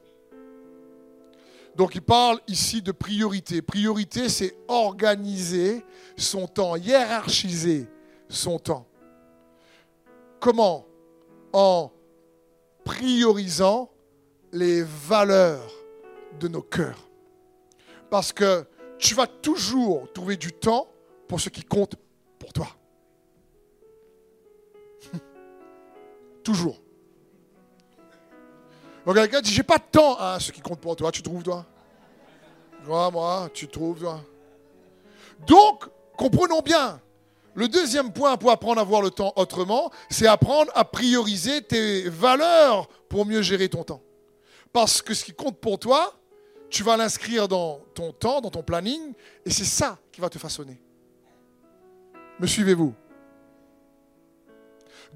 donc 1.76 1.96
il 1.96 2.02
parle 2.02 2.40
ici 2.48 2.82
de 2.82 2.92
priorité. 2.92 3.62
Priorité, 3.62 4.30
c'est 4.30 4.56
organiser 4.68 5.84
son 6.16 6.48
temps, 6.48 6.76
hiérarchiser 6.76 7.88
son 8.30 8.60
temps. 8.60 8.86
Comment? 10.40 10.86
En 11.52 11.92
priorisant 12.84 13.90
les 14.52 14.84
valeurs 14.84 15.72
de 16.40 16.48
nos 16.48 16.62
cœurs. 16.62 17.10
Parce 18.10 18.32
que 18.32 18.66
tu 19.00 19.16
vas 19.16 19.28
toujours 19.28 20.12
trouver 20.14 20.38
du 20.38 20.52
temps 20.52 20.88
pour 21.28 21.40
ce 21.40 21.50
qui 21.50 21.64
compte 21.64 21.96
pour 22.38 22.54
toi. 22.54 22.68
Toujours. 26.44 26.82
Donc 29.06 29.16
quelqu'un 29.16 29.42
dit, 29.42 29.52
j'ai 29.52 29.64
pas 29.64 29.78
de 29.78 29.84
temps 29.92 30.16
à 30.18 30.40
ce 30.40 30.52
qui 30.52 30.62
compte 30.62 30.80
pour 30.80 30.96
toi. 30.96 31.12
Tu 31.12 31.22
trouves, 31.22 31.44
toi? 31.44 31.66
Moi, 32.86 33.12
moi, 33.12 33.50
tu 33.54 33.68
trouves, 33.68 34.00
toi 34.00 34.22
Donc, 35.48 35.86
comprenons 36.18 36.62
bien. 36.62 37.00
Le 37.56 37.68
deuxième 37.68 38.12
point 38.12 38.36
pour 38.38 38.50
apprendre 38.50 38.82
à 38.82 38.84
voir 38.84 39.02
le 39.02 39.12
temps 39.12 39.32
autrement, 39.36 39.92
c'est 40.10 40.28
apprendre 40.28 40.72
à 40.74 40.84
prioriser 40.86 41.62
tes 41.62 42.10
valeurs 42.10 42.88
pour 43.10 43.26
mieux 43.26 43.42
gérer 43.42 43.70
ton 43.70 43.84
temps. 43.84 44.02
Parce 44.72 45.02
que 45.02 45.14
ce 45.14 45.24
qui 45.24 45.34
compte 45.34 45.60
pour 45.60 45.78
toi, 45.78 46.14
tu 46.70 46.82
vas 46.82 46.98
l'inscrire 46.98 47.48
dans 47.48 47.80
ton 47.94 48.12
temps, 48.12 48.42
dans 48.42 48.50
ton 48.50 48.64
planning, 48.64 49.14
et 49.46 49.52
c'est 49.52 49.66
ça 49.66 50.00
qui 50.12 50.20
va 50.20 50.30
te 50.30 50.40
façonner. 50.40 50.82
Me 52.40 52.48
suivez-vous? 52.48 52.96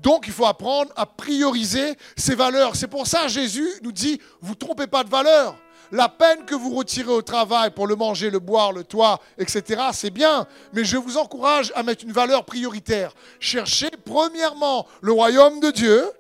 Donc 0.02 0.26
il 0.28 0.34
faut 0.34 0.46
apprendre 0.46 0.92
à 0.96 1.06
prioriser 1.06 1.96
ses 2.16 2.36
valeurs. 2.36 2.76
C'est 2.76 2.88
pour 2.88 3.08
ça 3.08 3.28
Jésus 3.28 3.68
nous 3.82 3.92
dit, 3.92 4.22
vous 4.42 4.56
trompez 4.56 4.88
pas 4.88 5.04
de 5.04 5.10
valeur. 5.10 5.56
La 5.92 6.10
peine 6.10 6.44
que 6.46 6.56
vous 6.56 6.76
retirez 6.76 7.12
au 7.12 7.22
travail 7.22 7.72
pour 7.72 7.88
le 7.88 7.96
manger, 7.96 8.30
le 8.30 8.40
boire, 8.40 8.74
le 8.74 8.84
toit, 8.84 9.22
etc., 9.38 9.82
c'est 9.94 10.10
bien. 10.10 10.46
Mais 10.74 10.84
je 10.84 10.98
vous 10.98 11.18
encourage 11.18 11.72
à 11.76 11.84
mettre 11.84 12.04
une 12.04 12.12
valeur 12.12 12.44
prioritaire. 12.44 13.14
Cherchez 13.40 13.90
premièrement 14.04 14.86
le 15.02 15.14
royaume 15.14 15.62
de 15.62 15.72
Dieu 15.72 16.12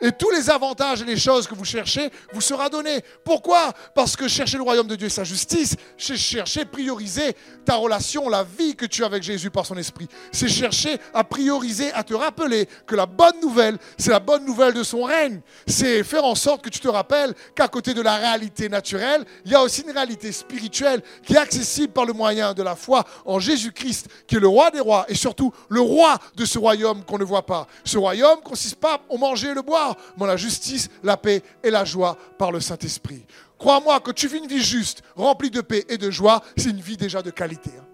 et 0.00 0.12
tous 0.12 0.30
les 0.30 0.50
avantages 0.50 1.02
et 1.02 1.04
les 1.04 1.16
choses 1.16 1.46
que 1.46 1.54
vous 1.54 1.64
cherchez 1.64 2.10
vous 2.32 2.40
sera 2.40 2.68
donné. 2.68 3.02
Pourquoi? 3.24 3.72
Parce 3.94 4.16
que 4.16 4.28
chercher 4.28 4.56
le 4.56 4.62
royaume 4.62 4.86
de 4.86 4.96
Dieu 4.96 5.06
et 5.06 5.10
sa 5.10 5.24
justice, 5.24 5.76
c'est 5.96 6.16
chercher, 6.16 6.64
prioriser 6.64 7.34
ta 7.64 7.76
relation, 7.76 8.28
la 8.28 8.44
vie 8.44 8.74
que 8.74 8.86
tu 8.86 9.02
as 9.02 9.06
avec 9.06 9.22
Jésus 9.22 9.50
par 9.50 9.66
son 9.66 9.76
esprit. 9.76 10.08
C'est 10.32 10.48
chercher 10.48 10.98
à 11.12 11.24
prioriser, 11.24 11.92
à 11.92 12.02
te 12.02 12.14
rappeler 12.14 12.68
que 12.86 12.96
la 12.96 13.06
bonne 13.06 13.40
nouvelle, 13.40 13.78
c'est 13.98 14.10
la 14.10 14.20
bonne 14.20 14.44
nouvelle 14.44 14.74
de 14.74 14.82
son 14.82 15.04
règne. 15.04 15.40
C'est 15.66 16.02
faire 16.02 16.24
en 16.24 16.34
sorte 16.34 16.62
que 16.62 16.70
tu 16.70 16.80
te 16.80 16.88
rappelles 16.88 17.34
qu'à 17.54 17.68
côté 17.68 17.94
de 17.94 18.02
la 18.02 18.16
réalité 18.16 18.68
naturelle, 18.68 19.24
il 19.44 19.52
y 19.52 19.54
a 19.54 19.62
aussi 19.62 19.82
une 19.82 19.92
réalité 19.92 20.32
spirituelle 20.32 21.02
qui 21.24 21.34
est 21.34 21.38
accessible 21.38 21.92
par 21.92 22.04
le 22.04 22.12
moyen 22.12 22.54
de 22.54 22.62
la 22.62 22.76
foi 22.76 23.04
en 23.24 23.38
Jésus-Christ, 23.38 24.08
qui 24.26 24.36
est 24.36 24.40
le 24.40 24.48
roi 24.48 24.70
des 24.70 24.80
rois 24.80 25.04
et 25.08 25.14
surtout 25.14 25.52
le 25.68 25.80
roi 25.80 26.18
de 26.36 26.44
ce 26.44 26.58
royaume 26.58 27.04
qu'on 27.04 27.18
ne 27.18 27.24
voit 27.24 27.46
pas. 27.46 27.66
Ce 27.84 27.98
royaume 27.98 28.40
consiste 28.42 28.76
pas 28.76 29.00
au 29.08 29.18
manger 29.18 29.48
et 29.48 29.54
le 29.54 29.62
boire 29.62 29.83
mais 30.18 30.26
la 30.26 30.36
justice, 30.36 30.88
la 31.02 31.16
paix 31.16 31.42
et 31.62 31.70
la 31.70 31.84
joie 31.84 32.16
par 32.38 32.52
le 32.52 32.60
Saint-Esprit. 32.60 33.24
Crois-moi 33.58 34.00
que 34.00 34.10
tu 34.10 34.28
vis 34.28 34.38
une 34.38 34.46
vie 34.46 34.62
juste, 34.62 35.02
remplie 35.16 35.50
de 35.50 35.60
paix 35.60 35.84
et 35.88 35.98
de 35.98 36.10
joie, 36.10 36.42
c'est 36.56 36.70
une 36.70 36.80
vie 36.80 36.96
déjà 36.96 37.22
de 37.22 37.30
qualité. 37.30 37.70
Hein. 37.78 37.84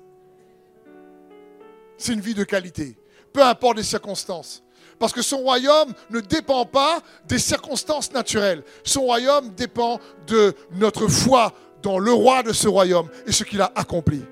c'est 1.99 2.13
une 2.13 2.21
vie 2.21 2.35
de 2.35 2.45
qualité, 2.45 2.97
peu 3.33 3.43
importe 3.43 3.77
les 3.77 3.83
circonstances. 3.83 4.63
Parce 4.99 5.13
que 5.15 5.23
son 5.23 5.39
royaume 5.39 5.95
ne 6.11 6.21
dépend 6.21 6.67
pas 6.67 7.01
des 7.27 7.39
circonstances 7.39 8.13
naturelles. 8.13 8.63
Son 8.85 9.01
royaume 9.01 9.49
dépend 9.55 9.99
de 10.27 10.55
notre 10.73 11.09
foi 11.09 11.55
dans 11.83 11.99
le 11.99 12.13
roi 12.13 12.43
de 12.43 12.53
ce 12.53 12.69
royaume 12.69 13.09
et 13.27 13.33
ce 13.33 13.45
qu'il 13.45 13.63
a 13.63 13.73
accompli. 13.75 14.23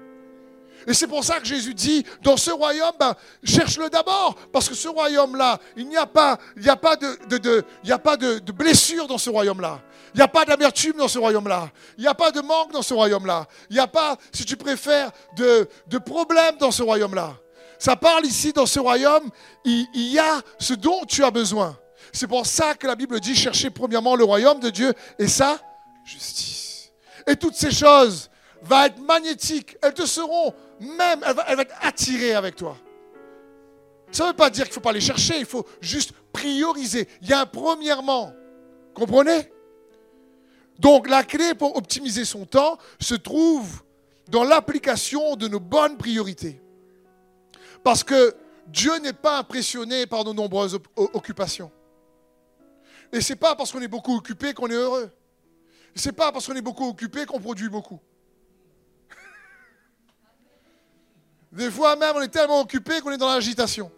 Et 0.89 0.95
c'est 0.95 1.07
pour 1.07 1.23
ça 1.23 1.39
que 1.39 1.45
Jésus 1.45 1.75
dit, 1.75 2.03
dans 2.23 2.39
ce 2.39 2.51
royaume, 2.51 2.95
ben, 2.99 3.15
cherche-le 3.45 3.91
d'abord, 3.91 4.35
parce 4.51 4.71
que 4.71 4.75
ce 4.75 4.89
royaume-là, 4.89 5.59
il 5.77 5.87
n'y 5.87 5.99
a 5.99 6.07
pas, 6.07 6.39
il 6.57 6.63
n'y 6.63 6.71
a 6.71 6.77
pas, 6.77 6.97
de, 6.97 7.63
il 7.85 7.93
a 7.93 7.99
pas 7.99 8.17
de, 8.17 8.41
blessure 8.53 9.07
dans 9.07 9.19
ce 9.19 9.29
royaume-là. 9.29 9.83
Il 10.15 10.17
n'y 10.17 10.23
a 10.23 10.29
pas 10.29 10.47
d'amertume 10.47 10.95
dans 10.95 11.07
ce 11.07 11.19
royaume-là. 11.19 11.71
Il 11.99 12.01
n'y 12.01 12.07
a 12.07 12.15
pas 12.15 12.31
de 12.31 12.41
manque 12.41 12.73
dans 12.73 12.81
ce 12.81 12.95
royaume-là. 12.95 13.47
Il 13.69 13.75
n'y 13.75 13.81
a 13.81 13.87
pas, 13.87 14.17
si 14.33 14.47
tu 14.47 14.57
préfères, 14.57 15.11
de, 15.37 15.69
problème 15.99 16.57
dans 16.59 16.71
ce 16.71 16.83
royaume-là. 16.83 17.37
Ça 17.79 17.95
parle 17.95 18.25
ici, 18.25 18.55
dans 18.55 18.65
ce 18.65 18.81
royaume, 18.81 19.29
il, 19.67 19.87
il 19.93 20.09
y 20.09 20.19
a 20.19 20.41
ce 20.59 20.73
dont 20.73 21.05
tu 21.05 21.23
as 21.23 21.31
besoin. 21.31 21.79
C'est 22.15 22.29
pour 22.29 22.47
ça 22.47 22.75
que 22.75 22.87
la 22.87 22.97
Bible 22.97 23.21
dit, 23.21 23.35
cherchez 23.35 23.69
premièrement 23.69 24.17
le 24.17 24.25
royaume 24.25 24.59
de 24.59 24.71
Dieu 24.71 24.95
et 25.19 25.29
sa 25.29 25.59
justice. 26.07 26.93
Et 27.27 27.37
toutes 27.37 27.57
ces 27.57 27.73
choses 27.73 28.31
vont 28.63 28.85
être 28.85 28.99
magnétiques. 29.01 29.77
Elles 29.83 29.93
te 29.93 30.07
seront 30.07 30.55
même, 30.81 31.21
elle 31.27 31.35
va, 31.35 31.63
être 31.63 31.75
attirée 31.81 32.35
avec 32.35 32.57
toi. 32.57 32.77
Ça 34.11 34.25
ne 34.25 34.29
veut 34.29 34.37
pas 34.37 34.51
dire 34.51 34.65
qu'il 34.65 34.71
ne 34.71 34.75
faut 34.75 34.81
pas 34.81 34.93
les 34.93 35.01
chercher, 35.01 35.39
il 35.39 35.47
faut 35.47 35.67
juste 35.81 36.13
prioriser. 36.33 37.09
Il 37.23 37.29
y 37.29 37.33
a 37.33 37.41
un 37.41 37.47
premièrement. 37.47 38.33
Comprenez? 38.95 39.53
Donc 40.79 41.09
la 41.09 41.25
clé 41.25 41.55
pour 41.55 41.77
optimiser 41.77 42.25
son 42.25 42.47
temps 42.47 42.79
se 43.01 43.15
trouve 43.15 43.83
dans 44.29 44.45
l'application 44.45 45.37
de 45.37 45.49
nos 45.49 45.61
bonnes 45.61 45.97
priorités. 45.97 46.61
Parce 47.83 48.05
que 48.05 48.35
Dieu 48.67 48.97
n'est 48.99 49.13
pas 49.13 49.39
impressionné 49.39 50.07
par 50.07 50.25
nos 50.25 50.35
nombreuses 50.35 50.79
occupations. 50.97 51.71
Et 53.13 53.21
ce 53.21 53.33
n'est 53.33 53.39
pas 53.39 53.57
parce 53.57 53.73
qu'on 53.73 53.81
est 53.81 53.89
beaucoup 53.89 54.15
occupé 54.15 54.53
qu'on 54.53 54.69
est 54.69 54.75
heureux. 54.75 55.11
Ce 55.95 56.09
n'est 56.09 56.13
pas 56.13 56.31
parce 56.31 56.47
qu'on 56.47 56.55
est 56.55 56.63
beaucoup 56.63 56.87
occupé 56.87 57.25
qu'on 57.25 57.41
produit 57.41 57.69
beaucoup. 57.69 57.99
Des 61.53 61.71
fois 61.71 61.97
même, 61.97 62.15
on 62.17 62.21
est 62.21 62.29
tellement 62.29 62.61
occupé 62.61 63.01
qu'on 63.01 63.11
est 63.11 63.19
dans 63.19 63.33
l'agitation. 63.33 63.91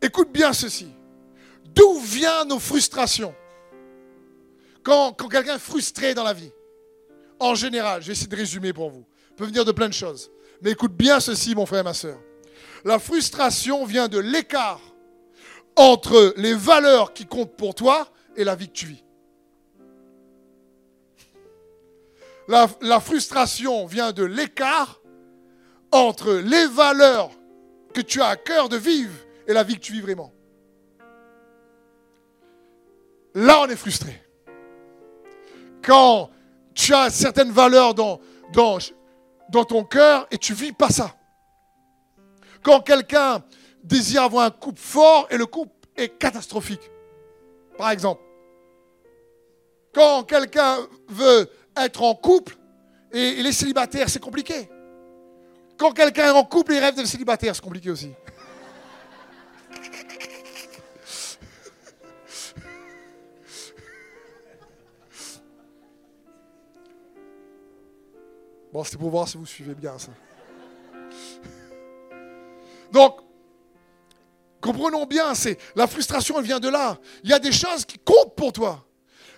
Écoute 0.00 0.30
bien 0.32 0.52
ceci. 0.52 0.88
D'où 1.74 1.98
viennent 2.00 2.48
nos 2.48 2.58
frustrations 2.58 3.34
Quand, 4.82 5.12
quelqu'un 5.12 5.56
est 5.56 5.60
frustré 5.60 6.14
dans 6.14 6.24
la 6.24 6.32
vie, 6.32 6.52
en 7.38 7.54
général, 7.54 8.02
je 8.02 8.08
vais 8.08 8.12
essayer 8.12 8.28
de 8.28 8.36
résumer 8.36 8.72
pour 8.72 8.90
vous. 8.90 9.04
Ça 9.30 9.34
peut 9.36 9.46
venir 9.46 9.64
de 9.64 9.72
plein 9.72 9.88
de 9.88 9.94
choses. 9.94 10.30
Mais 10.60 10.72
écoute 10.72 10.92
bien 10.92 11.18
ceci, 11.18 11.54
mon 11.54 11.66
frère 11.66 11.80
et 11.80 11.84
ma 11.84 11.94
soeur. 11.94 12.18
La 12.84 12.98
frustration 12.98 13.84
vient 13.84 14.08
de 14.08 14.18
l'écart 14.18 14.80
entre 15.76 16.34
les 16.36 16.54
valeurs 16.54 17.12
qui 17.12 17.26
comptent 17.26 17.56
pour 17.56 17.74
toi 17.74 18.08
et 18.36 18.44
la 18.44 18.54
vie 18.54 18.68
que 18.68 18.74
tu 18.74 18.86
vis. 18.86 19.04
La, 22.82 23.00
frustration 23.00 23.86
vient 23.86 24.12
de 24.12 24.24
l'écart 24.24 25.00
entre 25.90 26.34
les 26.34 26.66
valeurs 26.66 27.30
que 27.94 28.02
tu 28.02 28.20
as 28.20 28.26
à 28.26 28.36
cœur 28.36 28.68
de 28.68 28.76
vivre 28.76 29.14
et 29.46 29.54
la 29.54 29.62
vie 29.62 29.76
que 29.76 29.80
tu 29.80 29.94
vis 29.94 30.02
vraiment. 30.02 30.30
Là, 33.34 33.62
on 33.62 33.68
est 33.68 33.76
frustré. 33.76 34.22
Quand 35.82 36.28
tu 36.74 36.92
as 36.92 37.08
certaines 37.08 37.52
valeurs 37.52 37.94
dans, 37.94 38.20
ton 38.52 39.84
cœur 39.84 40.26
et 40.30 40.36
tu 40.36 40.52
vis 40.52 40.72
pas 40.72 40.90
ça. 40.90 41.16
Quand 42.62 42.82
quelqu'un 42.82 43.42
désire 43.82 44.24
avoir 44.24 44.44
un 44.44 44.50
couple 44.50 44.78
fort 44.78 45.26
et 45.30 45.38
le 45.38 45.46
couple 45.46 45.72
est 45.96 46.18
catastrophique, 46.18 46.90
par 47.78 47.90
exemple. 47.90 48.20
Quand 49.94 50.24
quelqu'un 50.24 50.76
veut 51.08 51.50
être 51.76 52.02
en 52.02 52.14
couple 52.14 52.56
et 53.12 53.38
il 53.38 53.46
est 53.46 53.52
célibataire, 53.52 54.08
c'est 54.08 54.20
compliqué. 54.20 54.68
Quand 55.76 55.92
quelqu'un 55.92 56.26
est 56.26 56.38
en 56.38 56.44
couple 56.44 56.74
et 56.74 56.78
rêve 56.78 56.96
de 56.96 57.04
célibataire, 57.04 57.54
c'est 57.54 57.62
compliqué 57.62 57.90
aussi. 57.90 58.10
Bon, 68.72 68.82
c'était 68.84 68.96
pour 68.96 69.10
voir 69.10 69.28
si 69.28 69.36
vous 69.36 69.44
suivez 69.44 69.74
bien 69.74 69.98
ça. 69.98 70.12
Donc, 72.90 73.20
comprenons 74.62 75.04
bien, 75.04 75.34
c'est 75.34 75.58
la 75.76 75.86
frustration, 75.86 76.38
elle 76.38 76.46
vient 76.46 76.58
de 76.58 76.70
là. 76.70 76.98
Il 77.22 77.28
y 77.28 77.34
a 77.34 77.38
des 77.38 77.52
choses 77.52 77.84
qui 77.84 77.98
comptent 77.98 78.34
pour 78.34 78.50
toi. 78.50 78.82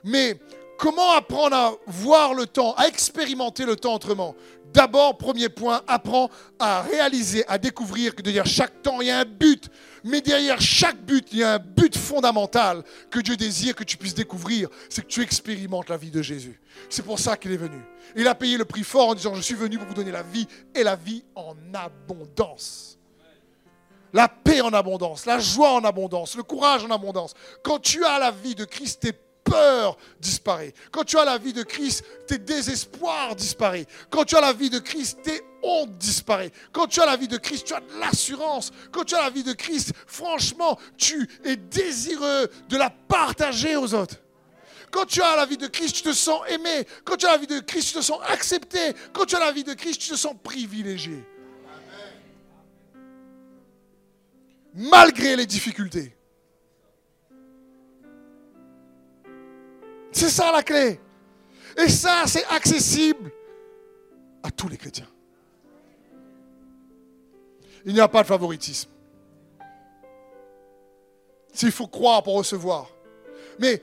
Mais 0.04 0.38
comment 0.84 1.12
apprendre 1.12 1.56
à 1.56 1.72
voir 1.86 2.34
le 2.34 2.46
temps, 2.46 2.74
à 2.74 2.88
expérimenter 2.88 3.64
le 3.64 3.74
temps 3.74 3.94
autrement? 3.94 4.34
D'abord, 4.74 5.16
premier 5.16 5.48
point, 5.48 5.82
apprends 5.86 6.28
à 6.58 6.82
réaliser, 6.82 7.42
à 7.48 7.56
découvrir 7.56 8.14
que 8.14 8.20
derrière 8.20 8.44
chaque 8.44 8.82
temps, 8.82 9.00
il 9.00 9.06
y 9.06 9.10
a 9.10 9.20
un 9.20 9.24
but. 9.24 9.70
Mais 10.02 10.20
derrière 10.20 10.60
chaque 10.60 11.00
but, 11.00 11.26
il 11.32 11.38
y 11.38 11.42
a 11.42 11.54
un 11.54 11.58
but 11.58 11.96
fondamental 11.96 12.82
que 13.10 13.20
Dieu 13.20 13.34
désire 13.34 13.74
que 13.74 13.84
tu 13.84 13.96
puisses 13.96 14.14
découvrir. 14.14 14.68
C'est 14.90 15.00
que 15.00 15.06
tu 15.06 15.22
expérimentes 15.22 15.88
la 15.88 15.96
vie 15.96 16.10
de 16.10 16.20
Jésus. 16.20 16.60
C'est 16.90 17.04
pour 17.04 17.18
ça 17.18 17.38
qu'il 17.38 17.52
est 17.52 17.56
venu. 17.56 17.80
Il 18.14 18.28
a 18.28 18.34
payé 18.34 18.58
le 18.58 18.66
prix 18.66 18.84
fort 18.84 19.08
en 19.08 19.14
disant, 19.14 19.34
je 19.34 19.40
suis 19.40 19.54
venu 19.54 19.78
pour 19.78 19.86
vous 19.86 19.94
donner 19.94 20.12
la 20.12 20.22
vie 20.22 20.46
et 20.74 20.82
la 20.82 20.96
vie 20.96 21.24
en 21.34 21.54
abondance. 21.72 22.98
La 24.12 24.28
paix 24.28 24.60
en 24.60 24.72
abondance, 24.74 25.24
la 25.24 25.38
joie 25.38 25.72
en 25.72 25.82
abondance, 25.82 26.36
le 26.36 26.42
courage 26.42 26.84
en 26.84 26.90
abondance. 26.90 27.32
Quand 27.62 27.78
tu 27.78 28.04
as 28.04 28.18
la 28.18 28.30
vie 28.30 28.54
de 28.54 28.64
Christ, 28.64 29.00
peur 29.44 29.96
disparaît. 30.20 30.74
Quand 30.90 31.04
tu 31.04 31.18
as 31.18 31.24
la 31.24 31.38
vie 31.38 31.52
de 31.52 31.62
Christ, 31.62 32.04
tes 32.26 32.38
désespoirs 32.38 33.36
disparaissent. 33.36 33.86
Quand 34.10 34.24
tu 34.24 34.36
as 34.36 34.40
la 34.40 34.52
vie 34.52 34.70
de 34.70 34.78
Christ, 34.78 35.18
tes 35.22 35.42
hontes 35.62 35.96
disparaissent. 35.98 36.52
Quand 36.72 36.86
tu 36.86 37.00
as 37.00 37.06
la 37.06 37.16
vie 37.16 37.28
de 37.28 37.36
Christ, 37.36 37.66
tu 37.66 37.74
as 37.74 37.80
de 37.80 38.00
l'assurance. 38.00 38.72
Quand 38.90 39.04
tu 39.04 39.14
as 39.14 39.22
la 39.22 39.30
vie 39.30 39.44
de 39.44 39.52
Christ, 39.52 39.92
franchement, 40.06 40.78
tu 40.96 41.28
es 41.44 41.56
désireux 41.56 42.50
de 42.68 42.76
la 42.76 42.90
partager 42.90 43.76
aux 43.76 43.94
autres. 43.94 44.16
Quand 44.90 45.06
tu 45.06 45.20
as 45.20 45.36
la 45.36 45.44
vie 45.44 45.56
de 45.56 45.66
Christ, 45.66 45.96
tu 45.96 46.02
te 46.02 46.12
sens 46.12 46.40
aimé. 46.48 46.86
Quand 47.04 47.16
tu 47.16 47.26
as 47.26 47.32
la 47.32 47.38
vie 47.38 47.48
de 47.48 47.58
Christ, 47.60 47.88
tu 47.88 47.94
te 47.94 48.02
sens 48.02 48.20
accepté. 48.28 48.78
Quand 49.12 49.26
tu 49.26 49.34
as 49.34 49.40
la 49.40 49.50
vie 49.52 49.64
de 49.64 49.74
Christ, 49.74 50.00
tu 50.00 50.10
te 50.10 50.16
sens 50.16 50.34
privilégié. 50.42 51.24
Malgré 54.74 55.36
les 55.36 55.46
difficultés. 55.46 56.13
C'est 60.14 60.30
ça 60.30 60.52
la 60.52 60.62
clé. 60.62 61.00
Et 61.76 61.88
ça, 61.88 62.22
c'est 62.26 62.44
accessible 62.46 63.32
à 64.44 64.50
tous 64.50 64.68
les 64.68 64.76
chrétiens. 64.76 65.08
Il 67.84 67.92
n'y 67.92 68.00
a 68.00 68.06
pas 68.06 68.22
de 68.22 68.28
favoritisme. 68.28 68.90
S'il 71.52 71.72
faut 71.72 71.88
croire 71.88 72.22
pour 72.22 72.36
recevoir. 72.36 72.88
Mais, 73.58 73.82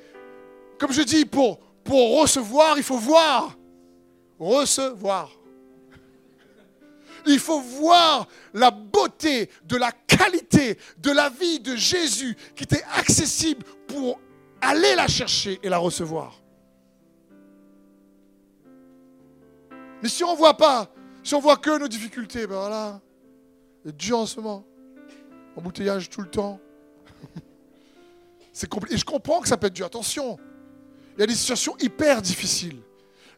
comme 0.80 0.94
je 0.94 1.02
dis, 1.02 1.26
pour, 1.26 1.60
recevoir, 1.86 2.78
il 2.78 2.84
faut 2.84 2.98
voir. 2.98 3.58
Recevoir. 4.40 5.30
Il 7.28 7.40
faut 7.40 7.60
voir 7.60 8.28
la 8.54 8.72
beauté 8.72 9.50
de 9.66 9.76
la 9.76 9.92
qualité 9.92 10.78
de 10.98 11.12
la 11.12 11.30
vie 11.30 11.60
de 11.60 11.76
Jésus 11.76 12.38
qui 12.56 12.64
était 12.64 12.84
accessible 12.96 13.64
pour 13.88 14.18
Allez 14.62 14.95
la 14.95 15.07
chercher 15.07 15.59
et 15.64 15.70
la 15.70 15.78
recevoir. 15.78 16.41
Mais 20.01 20.09
si 20.09 20.24
on 20.24 20.34
ne 20.34 20.38
voit 20.38 20.57
pas, 20.57 20.88
si 21.24 21.36
on 21.36 21.39
voit 21.39 21.57
que 21.57 21.78
nos 21.78 21.88
difficultés, 21.88 22.47
ben 22.47 22.55
voilà, 22.55 23.01
c'est 23.86 23.95
dur 23.95 24.20
en 24.20 24.26
ce 24.26 24.39
moment. 24.39 24.66
Embouteillage 25.55 26.09
tout 26.09 26.22
le 26.22 26.30
temps. 26.30 26.59
C'est 28.53 28.68
compliqué. 28.68 28.95
Et 28.95 28.97
je 28.97 29.05
comprends 29.05 29.41
que 29.41 29.47
ça 29.47 29.57
peut 29.57 29.68
être 29.68 29.74
dur. 29.74 29.86
Attention, 29.86 30.38
il 31.16 31.22
y 31.22 31.24
a 31.24 31.28
des 31.28 31.36
situations 31.36 31.76
hyper 31.80 32.22
difficiles. 32.22 32.80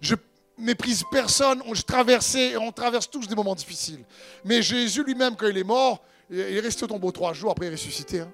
Je 0.01 0.15
méprise 0.57 1.03
personne. 1.11 1.61
On, 1.65 1.74
traversé, 1.74 2.57
on 2.57 2.71
traverse 2.71 3.09
tous 3.09 3.28
des 3.28 3.36
moments 3.36 3.55
difficiles. 3.55 4.03
Mais 4.43 4.61
Jésus 4.61 5.03
lui-même, 5.03 5.36
quand 5.36 5.47
il 5.47 5.57
est 5.57 5.63
mort, 5.63 6.03
il 6.30 6.39
est 6.39 6.59
resté 6.59 6.84
au 6.84 6.88
tombeau 6.88 7.11
trois 7.11 7.34
jours, 7.34 7.51
après 7.51 7.67
il 7.67 7.69
est 7.69 7.76
ressuscité. 7.76 8.21
Hein. 8.21 8.32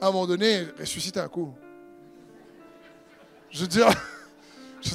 À 0.00 0.08
un 0.08 0.12
moment 0.12 0.26
donné, 0.26 0.66
il 0.76 0.80
ressuscite 0.80 1.16
un 1.16 1.28
coup. 1.28 1.54
Je 3.50 3.60
veux 3.60 3.66
dire, 3.66 3.88
je 4.82 4.90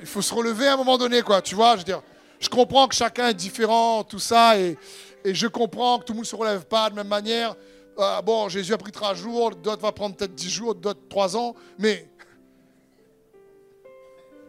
il 0.00 0.06
faut 0.06 0.22
se 0.22 0.34
relever 0.34 0.66
à 0.68 0.74
un 0.74 0.76
moment 0.76 0.98
donné, 0.98 1.22
quoi. 1.22 1.42
Tu 1.42 1.54
vois, 1.54 1.72
je 1.72 1.78
veux 1.78 1.84
dire, 1.84 2.02
je 2.38 2.48
comprends 2.48 2.86
que 2.88 2.94
chacun 2.94 3.28
est 3.28 3.34
différent, 3.34 4.04
tout 4.04 4.18
ça, 4.18 4.58
et, 4.58 4.76
et 5.24 5.34
je 5.34 5.46
comprends 5.46 5.98
que 5.98 6.04
tout 6.04 6.12
le 6.12 6.16
monde 6.16 6.24
ne 6.24 6.28
se 6.28 6.36
relève 6.36 6.64
pas 6.66 6.90
de 6.90 6.96
la 6.96 7.02
même 7.02 7.10
manière. 7.10 7.54
Euh, 7.98 8.20
bon, 8.22 8.48
Jésus 8.48 8.72
a 8.74 8.78
pris 8.78 8.92
trois 8.92 9.14
jours, 9.14 9.54
d'autres 9.56 9.82
va 9.82 9.92
prendre 9.92 10.14
peut-être 10.16 10.34
dix 10.34 10.50
jours, 10.50 10.74
d'autres 10.74 11.08
trois 11.08 11.36
ans, 11.36 11.54
mais. 11.78 12.08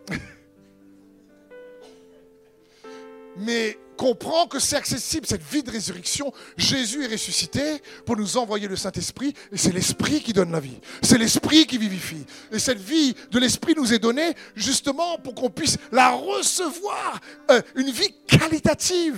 mais 3.37 3.77
comprend 3.97 4.47
que 4.47 4.59
c'est 4.59 4.77
accessible, 4.77 5.27
cette 5.27 5.43
vie 5.43 5.63
de 5.63 5.71
résurrection. 5.71 6.31
Jésus 6.55 7.03
est 7.03 7.11
ressuscité 7.11 7.81
pour 8.05 8.15
nous 8.15 8.37
envoyer 8.37 8.67
le 8.67 8.77
Saint-Esprit, 8.77 9.33
et 9.51 9.57
c'est 9.57 9.73
l'Esprit 9.73 10.21
qui 10.21 10.31
donne 10.31 10.51
la 10.51 10.61
vie. 10.61 10.79
C'est 11.01 11.17
l'Esprit 11.17 11.65
qui 11.65 11.77
vivifie. 11.77 12.25
Et 12.51 12.59
cette 12.59 12.79
vie 12.79 13.13
de 13.31 13.39
l'Esprit 13.39 13.73
nous 13.75 13.93
est 13.93 13.99
donnée 13.99 14.33
justement 14.55 15.17
pour 15.17 15.35
qu'on 15.35 15.49
puisse 15.49 15.77
la 15.91 16.11
recevoir, 16.11 17.19
euh, 17.51 17.61
une 17.75 17.89
vie 17.89 18.13
qualitative. 18.27 19.17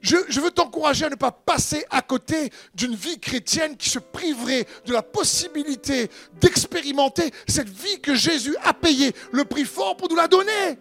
je, 0.00 0.40
veux 0.40 0.50
t'encourager 0.50 1.04
à 1.04 1.10
ne 1.10 1.14
pas 1.14 1.30
passer 1.30 1.84
à 1.90 2.02
côté 2.02 2.50
d'une 2.74 2.94
vie 2.94 3.20
chrétienne 3.20 3.76
qui 3.76 3.90
se 3.90 3.98
priverait 3.98 4.66
de 4.86 4.92
la 4.92 5.02
possibilité 5.02 6.10
d'expérimenter 6.40 7.30
cette 7.46 7.68
vie 7.68 8.00
que 8.00 8.14
Jésus 8.14 8.56
a 8.64 8.72
payé 8.72 9.12
le 9.32 9.44
prix 9.44 9.64
fort 9.64 9.96
pour 9.96 10.08
nous 10.08 10.16
la 10.16 10.28
donner. 10.28 10.78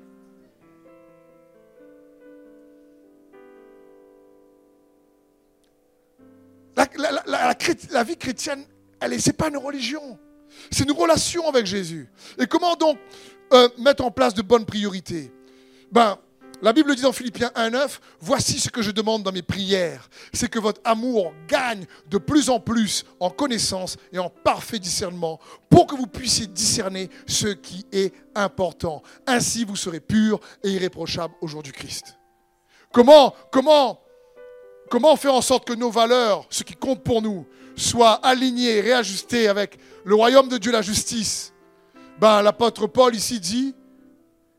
La, 6.78 8.04
vie 8.04 8.18
chrétienne, 8.18 8.64
elle 9.00 9.12
n'est 9.12 9.34
pas 9.34 9.50
une 9.50 9.58
religion. 9.58 10.20
C'est 10.70 10.84
une 10.84 10.92
relation 10.92 11.48
avec 11.50 11.66
Jésus. 11.66 12.08
Et 12.38 12.46
comment 12.46 12.76
donc 12.76 12.98
euh, 13.54 13.68
mettre 13.80 14.06
en 14.06 14.12
place 14.12 14.34
de 14.36 14.44
bonnes 14.44 14.66
priorités? 14.66 15.32
Ben, 15.92 16.18
La 16.62 16.74
Bible 16.74 16.96
dit 16.96 17.02
dans 17.02 17.12
Philippiens 17.12 17.52
1.9, 17.56 18.00
voici 18.20 18.60
ce 18.60 18.70
que 18.70 18.84
je 18.84 18.92
demande 18.92 19.24
dans 19.24 19.32
mes 19.32 19.42
prières, 19.42 20.08
c'est 20.34 20.50
que 20.50 20.60
votre 20.60 20.82
amour 20.84 21.34
gagne 21.48 21.86
de 22.10 22.20
plus 22.20 22.50
en 22.50 22.60
plus 22.60 23.06
en 23.20 23.32
connaissance 23.32 23.98
et 24.12 24.20
en 24.20 24.30
parfait 24.30 24.80
discernement 24.80 25.40
pour 25.70 25.88
que 25.88 25.96
vous 25.96 26.08
puissiez 26.08 26.46
discerner 26.46 27.10
ce 27.26 27.48
qui 27.48 27.86
est 27.92 28.14
important. 28.36 29.02
Ainsi, 29.26 29.66
vous 29.66 29.76
serez 29.76 30.00
pur 30.00 30.40
et 30.64 30.70
irréprochable 30.70 31.34
au 31.42 31.48
jour 31.48 31.64
du 31.64 31.72
Christ. 31.72 32.18
Comment, 32.92 33.34
comment 33.52 34.00
Comment 34.90 35.16
faire 35.16 35.34
en 35.34 35.42
sorte 35.42 35.68
que 35.68 35.74
nos 35.74 35.90
valeurs, 35.90 36.46
ce 36.50 36.64
qui 36.64 36.76
compte 36.76 37.04
pour 37.04 37.22
nous, 37.22 37.46
soient 37.76 38.14
alignées, 38.26 38.82
réajustées 38.82 39.48
avec 39.48 39.78
le 40.04 40.16
royaume 40.16 40.50
de 40.50 40.58
Dieu, 40.58 40.72
la 40.72 40.82
justice? 40.82 41.54
Ben, 42.20 42.42
L'apôtre 42.42 42.88
Paul 42.88 43.16
ici 43.16 43.40
dit 43.40 43.76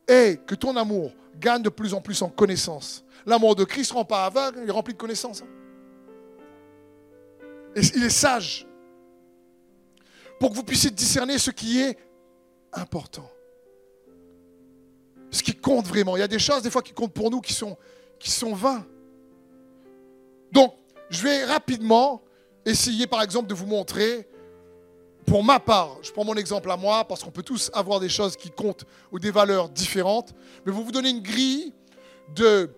hey, 0.07 0.39
que 0.47 0.55
ton 0.55 0.77
amour 0.77 1.13
gagne 1.39 1.63
de 1.63 1.69
plus 1.69 1.95
en 1.95 2.01
plus 2.01 2.23
en 2.23 2.29
connaissance. 2.29 3.05
L'amour 3.27 3.57
de 3.57 3.65
Christ 3.65 3.93
ne 3.93 3.97
rend 3.97 4.05
pas 4.05 4.25
aveugle, 4.25 4.61
il 4.63 4.69
est 4.69 4.73
rempli 4.73 4.95
de 4.95 4.99
connaissances. 4.99 5.43
Et 7.75 7.81
il 7.95 8.05
est 8.05 8.11
sage 8.11 8.67
pour 10.41 10.51
que 10.51 10.57
vous 10.57 10.63
puissiez 10.63 10.91
discerner 10.91 11.39
ce 11.39 11.51
qui 11.51 11.81
est 11.81 11.99
important. 12.73 13.29
Ce 15.31 15.43
qui 15.43 15.55
compte 15.55 15.87
vraiment. 15.87 16.17
Il 16.17 16.21
y 16.21 16.23
a 16.23 16.29
des 16.29 16.39
choses, 16.39 16.63
des 16.63 16.71
fois, 16.71 16.83
qui 16.83 16.93
comptent 16.93 17.13
pour 17.13 17.31
nous, 17.31 17.41
qui 17.41 17.53
sont, 17.53 17.77
qui 18.19 18.31
sont 18.31 18.55
vains. 18.55 18.87
Donc, 20.53 20.75
je 21.11 21.23
vais 21.23 21.45
rapidement 21.45 22.23
essayer, 22.65 23.07
par 23.07 23.23
exemple, 23.23 23.49
de 23.49 23.55
vous 23.55 23.67
montrer, 23.67 24.29
pour 25.27 25.45
ma 25.45 25.61
part, 25.61 25.99
je 26.03 26.11
prends 26.11 26.25
mon 26.25 26.35
exemple 26.35 26.71
à 26.71 26.77
moi, 26.77 27.05
parce 27.07 27.23
qu'on 27.23 27.31
peut 27.31 27.43
tous 27.43 27.71
avoir 27.75 28.01
des 28.01 28.09
choses 28.09 28.37
qui 28.37 28.51
comptent 28.51 28.85
ou 29.13 29.19
des 29.19 29.31
valeurs 29.31 29.69
différentes, 29.69 30.35
mais 30.65 30.73
vous 30.73 30.85
vous 30.85 30.93
donner 30.93 31.11
une 31.11 31.23
grille 31.23 31.75
de 32.35 32.71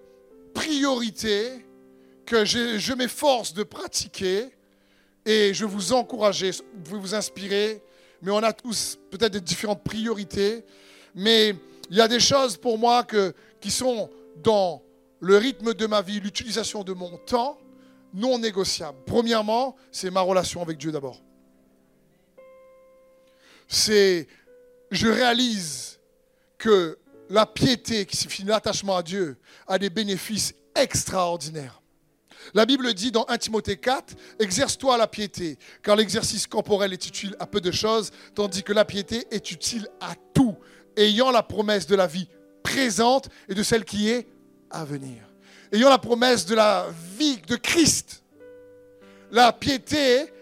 priorités 0.53 1.65
que 2.27 2.45
je, 2.45 2.95
m'efforce 2.95 3.55
de 3.55 3.63
pratiquer 3.63 4.49
et 5.25 5.55
je 5.55 5.65
vous 5.65 5.93
encourager, 5.93 6.51
vous 6.51 6.83
pouvez 6.85 7.01
vous 7.01 7.15
inspirer, 7.15 7.83
mais 8.23 8.31
on 8.31 8.43
a 8.43 8.53
tous 8.53 8.99
peut-être 9.11 9.33
des 9.33 9.41
différentes 9.41 9.83
priorités, 9.83 10.65
mais 11.15 11.55
il 11.91 11.97
y 11.97 12.01
a 12.01 12.09
des 12.09 12.21
choses 12.21 12.57
pour 12.57 12.79
moi 12.79 13.07
qui 13.61 13.71
sont 13.71 14.11
dans 14.43 14.83
le 15.21 15.37
rythme 15.37 15.75
de 15.75 15.87
ma 15.87 16.03
vie, 16.03 16.21
l'utilisation 16.21 16.83
de 16.83 16.93
mon 16.93 17.19
temps, 17.19 17.59
non 18.13 18.39
négociable. 18.39 18.99
Premièrement, 19.07 19.77
c'est 19.93 20.11
ma 20.11 20.21
relation 20.21 20.63
avec 20.63 20.79
Dieu 20.79 20.91
d'abord. 20.91 21.21
C'est, 23.69 24.27
je 24.91 25.07
réalise 25.07 26.01
que 26.59 26.99
la 27.29 27.47
piété 27.47 28.07
qui 28.07 28.17
signifie 28.17 28.43
l'attachement 28.43 28.97
à 28.97 29.03
Dieu 29.03 29.39
a 29.69 29.79
des 29.79 29.91
bénéfices 29.91 30.55
extraordinaires. 30.75 31.81
La 32.55 32.67
Bible 32.67 32.93
dit 32.95 33.13
dans 33.13 33.27
1 33.29 33.39
Timothée 33.39 33.77
4, 33.77 34.15
exerce-toi 34.41 34.97
la 34.97 35.07
piété, 35.07 35.59
car 35.83 35.95
l'exercice 35.95 36.47
corporel 36.47 36.93
est 36.93 37.07
utile 37.07 37.37
à 37.39 37.47
peu 37.47 37.61
de 37.61 37.71
choses, 37.71 38.11
tandis 38.35 38.63
que 38.63 38.73
la 38.73 38.85
piété 38.85 39.27
est 39.31 39.53
utile 39.53 39.87
à 40.01 40.15
tout, 40.35 40.57
ayant 40.97 41.31
la 41.31 41.43
promesse 41.43 41.87
de 41.87 41.95
la 41.95 42.07
vie 42.07 42.29
présente 42.63 43.29
et 43.49 43.55
de 43.55 43.63
celle 43.63 43.85
qui 43.85 44.09
est 44.09 44.27
à 44.71 44.85
venir. 44.85 45.23
Ayant 45.73 45.89
la 45.89 45.99
promesse 45.99 46.47
de 46.47 46.55
la 46.55 46.87
vie 47.17 47.39
de 47.47 47.57
Christ. 47.57 48.23
La 49.31 49.53
piété 49.53 50.33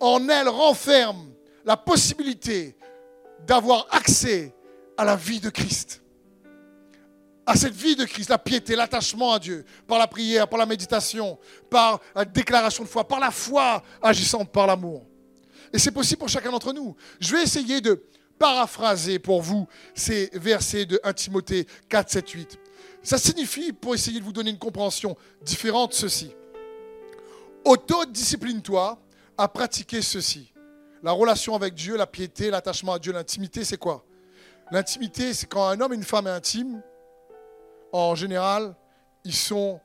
en 0.00 0.28
elle 0.28 0.48
renferme 0.48 1.32
la 1.64 1.76
possibilité 1.76 2.76
d'avoir 3.46 3.86
accès 3.90 4.54
à 4.96 5.04
la 5.04 5.16
vie 5.16 5.40
de 5.40 5.50
Christ. 5.50 6.02
À 7.46 7.56
cette 7.56 7.72
vie 7.72 7.96
de 7.96 8.04
Christ, 8.04 8.28
la 8.28 8.38
piété, 8.38 8.76
l'attachement 8.76 9.32
à 9.32 9.38
Dieu, 9.38 9.64
par 9.86 9.98
la 9.98 10.06
prière, 10.06 10.46
par 10.46 10.58
la 10.58 10.66
méditation, 10.66 11.38
par 11.70 12.00
la 12.14 12.26
déclaration 12.26 12.84
de 12.84 12.88
foi, 12.88 13.08
par 13.08 13.20
la 13.20 13.30
foi 13.30 13.82
agissante 14.02 14.52
par 14.52 14.66
l'amour. 14.66 15.06
Et 15.72 15.78
c'est 15.78 15.90
possible 15.90 16.18
pour 16.18 16.28
chacun 16.28 16.50
d'entre 16.50 16.72
nous. 16.72 16.94
Je 17.20 17.34
vais 17.34 17.42
essayer 17.42 17.80
de 17.80 18.02
paraphraser 18.38 19.18
pour 19.18 19.40
vous 19.42 19.66
ces 19.94 20.30
versets 20.34 20.86
de 20.86 21.00
1 21.02 21.12
Timothée 21.14 21.66
4, 21.88 22.10
7, 22.10 22.30
8. 22.30 22.58
Ça 23.08 23.16
signifie, 23.16 23.72
pour 23.72 23.94
essayer 23.94 24.20
de 24.20 24.24
vous 24.26 24.34
donner 24.34 24.50
une 24.50 24.58
compréhension 24.58 25.16
différente, 25.40 25.94
ceci. 25.94 26.30
Autodiscipline-toi 27.64 28.98
à 29.38 29.48
pratiquer 29.48 30.02
ceci. 30.02 30.52
La 31.02 31.12
relation 31.12 31.54
avec 31.54 31.72
Dieu, 31.72 31.96
la 31.96 32.06
piété, 32.06 32.50
l'attachement 32.50 32.92
à 32.92 32.98
Dieu, 32.98 33.14
l'intimité, 33.14 33.64
c'est 33.64 33.78
quoi? 33.78 34.04
L'intimité, 34.70 35.32
c'est 35.32 35.46
quand 35.46 35.66
un 35.66 35.80
homme 35.80 35.94
et 35.94 35.96
une 35.96 36.04
femme 36.04 36.26
est 36.26 36.32
intime, 36.32 36.82
en 37.92 38.14
général, 38.14 38.76
ils 39.24 39.34
sont 39.34 39.80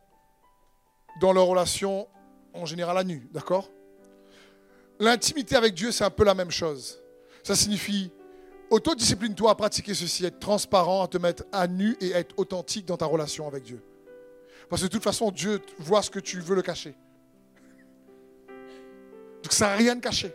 dans 1.21 1.31
leur 1.31 1.45
relation, 1.45 2.09
en 2.53 2.65
général, 2.65 2.97
à 2.97 3.05
nu, 3.05 3.29
d'accord? 3.31 3.69
L'intimité 4.99 5.55
avec 5.55 5.75
Dieu, 5.75 5.93
c'est 5.93 6.03
un 6.03 6.09
peu 6.09 6.25
la 6.25 6.33
même 6.33 6.51
chose. 6.51 7.01
Ça 7.41 7.55
signifie 7.55 8.11
Autodiscipline-toi 8.73 9.51
à 9.51 9.53
pratiquer 9.53 9.93
ceci, 9.93 10.25
être 10.25 10.39
transparent, 10.39 11.03
à 11.03 11.07
te 11.07 11.19
mettre 11.19 11.43
à 11.51 11.67
nu 11.67 11.95
et 12.01 12.09
être 12.13 12.33
authentique 12.37 12.87
dans 12.87 12.97
ta 12.97 13.05
relation 13.05 13.47
avec 13.47 13.61
Dieu. 13.61 13.79
Parce 14.67 14.81
que 14.81 14.87
de 14.87 14.91
toute 14.91 15.03
façon, 15.03 15.29
Dieu 15.29 15.61
voit 15.77 16.01
ce 16.01 16.09
que 16.09 16.19
tu 16.19 16.39
veux 16.39 16.55
le 16.55 16.63
cacher. 16.63 16.95
Donc 19.43 19.51
ça 19.51 19.67
n'a 19.67 19.75
rien 19.75 19.95
de 19.95 20.01
caché. 20.01 20.33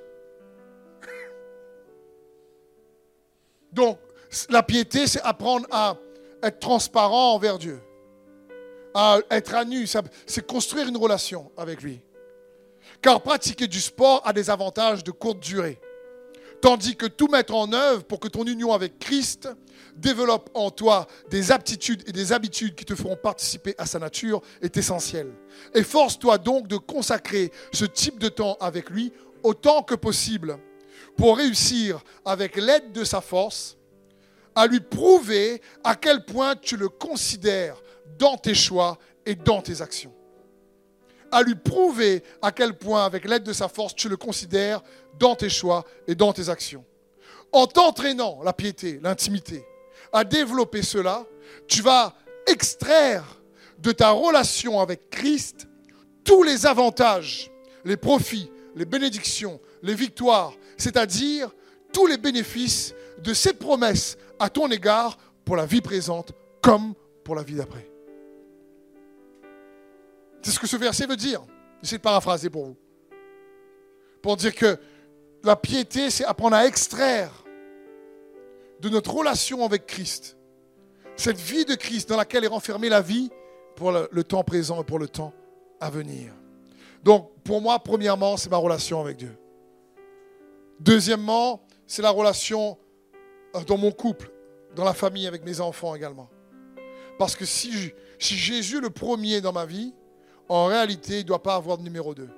Donc, 3.72 3.98
la 4.50 4.62
piété, 4.62 5.08
c'est 5.08 5.22
apprendre 5.22 5.66
à 5.72 5.96
être 6.40 6.60
transparent 6.60 7.34
envers 7.34 7.58
Dieu. 7.58 7.80
À 8.94 9.18
être 9.32 9.52
à 9.56 9.64
nu, 9.64 9.84
c'est 10.26 10.46
construire 10.46 10.86
une 10.86 10.96
relation 10.96 11.50
avec 11.56 11.82
lui. 11.82 12.00
Car 13.02 13.20
pratiquer 13.20 13.66
du 13.66 13.80
sport 13.80 14.22
a 14.24 14.32
des 14.32 14.48
avantages 14.48 15.02
de 15.02 15.10
courte 15.10 15.40
durée. 15.40 15.80
Tandis 16.60 16.96
que 16.96 17.06
tout 17.06 17.28
mettre 17.28 17.54
en 17.54 17.72
œuvre 17.72 18.02
pour 18.04 18.18
que 18.18 18.28
ton 18.28 18.44
union 18.44 18.72
avec 18.72 18.98
Christ 18.98 19.48
développe 19.96 20.50
en 20.54 20.70
toi 20.70 21.06
des 21.30 21.52
aptitudes 21.52 22.02
et 22.06 22.12
des 22.12 22.32
habitudes 22.32 22.74
qui 22.74 22.84
te 22.84 22.94
feront 22.94 23.16
participer 23.16 23.74
à 23.78 23.86
sa 23.86 23.98
nature 23.98 24.40
est 24.60 24.76
essentiel. 24.76 25.32
Efforce-toi 25.74 26.38
donc 26.38 26.66
de 26.66 26.76
consacrer 26.76 27.52
ce 27.72 27.84
type 27.84 28.18
de 28.18 28.28
temps 28.28 28.56
avec 28.60 28.90
lui 28.90 29.12
autant 29.44 29.82
que 29.82 29.94
possible 29.94 30.58
pour 31.16 31.36
réussir 31.36 32.02
avec 32.24 32.56
l'aide 32.56 32.92
de 32.92 33.04
sa 33.04 33.20
force 33.20 33.76
à 34.54 34.66
lui 34.66 34.80
prouver 34.80 35.62
à 35.84 35.94
quel 35.94 36.24
point 36.24 36.56
tu 36.56 36.76
le 36.76 36.88
considères 36.88 37.80
dans 38.18 38.36
tes 38.36 38.54
choix 38.54 38.98
et 39.24 39.36
dans 39.36 39.62
tes 39.62 39.80
actions 39.80 40.12
à 41.30 41.42
lui 41.42 41.54
prouver 41.54 42.22
à 42.42 42.52
quel 42.52 42.74
point, 42.74 43.04
avec 43.04 43.28
l'aide 43.28 43.42
de 43.42 43.52
sa 43.52 43.68
force, 43.68 43.94
tu 43.94 44.08
le 44.08 44.16
considères 44.16 44.82
dans 45.18 45.34
tes 45.34 45.48
choix 45.48 45.84
et 46.06 46.14
dans 46.14 46.32
tes 46.32 46.48
actions. 46.48 46.84
En 47.52 47.66
t'entraînant 47.66 48.40
la 48.42 48.52
piété, 48.52 49.00
l'intimité, 49.02 49.64
à 50.12 50.24
développer 50.24 50.82
cela, 50.82 51.26
tu 51.66 51.82
vas 51.82 52.14
extraire 52.46 53.24
de 53.78 53.92
ta 53.92 54.10
relation 54.10 54.80
avec 54.80 55.10
Christ 55.10 55.68
tous 56.24 56.42
les 56.42 56.66
avantages, 56.66 57.50
les 57.84 57.96
profits, 57.96 58.50
les 58.74 58.84
bénédictions, 58.84 59.60
les 59.82 59.94
victoires, 59.94 60.52
c'est-à-dire 60.76 61.50
tous 61.92 62.06
les 62.06 62.18
bénéfices 62.18 62.94
de 63.22 63.32
cette 63.34 63.58
promesse 63.58 64.16
à 64.38 64.50
ton 64.50 64.68
égard 64.70 65.16
pour 65.44 65.56
la 65.56 65.66
vie 65.66 65.80
présente 65.80 66.32
comme 66.62 66.94
pour 67.24 67.34
la 67.34 67.42
vie 67.42 67.54
d'après. 67.54 67.97
C'est 70.42 70.50
ce 70.50 70.58
que 70.58 70.66
ce 70.66 70.76
verset 70.76 71.06
veut 71.06 71.16
dire. 71.16 71.44
J'essaie 71.82 71.96
de 71.96 72.02
paraphraser 72.02 72.50
pour 72.50 72.66
vous. 72.66 72.76
Pour 74.22 74.36
dire 74.36 74.54
que 74.54 74.78
la 75.44 75.56
piété, 75.56 76.10
c'est 76.10 76.24
apprendre 76.24 76.56
à 76.56 76.66
extraire 76.66 77.44
de 78.80 78.88
notre 78.88 79.12
relation 79.12 79.64
avec 79.64 79.86
Christ, 79.86 80.36
cette 81.16 81.38
vie 81.38 81.64
de 81.64 81.74
Christ 81.74 82.08
dans 82.08 82.16
laquelle 82.16 82.44
est 82.44 82.48
renfermée 82.48 82.88
la 82.88 83.00
vie 83.00 83.30
pour 83.76 83.92
le, 83.92 84.24
temps 84.24 84.44
présent 84.44 84.80
et 84.80 84.84
pour 84.84 84.98
le 84.98 85.08
temps 85.08 85.32
à 85.80 85.90
venir. 85.90 86.32
Donc, 87.02 87.30
pour 87.44 87.60
moi, 87.60 87.78
premièrement, 87.78 88.36
c'est 88.36 88.50
ma 88.50 88.56
relation 88.56 89.00
avec 89.00 89.16
Dieu. 89.16 89.36
Deuxièmement, 90.80 91.62
c'est 91.86 92.02
la 92.02 92.10
relation 92.10 92.76
euh, 93.54 93.62
dans 93.64 93.76
mon 93.76 93.92
couple, 93.92 94.30
dans 94.74 94.84
la 94.84 94.94
famille, 94.94 95.26
avec 95.26 95.44
mes 95.44 95.60
enfants 95.60 95.94
également. 95.94 96.28
Parce 97.18 97.34
que 97.34 97.44
si, 97.44 97.92
Jésus 98.18 98.80
le 98.80 98.90
premier 98.90 99.40
dans 99.40 99.52
ma 99.52 99.66
vie, 99.66 99.92
en 100.48 100.66
réalité, 100.66 101.14
il 101.14 101.22
ne 101.22 101.28
doit 101.28 101.42
pas 101.42 101.54
avoir 101.54 101.78
de 101.78 101.82
numéro 101.82 102.14
2. 102.14 102.28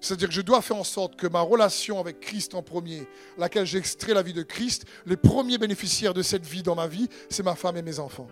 C'est-à-dire 0.00 0.28
que 0.28 0.34
je 0.34 0.40
dois 0.40 0.62
faire 0.62 0.76
en 0.76 0.84
sorte 0.84 1.16
que 1.16 1.26
ma 1.26 1.40
relation 1.40 1.98
avec 1.98 2.20
Christ 2.20 2.54
en 2.54 2.62
premier, 2.62 3.06
laquelle 3.38 3.66
j'extrais 3.66 4.14
la 4.14 4.22
vie 4.22 4.32
de 4.32 4.42
Christ, 4.42 4.84
les 5.06 5.16
premiers 5.16 5.58
bénéficiaires 5.58 6.14
de 6.14 6.22
cette 6.22 6.44
vie 6.44 6.62
dans 6.62 6.74
ma 6.74 6.86
vie, 6.86 7.08
c'est 7.28 7.42
ma 7.42 7.54
femme 7.54 7.76
et 7.76 7.82
mes 7.82 7.98
enfants. 7.98 8.28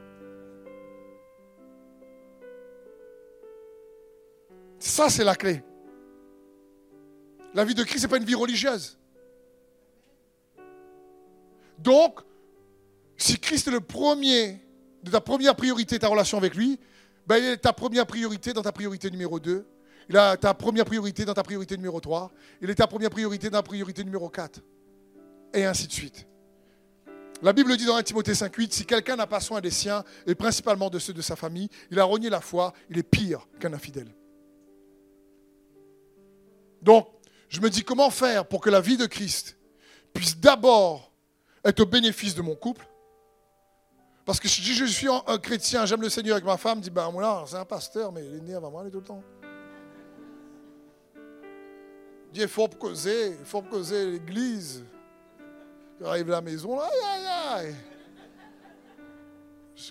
Ça, 4.79 5.09
c'est 5.09 5.25
la 5.25 5.35
clé. 5.35 5.63
La 7.55 7.65
vie 7.65 7.75
de 7.75 7.83
Christ, 7.83 8.03
ce 8.03 8.07
n'est 8.07 8.11
pas 8.11 8.19
une 8.19 8.25
vie 8.25 8.35
religieuse. 8.35 8.99
Donc, 11.79 12.21
si 13.17 13.39
Christ 13.39 13.69
est 13.69 13.71
le 13.71 13.81
premier 13.81 14.61
de 15.03 15.11
ta 15.11 15.21
première 15.21 15.55
priorité, 15.55 15.99
ta 15.99 16.09
relation 16.09 16.39
avec 16.39 16.55
lui, 16.55 16.79
ben, 17.27 17.39
il 17.39 17.45
est 17.45 17.57
ta 17.59 17.73
première 17.73 18.07
priorité 18.07 18.53
dans 18.53 18.63
ta 18.63 18.73
priorité 18.73 19.11
numéro 19.11 19.41
2. 19.41 19.67
Il 20.09 20.17
a 20.17 20.37
ta 20.37 20.53
première 20.53 20.85
priorité 20.85 21.25
dans 21.25 21.35
ta 21.35 21.43
priorité 21.43 21.77
numéro 21.77 22.01
3. 22.01 22.31
Il 22.61 22.71
est 22.71 22.75
ta 22.75 22.87
première 22.87 23.11
priorité 23.11 23.49
dans 23.49 23.59
ta 23.59 23.63
priorité 23.63 24.05
numéro 24.05 24.29
4. 24.29 24.61
Et 25.55 25.65
ainsi 25.65 25.87
de 25.87 25.93
suite. 25.93 26.27
La 27.43 27.53
Bible 27.53 27.77
dit 27.77 27.87
dans 27.87 27.97
1 27.97 28.03
Timothée 28.03 28.33
5.8, 28.33 28.73
si 28.73 28.87
quelqu'un 28.87 29.17
n'a 29.17 29.27
pas 29.27 29.41
soin 29.41 29.61
des 29.61 29.71
siens, 29.71 30.05
et 30.27 30.35
principalement 30.35 30.89
de 30.89 30.99
ceux 30.99 31.13
de 31.13 31.23
sa 31.23 31.37
famille, 31.37 31.69
il 31.91 31.99
a 31.99 32.05
renié 32.05 32.31
la 32.31 32.41
foi, 32.41 32.73
il 32.91 32.99
est 32.99 33.03
pire 33.03 33.47
qu'un 33.61 33.73
infidèle. 33.73 34.09
Donc, 36.81 37.09
je 37.49 37.61
me 37.61 37.71
dis 37.71 37.83
comment 37.83 38.11
faire 38.11 38.47
pour 38.47 38.61
que 38.61 38.71
la 38.71 38.81
vie 38.81 38.97
de 38.97 39.07
Christ 39.07 39.57
puisse 40.13 40.39
d'abord 40.39 41.13
être 41.65 41.81
au 41.81 41.87
bénéfice 41.87 42.35
de 42.35 42.43
mon 42.43 42.55
couple. 42.55 42.87
Parce 44.25 44.41
que 44.41 44.49
si 44.49 44.63
je 44.63 44.85
suis 44.87 45.09
un 45.09 45.39
chrétien, 45.39 45.85
j'aime 45.85 46.01
le 46.01 46.09
Seigneur 46.09 46.37
avec 46.37 46.47
ma 46.47 46.57
femme, 46.57 46.81
dit 46.81 46.89
ben 46.89 47.11
moi 47.11 47.45
c'est 47.47 47.57
un 47.57 47.65
pasteur, 47.65 48.11
mais 48.11 48.25
il 48.25 48.37
est 48.37 48.41
né 48.41 48.55
avant 48.55 48.71
moi, 48.71 48.83
tout 48.91 48.99
le 48.99 49.05
temps. 49.05 49.23
Il 52.27 52.33
dit 52.33 52.41
il 52.41 52.49
faut 52.49 52.69
causer, 52.69 53.37
il 53.39 53.45
faut 53.45 53.61
causer 53.61 54.07
l'église. 54.07 54.83
Il 56.01 56.07
arrive 56.07 56.29
à 56.29 56.37
la 56.37 56.41
maison, 56.41 56.81
aïe 56.81 56.91
aïe 57.05 57.27
aïe. 57.27 57.75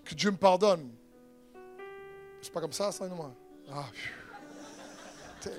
Que 0.03 0.15
Dieu 0.15 0.31
me 0.31 0.37
pardonne. 0.37 0.89
C'est 2.41 2.51
pas 2.51 2.61
comme 2.61 2.73
ça, 2.73 2.91
ça, 2.91 3.07
non, 3.07 3.15
moi. 3.15 3.31
Ah, 3.71 3.85
ça 5.43 5.49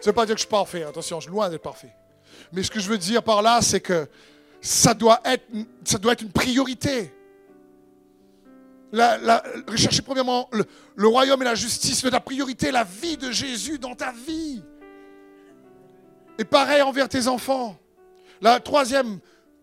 ne 0.00 0.04
veut 0.04 0.12
pas 0.12 0.24
dire 0.24 0.34
que 0.34 0.40
je 0.40 0.44
suis 0.44 0.50
parfait, 0.50 0.84
attention, 0.84 1.18
je 1.18 1.24
suis 1.24 1.32
loin 1.32 1.50
d'être 1.50 1.62
parfait. 1.62 1.92
Mais 2.52 2.62
ce 2.62 2.70
que 2.70 2.80
je 2.80 2.88
veux 2.88 2.98
dire 2.98 3.22
par 3.22 3.42
là, 3.42 3.60
c'est 3.62 3.80
que 3.80 4.08
ça 4.60 4.94
doit 4.94 5.20
être, 5.24 5.44
une 6.22 6.30
priorité. 6.32 7.12
rechercher 9.68 10.02
premièrement 10.02 10.48
le, 10.52 10.64
le, 10.94 11.08
royaume 11.08 11.42
et 11.42 11.46
la 11.46 11.54
justice, 11.54 12.04
la 12.04 12.20
priorité, 12.20 12.70
la 12.70 12.84
vie 12.84 13.16
de 13.16 13.30
Jésus 13.30 13.78
dans 13.78 13.94
ta 13.94 14.12
vie. 14.12 14.62
Et 16.38 16.44
pareil 16.44 16.82
envers 16.82 17.08
tes 17.08 17.26
enfants. 17.26 17.76
La 18.40 18.60
troisième 18.60 19.18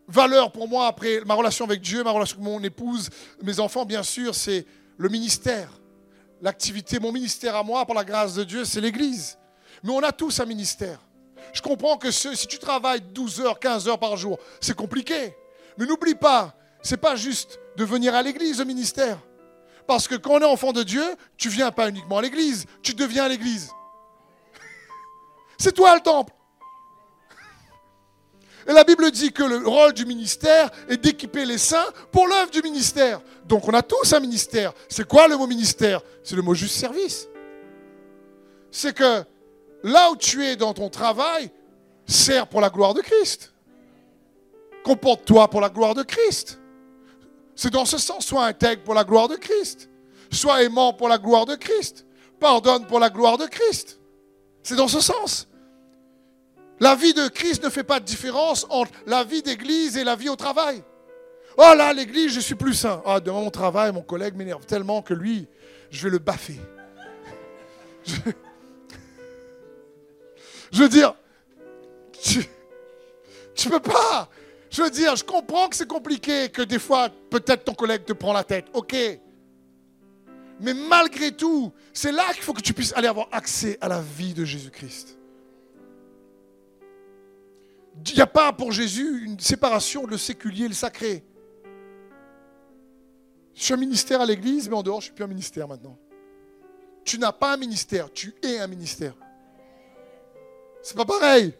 valeur 0.07 0.51
pour 0.51 0.67
moi, 0.67 0.87
après 0.87 1.21
ma 1.25 1.35
relation 1.35 1.65
avec 1.65 1.81
Dieu, 1.81 2.03
ma 2.03 2.11
relation 2.11 2.37
avec 2.37 2.45
mon 2.49 2.63
épouse, 2.63 3.09
mes 3.43 3.59
enfants, 3.59 3.85
bien 3.85 4.03
sûr, 4.03 4.33
c'est 4.33 4.65
le 4.97 5.09
ministère 5.09 5.79
l'activité, 6.41 6.99
mon 6.99 7.11
ministère 7.11 7.55
à 7.55 7.63
moi, 7.63 7.85
par 7.85 7.95
la 7.95 8.03
grâce 8.03 8.35
de 8.35 8.43
Dieu, 8.43 8.65
c'est 8.65 8.81
l'Église. 8.81 9.37
Mais 9.83 9.91
on 9.91 10.01
a 10.03 10.11
tous 10.11 10.39
un 10.39 10.45
ministère. 10.45 10.99
Je 11.53 11.61
comprends 11.61 11.97
que 11.97 12.11
si 12.11 12.47
tu 12.47 12.59
travailles 12.59 13.01
12 13.01 13.41
heures, 13.41 13.59
15 13.59 13.87
heures 13.87 13.99
par 13.99 14.17
jour, 14.17 14.39
c'est 14.61 14.75
compliqué. 14.75 15.35
Mais 15.77 15.85
n'oublie 15.85 16.15
pas, 16.15 16.55
c'est 16.81 16.97
pas 16.97 17.15
juste 17.15 17.59
de 17.77 17.83
venir 17.83 18.13
à 18.15 18.21
l'église, 18.21 18.61
au 18.61 18.65
ministère. 18.65 19.17
Parce 19.87 20.07
que 20.07 20.15
quand 20.15 20.33
on 20.33 20.39
est 20.41 20.45
enfant 20.45 20.73
de 20.73 20.83
Dieu, 20.83 21.03
tu 21.37 21.49
viens 21.49 21.71
pas 21.71 21.89
uniquement 21.89 22.19
à 22.19 22.21
l'église, 22.21 22.65
tu 22.83 22.93
deviens 22.93 23.23
à 23.23 23.29
l'église. 23.29 23.71
C'est 25.57 25.71
toi 25.71 25.95
le 25.95 26.01
temple. 26.01 26.33
Et 28.67 28.73
la 28.73 28.83
Bible 28.83 29.09
dit 29.09 29.31
que 29.31 29.41
le 29.41 29.67
rôle 29.67 29.93
du 29.93 30.05
ministère 30.05 30.69
est 30.89 30.97
d'équiper 30.97 31.43
les 31.43 31.57
saints 31.57 31.87
pour 32.11 32.27
l'œuvre 32.27 32.51
du 32.51 32.61
ministère. 32.61 33.19
Donc 33.45 33.67
on 33.67 33.73
a 33.73 33.81
tous 33.81 34.13
un 34.13 34.19
ministère. 34.19 34.73
C'est 34.89 35.07
quoi 35.07 35.27
le 35.27 35.37
mot 35.37 35.47
ministère? 35.47 36.01
C'est 36.23 36.35
le 36.35 36.43
mot 36.43 36.53
juste 36.53 36.75
service. 36.75 37.27
C'est 38.69 38.93
que 38.93 39.23
là 39.83 40.11
où 40.11 40.15
tu 40.15 40.45
es 40.45 40.55
dans 40.55 40.73
ton 40.73 40.89
travail, 40.89 41.51
sers 42.05 42.47
pour 42.47 42.61
la 42.61 42.69
gloire 42.69 42.93
de 42.93 43.01
Christ. 43.01 43.53
Comporte-toi 44.83 45.49
pour 45.49 45.61
la 45.61 45.69
gloire 45.69 45.95
de 45.95 46.03
Christ. 46.03 46.59
C'est 47.55 47.71
dans 47.71 47.85
ce 47.85 47.97
sens, 47.97 48.25
sois 48.25 48.45
intègre 48.45 48.83
pour 48.83 48.93
la 48.93 49.03
gloire 49.03 49.27
de 49.27 49.35
Christ. 49.35 49.89
Sois 50.31 50.63
aimant 50.63 50.93
pour 50.93 51.09
la 51.09 51.17
gloire 51.17 51.45
de 51.45 51.55
Christ. 51.55 52.05
Pardonne 52.39 52.87
pour 52.87 52.99
la 52.99 53.09
gloire 53.09 53.37
de 53.37 53.45
Christ. 53.45 53.99
C'est 54.63 54.75
dans 54.75 54.87
ce 54.87 55.01
sens. 55.01 55.47
La 56.79 56.95
vie 56.95 57.13
de 57.13 57.27
Christ 57.27 57.63
ne 57.63 57.69
fait 57.69 57.83
pas 57.83 57.99
de 57.99 58.05
différence 58.05 58.65
entre 58.69 58.91
la 59.05 59.23
vie 59.23 59.41
d'église 59.41 59.97
et 59.97 60.03
la 60.03 60.15
vie 60.15 60.29
au 60.29 60.37
travail. 60.37 60.81
Oh 61.57 61.73
là, 61.75 61.91
l'église, 61.91 62.33
je 62.33 62.39
suis 62.39 62.55
plus 62.55 62.73
sain. 62.73 63.01
Ah, 63.05 63.19
devant 63.19 63.41
mon 63.41 63.49
travail, 63.49 63.91
mon 63.91 64.01
collègue 64.01 64.35
m'énerve 64.35 64.65
tellement 64.65 65.01
que 65.01 65.13
lui, 65.13 65.45
je 65.91 66.03
vais 66.03 66.11
le 66.11 66.19
baffer. 66.19 66.59
veux 70.77 70.89
dire, 70.89 71.15
tu 72.21 72.39
ne 73.65 73.71
peux 73.71 73.79
pas. 73.79 74.29
Je 74.69 74.83
veux 74.83 74.89
dire, 74.89 75.15
je 75.15 75.23
comprends 75.23 75.67
que 75.67 75.75
c'est 75.75 75.87
compliqué, 75.87 76.49
que 76.49 76.61
des 76.61 76.79
fois, 76.79 77.09
peut-être 77.29 77.65
ton 77.65 77.73
collègue 77.73 78.05
te 78.05 78.13
prend 78.13 78.33
la 78.33 78.43
tête. 78.43 78.67
Ok. 78.73 78.95
Mais 80.59 80.73
malgré 80.73 81.31
tout, 81.31 81.71
c'est 81.93 82.11
là 82.11 82.31
qu'il 82.33 82.43
faut 82.43 82.53
que 82.53 82.61
tu 82.61 82.73
puisses 82.73 82.93
aller 82.93 83.07
avoir 83.07 83.29
accès 83.31 83.77
à 83.81 83.87
la 83.87 84.01
vie 84.01 84.33
de 84.33 84.45
Jésus-Christ. 84.45 85.17
Il 88.07 88.15
n'y 88.15 88.21
a 88.21 88.27
pas 88.27 88.53
pour 88.53 88.71
Jésus 88.71 89.25
une 89.25 89.39
séparation 89.39 90.05
le 90.05 90.17
séculier 90.17 90.65
et 90.65 90.69
le 90.69 90.73
sacré. 90.73 91.23
Je 93.55 93.63
suis 93.63 93.73
un 93.73 93.77
ministère 93.77 94.21
à 94.21 94.25
l'église, 94.25 94.69
mais 94.69 94.75
en 94.75 94.83
dehors, 94.83 95.01
je 95.01 95.07
ne 95.07 95.09
suis 95.09 95.13
plus 95.13 95.23
un 95.23 95.27
ministère 95.27 95.67
maintenant. 95.67 95.97
Tu 97.03 97.17
n'as 97.17 97.31
pas 97.31 97.53
un 97.53 97.57
ministère, 97.57 98.11
tu 98.13 98.33
es 98.43 98.59
un 98.59 98.67
ministère. 98.67 99.15
C'est 100.81 100.95
pas 100.95 101.05
pareil. 101.05 101.53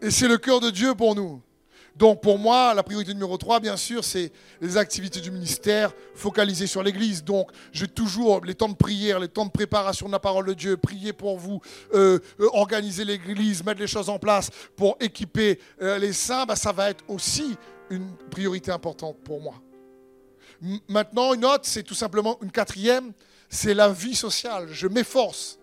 Et 0.00 0.10
c'est 0.10 0.28
le 0.28 0.38
cœur 0.38 0.60
de 0.60 0.70
Dieu 0.70 0.94
pour 0.94 1.14
nous. 1.14 1.40
Donc 1.96 2.22
pour 2.22 2.38
moi, 2.38 2.72
la 2.74 2.82
priorité 2.82 3.12
numéro 3.12 3.36
3, 3.36 3.60
bien 3.60 3.76
sûr, 3.76 4.02
c'est 4.02 4.32
les 4.60 4.76
activités 4.76 5.20
du 5.20 5.30
ministère 5.30 5.92
focalisées 6.14 6.66
sur 6.66 6.82
l'Église. 6.82 7.22
Donc 7.22 7.50
j'ai 7.70 7.88
toujours 7.88 8.44
les 8.44 8.54
temps 8.54 8.68
de 8.68 8.74
prière, 8.74 9.20
les 9.20 9.28
temps 9.28 9.44
de 9.44 9.50
préparation 9.50 10.06
de 10.06 10.12
la 10.12 10.18
parole 10.18 10.46
de 10.46 10.54
Dieu, 10.54 10.76
prier 10.76 11.12
pour 11.12 11.38
vous, 11.38 11.60
euh, 11.94 12.18
euh, 12.40 12.48
organiser 12.52 13.04
l'Église, 13.04 13.64
mettre 13.64 13.80
les 13.80 13.86
choses 13.86 14.08
en 14.08 14.18
place 14.18 14.50
pour 14.74 14.96
équiper 15.00 15.60
euh, 15.82 15.98
les 15.98 16.12
saints, 16.12 16.46
bah, 16.46 16.56
ça 16.56 16.72
va 16.72 16.90
être 16.90 17.04
aussi 17.08 17.56
une 17.90 18.16
priorité 18.30 18.70
importante 18.70 19.18
pour 19.22 19.40
moi. 19.40 19.54
maintenant, 20.88 21.34
une 21.34 21.44
autre, 21.44 21.64
c'est 21.64 21.82
tout 21.82 21.94
simplement 21.94 22.38
une 22.40 22.50
quatrième, 22.50 23.12
c'est 23.50 23.74
la 23.74 23.90
vie 23.90 24.14
sociale. 24.14 24.68
Je 24.70 24.86
m'efforce 24.86 25.58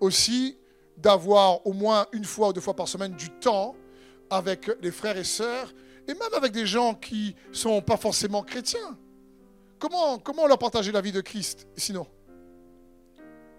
aussi 0.00 0.58
d'avoir 0.96 1.66
au 1.66 1.72
moins 1.72 2.06
une 2.12 2.24
fois 2.24 2.48
ou 2.48 2.52
deux 2.52 2.60
fois 2.60 2.74
par 2.74 2.88
semaine 2.88 3.14
du 3.14 3.30
temps 3.30 3.74
avec 4.28 4.70
les 4.80 4.90
frères 4.90 5.16
et 5.16 5.24
sœurs, 5.24 5.72
et 6.06 6.14
même 6.14 6.34
avec 6.36 6.52
des 6.52 6.66
gens 6.66 6.94
qui 6.94 7.34
ne 7.48 7.54
sont 7.54 7.82
pas 7.82 7.96
forcément 7.96 8.42
chrétiens. 8.42 8.98
Comment, 9.78 10.18
comment 10.18 10.46
leur 10.46 10.58
partager 10.58 10.92
la 10.92 11.00
vie 11.00 11.12
de 11.12 11.20
Christ 11.20 11.66
sinon? 11.76 12.06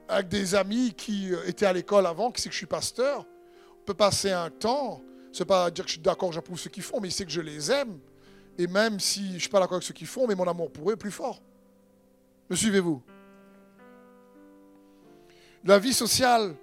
Avec 0.07 0.27
des 0.27 0.55
amis 0.55 0.93
qui 0.95 1.33
euh, 1.33 1.47
étaient 1.47 1.65
à 1.65 1.73
l'école 1.73 2.05
avant, 2.05 2.31
qui 2.31 2.41
sait 2.41 2.49
que 2.49 2.53
je 2.53 2.57
suis 2.57 2.67
pasteur, 2.67 3.25
on 3.81 3.85
peut 3.85 3.93
passer 3.93 4.31
un 4.31 4.49
temps, 4.49 5.01
ce 5.31 5.41
n'est 5.41 5.47
pas 5.47 5.71
dire 5.71 5.85
que 5.85 5.89
je 5.89 5.95
suis 5.95 6.01
d'accord, 6.01 6.31
j'approuve 6.31 6.59
ce 6.59 6.69
qu'ils 6.69 6.83
font, 6.83 6.99
mais 6.99 7.09
savent 7.09 7.27
que 7.27 7.33
je 7.33 7.41
les 7.41 7.71
aime. 7.71 7.99
Et 8.57 8.67
même 8.67 8.99
si 8.99 9.29
je 9.29 9.33
ne 9.35 9.39
suis 9.39 9.49
pas 9.49 9.59
d'accord 9.59 9.75
avec 9.75 9.87
ce 9.87 9.93
qu'ils 9.93 10.07
font, 10.07 10.27
mais 10.27 10.35
mon 10.35 10.47
amour 10.47 10.71
pour 10.71 10.89
eux 10.89 10.93
est 10.93 10.97
plus 10.97 11.11
fort. 11.11 11.41
Me 12.49 12.55
suivez-vous? 12.55 13.01
La 15.63 15.77
vie 15.77 15.93
sociale, 15.93 16.55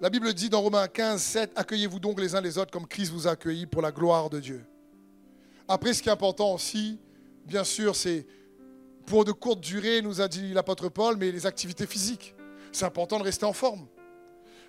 la 0.00 0.08
Bible 0.08 0.32
dit 0.32 0.48
dans 0.48 0.60
Romains 0.60 0.86
15, 0.86 1.20
7, 1.20 1.52
accueillez-vous 1.56 1.98
donc 1.98 2.20
les 2.20 2.36
uns 2.36 2.40
les 2.40 2.56
autres 2.56 2.70
comme 2.70 2.86
Christ 2.86 3.10
vous 3.10 3.26
a 3.26 3.32
accueillis 3.32 3.66
pour 3.66 3.82
la 3.82 3.90
gloire 3.90 4.30
de 4.30 4.38
Dieu. 4.38 4.64
Après, 5.66 5.92
ce 5.92 6.00
qui 6.00 6.08
est 6.08 6.12
important 6.12 6.54
aussi, 6.54 7.00
bien 7.44 7.64
sûr, 7.64 7.96
c'est 7.96 8.28
pour 9.06 9.24
de 9.24 9.32
courtes 9.32 9.58
durées, 9.58 10.02
nous 10.02 10.20
a 10.20 10.28
dit 10.28 10.52
l'apôtre 10.52 10.88
Paul, 10.88 11.16
mais 11.16 11.32
les 11.32 11.46
activités 11.46 11.84
physiques. 11.84 12.36
C'est 12.70 12.84
important 12.84 13.18
de 13.18 13.24
rester 13.24 13.44
en 13.44 13.52
forme. 13.52 13.88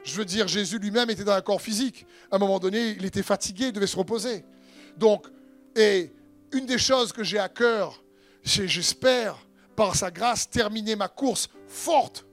Je 0.03 0.15
veux 0.15 0.25
dire, 0.25 0.47
Jésus 0.47 0.79
lui-même 0.79 1.11
était 1.11 1.23
dans 1.23 1.33
un 1.33 1.41
corps 1.41 1.61
physique. 1.61 2.07
À 2.31 2.38
un 2.38 2.39
moment 2.39 2.57
donné, 2.57 2.89
il 2.97 3.05
était 3.05 3.23
fatigué, 3.23 3.67
il 3.67 3.71
devait 3.71 3.86
se 3.86 3.97
reposer. 3.97 4.45
Donc, 4.97 5.27
et 5.75 6.11
une 6.53 6.65
des 6.65 6.79
choses 6.79 7.13
que 7.13 7.23
j'ai 7.23 7.38
à 7.38 7.49
cœur, 7.49 8.03
c'est, 8.43 8.67
j'espère, 8.67 9.38
par 9.75 9.95
sa 9.95 10.09
grâce, 10.09 10.49
terminer 10.49 10.95
ma 10.95 11.07
course 11.07 11.49
forte. 11.67 12.24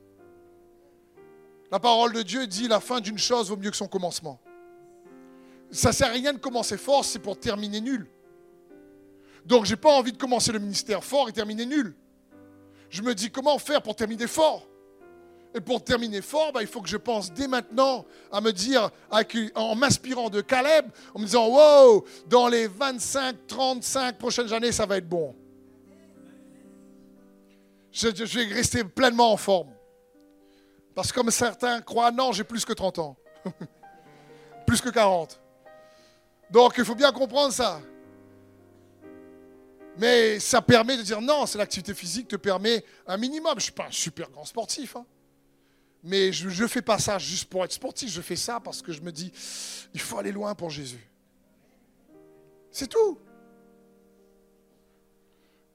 La 1.72 1.80
parole 1.80 2.12
de 2.12 2.20
Dieu 2.20 2.46
dit 2.46 2.68
la 2.68 2.80
fin 2.80 3.00
d'une 3.00 3.16
chose 3.16 3.48
vaut 3.48 3.56
mieux 3.56 3.70
que 3.70 3.76
son 3.78 3.88
commencement. 3.88 4.38
Ça 5.70 5.88
ne 5.88 5.94
sert 5.94 6.08
à 6.08 6.12
rien 6.12 6.34
de 6.34 6.38
commencer 6.38 6.76
fort, 6.76 7.02
c'est 7.02 7.18
pour 7.18 7.40
terminer 7.40 7.80
nul. 7.80 8.06
Donc 9.46 9.64
j'ai 9.64 9.76
pas 9.76 9.90
envie 9.90 10.12
de 10.12 10.18
commencer 10.18 10.52
le 10.52 10.58
ministère 10.58 11.02
fort 11.02 11.30
et 11.30 11.32
terminer 11.32 11.64
nul. 11.64 11.96
Je 12.90 13.00
me 13.00 13.14
dis 13.14 13.30
comment 13.30 13.58
faire 13.58 13.80
pour 13.80 13.96
terminer 13.96 14.26
fort? 14.26 14.68
Et 15.54 15.62
pour 15.62 15.82
terminer 15.82 16.20
fort, 16.20 16.52
bah, 16.52 16.60
il 16.60 16.68
faut 16.68 16.82
que 16.82 16.88
je 16.90 16.98
pense 16.98 17.32
dès 17.32 17.48
maintenant 17.48 18.04
à 18.30 18.42
me 18.42 18.52
dire, 18.52 18.90
en 19.54 19.74
m'inspirant 19.74 20.28
de 20.28 20.42
Caleb, 20.42 20.86
en 21.14 21.20
me 21.20 21.24
disant, 21.24 21.48
wow, 21.48 22.04
dans 22.26 22.48
les 22.48 22.66
25, 22.66 23.46
35 23.46 24.18
prochaines 24.18 24.52
années, 24.52 24.72
ça 24.72 24.84
va 24.84 24.98
être 24.98 25.08
bon. 25.08 25.34
Je, 27.90 28.08
je 28.14 28.38
vais 28.38 28.54
rester 28.54 28.84
pleinement 28.84 29.32
en 29.32 29.36
forme. 29.38 29.68
Parce 30.94 31.10
que 31.10 31.16
comme 31.16 31.30
certains 31.30 31.80
croient, 31.80 32.10
non, 32.10 32.32
j'ai 32.32 32.44
plus 32.44 32.64
que 32.64 32.72
30 32.72 32.98
ans. 32.98 33.16
plus 34.66 34.80
que 34.80 34.90
40. 34.90 35.40
Donc 36.50 36.74
il 36.78 36.84
faut 36.84 36.94
bien 36.94 37.12
comprendre 37.12 37.52
ça. 37.52 37.80
Mais 39.98 40.40
ça 40.40 40.62
permet 40.62 40.96
de 40.96 41.02
dire 41.02 41.20
non, 41.20 41.46
c'est 41.46 41.58
l'activité 41.58 41.94
physique 41.94 42.28
te 42.28 42.36
permet 42.36 42.84
un 43.06 43.16
minimum. 43.16 43.52
Je 43.52 43.56
ne 43.56 43.60
suis 43.60 43.72
pas 43.72 43.86
un 43.86 43.90
super 43.90 44.30
grand 44.30 44.44
sportif. 44.44 44.96
Hein. 44.96 45.06
Mais 46.02 46.32
je 46.32 46.62
ne 46.62 46.68
fais 46.68 46.82
pas 46.82 46.98
ça 46.98 47.18
juste 47.18 47.48
pour 47.48 47.64
être 47.64 47.72
sportif. 47.72 48.10
Je 48.10 48.20
fais 48.20 48.36
ça 48.36 48.60
parce 48.60 48.82
que 48.82 48.92
je 48.92 49.00
me 49.02 49.12
dis, 49.12 49.32
il 49.94 50.00
faut 50.00 50.18
aller 50.18 50.32
loin 50.32 50.54
pour 50.54 50.70
Jésus. 50.70 51.08
C'est 52.70 52.88
tout. 52.88 53.18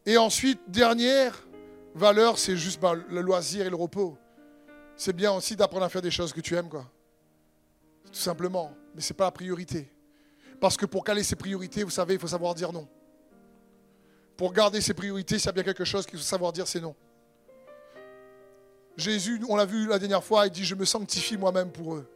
Et 0.05 0.17
ensuite, 0.17 0.59
dernière 0.67 1.47
valeur, 1.93 2.39
c'est 2.39 2.57
juste 2.57 2.79
ben, 2.81 2.93
le 2.93 3.21
loisir 3.21 3.65
et 3.65 3.69
le 3.69 3.75
repos. 3.75 4.17
C'est 4.97 5.13
bien 5.13 5.31
aussi 5.31 5.55
d'apprendre 5.55 5.85
à 5.85 5.89
faire 5.89 6.01
des 6.01 6.11
choses 6.11 6.33
que 6.33 6.41
tu 6.41 6.55
aimes, 6.55 6.69
quoi. 6.69 6.85
Tout 8.05 8.19
simplement. 8.19 8.73
Mais 8.95 9.01
ce 9.01 9.13
n'est 9.13 9.17
pas 9.17 9.25
la 9.25 9.31
priorité. 9.31 9.91
Parce 10.59 10.75
que 10.75 10.87
pour 10.87 11.03
caler 11.03 11.23
ses 11.23 11.35
priorités, 11.35 11.83
vous 11.83 11.91
savez, 11.91 12.15
il 12.15 12.19
faut 12.19 12.27
savoir 12.27 12.55
dire 12.55 12.73
non. 12.73 12.87
Pour 14.35 14.51
garder 14.51 14.81
ses 14.81 14.95
priorités, 14.95 15.37
s'il 15.37 15.45
y 15.45 15.49
a 15.49 15.51
bien 15.51 15.63
quelque 15.63 15.85
chose 15.85 16.05
qu'il 16.05 16.17
faut 16.17 16.25
savoir 16.25 16.51
dire, 16.51 16.67
c'est 16.67 16.79
non. 16.81 16.95
Jésus, 18.97 19.39
on 19.47 19.55
l'a 19.55 19.65
vu 19.65 19.87
la 19.87 19.99
dernière 19.99 20.23
fois, 20.23 20.47
il 20.47 20.51
dit, 20.51 20.65
je 20.65 20.73
me 20.73 20.83
sanctifie 20.83 21.37
moi-même 21.37 21.71
pour 21.71 21.95
eux. 21.95 22.09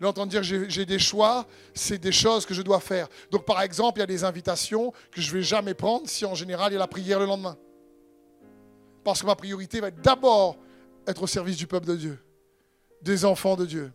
Il 0.00 0.06
entend 0.06 0.24
dire, 0.26 0.42
j'ai 0.42 0.86
des 0.86 0.98
choix, 0.98 1.46
c'est 1.74 1.98
des 1.98 2.12
choses 2.12 2.46
que 2.46 2.54
je 2.54 2.62
dois 2.62 2.80
faire. 2.80 3.08
Donc 3.30 3.44
par 3.44 3.60
exemple, 3.60 3.98
il 3.98 4.00
y 4.00 4.04
a 4.04 4.06
des 4.06 4.24
invitations 4.24 4.92
que 5.10 5.20
je 5.20 5.28
ne 5.28 5.38
vais 5.38 5.42
jamais 5.42 5.74
prendre 5.74 6.08
si 6.08 6.24
en 6.24 6.34
général 6.34 6.70
il 6.70 6.74
y 6.74 6.76
a 6.76 6.78
la 6.78 6.86
prière 6.86 7.18
le 7.18 7.26
lendemain. 7.26 7.58
Parce 9.02 9.20
que 9.20 9.26
ma 9.26 9.34
priorité 9.34 9.80
va 9.80 9.88
être 9.88 10.00
d'abord 10.00 10.56
être 11.08 11.22
au 11.22 11.26
service 11.26 11.56
du 11.56 11.66
peuple 11.66 11.86
de 11.86 11.96
Dieu, 11.96 12.18
des 13.02 13.24
enfants 13.24 13.56
de 13.56 13.64
Dieu. 13.64 13.92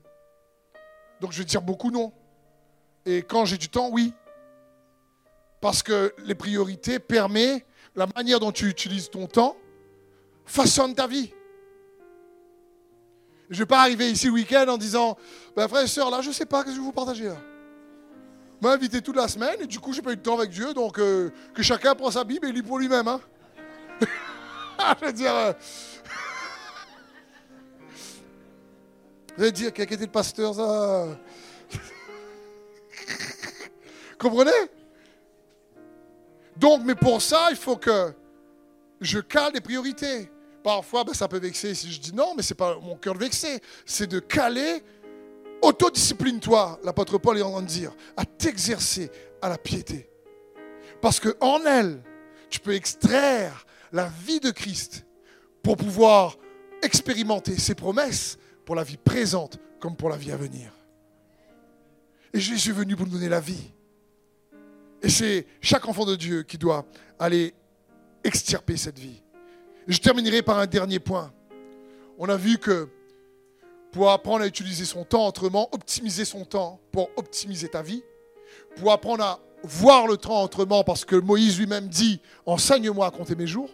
Donc 1.22 1.32
je 1.32 1.38
vais 1.38 1.46
dire 1.46 1.62
beaucoup 1.62 1.92
non. 1.92 2.12
Et 3.06 3.22
quand 3.22 3.46
j'ai 3.46 3.58
du 3.58 3.70
temps, 3.70 3.90
oui. 3.92 4.14
Parce 5.62 5.84
que 5.84 6.14
les 6.26 6.36
priorités 6.36 7.00
permettent, 7.00 7.66
la 7.96 8.08
manière 8.16 8.40
dont 8.40 8.52
tu 8.52 8.68
utilises 8.68 9.10
ton 9.10 9.28
temps, 9.28 9.56
façonne 10.46 10.96
ta 10.96 11.08
vie. 11.08 11.32
Je 13.50 13.56
ne 13.56 13.60
vais 13.60 13.66
pas 13.68 13.82
arriver 13.82 14.10
ici 14.10 14.26
le 14.26 14.34
week-end 14.34 14.66
en 14.68 14.78
disant 14.78 15.16
ben, 15.56 15.68
Frère 15.68 15.84
et 15.84 15.88
sœurs, 15.88 16.10
là, 16.10 16.22
je 16.22 16.30
ne 16.30 16.34
sais 16.34 16.46
pas, 16.46 16.62
ce 16.62 16.66
que 16.66 16.72
je 16.72 16.78
vais 16.78 16.82
vous 16.82 16.92
partager 16.92 17.26
là? 17.26 17.38
M'a 18.62 18.72
invité 18.72 19.02
toute 19.02 19.18
la 19.18 19.28
semaine 19.28 19.58
et 19.62 19.68
du 19.68 19.80
coup, 19.80 19.94
j'ai 19.94 20.02
pas 20.02 20.14
eu 20.14 20.16
de 20.16 20.22
temps 20.22 20.38
avec 20.38 20.50
Dieu, 20.50 20.74
donc 20.74 20.98
euh, 20.98 21.30
que 21.54 21.62
chacun 21.62 21.94
prend 21.94 22.10
sa 22.10 22.24
Bible 22.24 22.48
et 22.48 22.52
lit 22.52 22.64
pour 22.64 22.80
lui-même. 22.80 23.08
Hein. 23.08 23.22
je 25.02 25.06
veux 25.06 25.14
dire. 25.14 25.36
Euh, 25.36 25.54
vous 29.36 29.44
allez 29.44 29.52
dire, 29.52 29.72
a 29.76 29.82
été 29.82 29.98
le 29.98 30.08
pasteur, 30.08 30.54
ça 30.54 31.08
Comprenez? 34.18 34.52
Donc, 36.56 36.82
mais 36.86 36.96
pour 36.96 37.22
ça, 37.22 37.48
il 37.50 37.56
faut 37.56 37.78
que 37.78 38.14
je 39.02 39.20
cale 39.20 39.54
des 39.54 39.62
priorités. 39.62 40.30
Parfois, 40.64 41.04
ben, 41.04 41.14
ça 41.14 41.28
peut 41.28 41.40
vexer 41.40 41.74
si 41.76 41.92
je 41.92 42.00
dis 42.00 42.14
non, 42.14 42.34
mais 42.36 42.44
ce 42.44 42.54
n'est 42.54 42.58
pas 42.58 42.78
mon 42.80 42.96
cœur 42.96 43.18
vexer. 43.18 43.60
C'est 43.86 44.08
de 44.08 44.20
caler. 44.20 44.84
Autodiscipline-toi, 45.62 46.80
l'apôtre 46.84 47.18
Paul 47.18 47.38
est 47.38 47.42
en 47.42 47.52
train 47.52 47.62
de 47.62 47.68
dire, 47.68 47.94
à 48.18 48.26
t'exercer 48.26 49.10
à 49.42 49.48
la 49.48 49.58
piété. 49.58 50.10
Parce 51.02 51.22
qu'en 51.22 51.66
elle, 51.66 52.02
tu 52.50 52.60
peux 52.60 52.74
extraire 52.74 53.66
la 53.92 54.10
vie 54.26 54.42
de 54.42 54.52
Christ 54.52 55.06
pour 55.62 55.78
pouvoir 55.78 56.38
expérimenter 56.82 57.58
ses 57.58 57.76
promesses 57.76 58.38
pour 58.66 58.76
la 58.76 58.84
vie 58.84 58.98
présente 58.98 59.60
comme 59.80 59.96
pour 59.96 60.10
la 60.10 60.18
vie 60.18 60.32
à 60.32 60.38
venir. 60.38 60.72
Et 62.34 62.40
Jésus 62.40 62.72
est 62.72 62.74
venu 62.74 62.96
pour 62.96 63.06
nous 63.06 63.14
donner 63.14 63.30
la 63.30 63.40
vie. 63.40 63.72
Et 65.02 65.10
c'est 65.10 65.46
chaque 65.62 65.88
enfant 65.88 66.06
de 66.06 66.16
Dieu 66.16 66.44
qui 66.44 66.58
doit 66.58 66.86
aller 67.20 67.54
extirper 68.24 68.78
cette 68.78 68.98
vie. 68.98 69.22
je 69.88 69.98
terminerai 69.98 70.42
par 70.42 70.58
un 70.58 70.66
dernier 70.66 71.00
point. 71.00 71.34
On 72.18 72.30
a 72.30 72.38
vu 72.38 72.58
que 72.58 72.88
pour 73.92 74.10
apprendre 74.10 74.44
à 74.44 74.48
utiliser 74.48 74.86
son 74.86 75.04
temps 75.04 75.28
autrement, 75.28 75.70
optimiser 75.74 76.26
son 76.26 76.46
temps 76.46 76.80
pour 76.92 77.10
optimiser 77.16 77.68
ta 77.68 77.82
vie, 77.82 78.04
pour 78.78 78.92
apprendre 78.92 79.24
à 79.24 79.40
voir 79.64 80.08
le 80.08 80.18
temps 80.18 80.44
autrement, 80.44 80.84
parce 80.84 81.06
que 81.06 81.16
Moïse 81.16 81.60
lui-même 81.60 81.88
dit, 81.88 82.20
enseigne-moi 82.46 83.06
à 83.06 83.12
compter 83.12 83.36
mes 83.36 83.48
jours, 83.48 83.70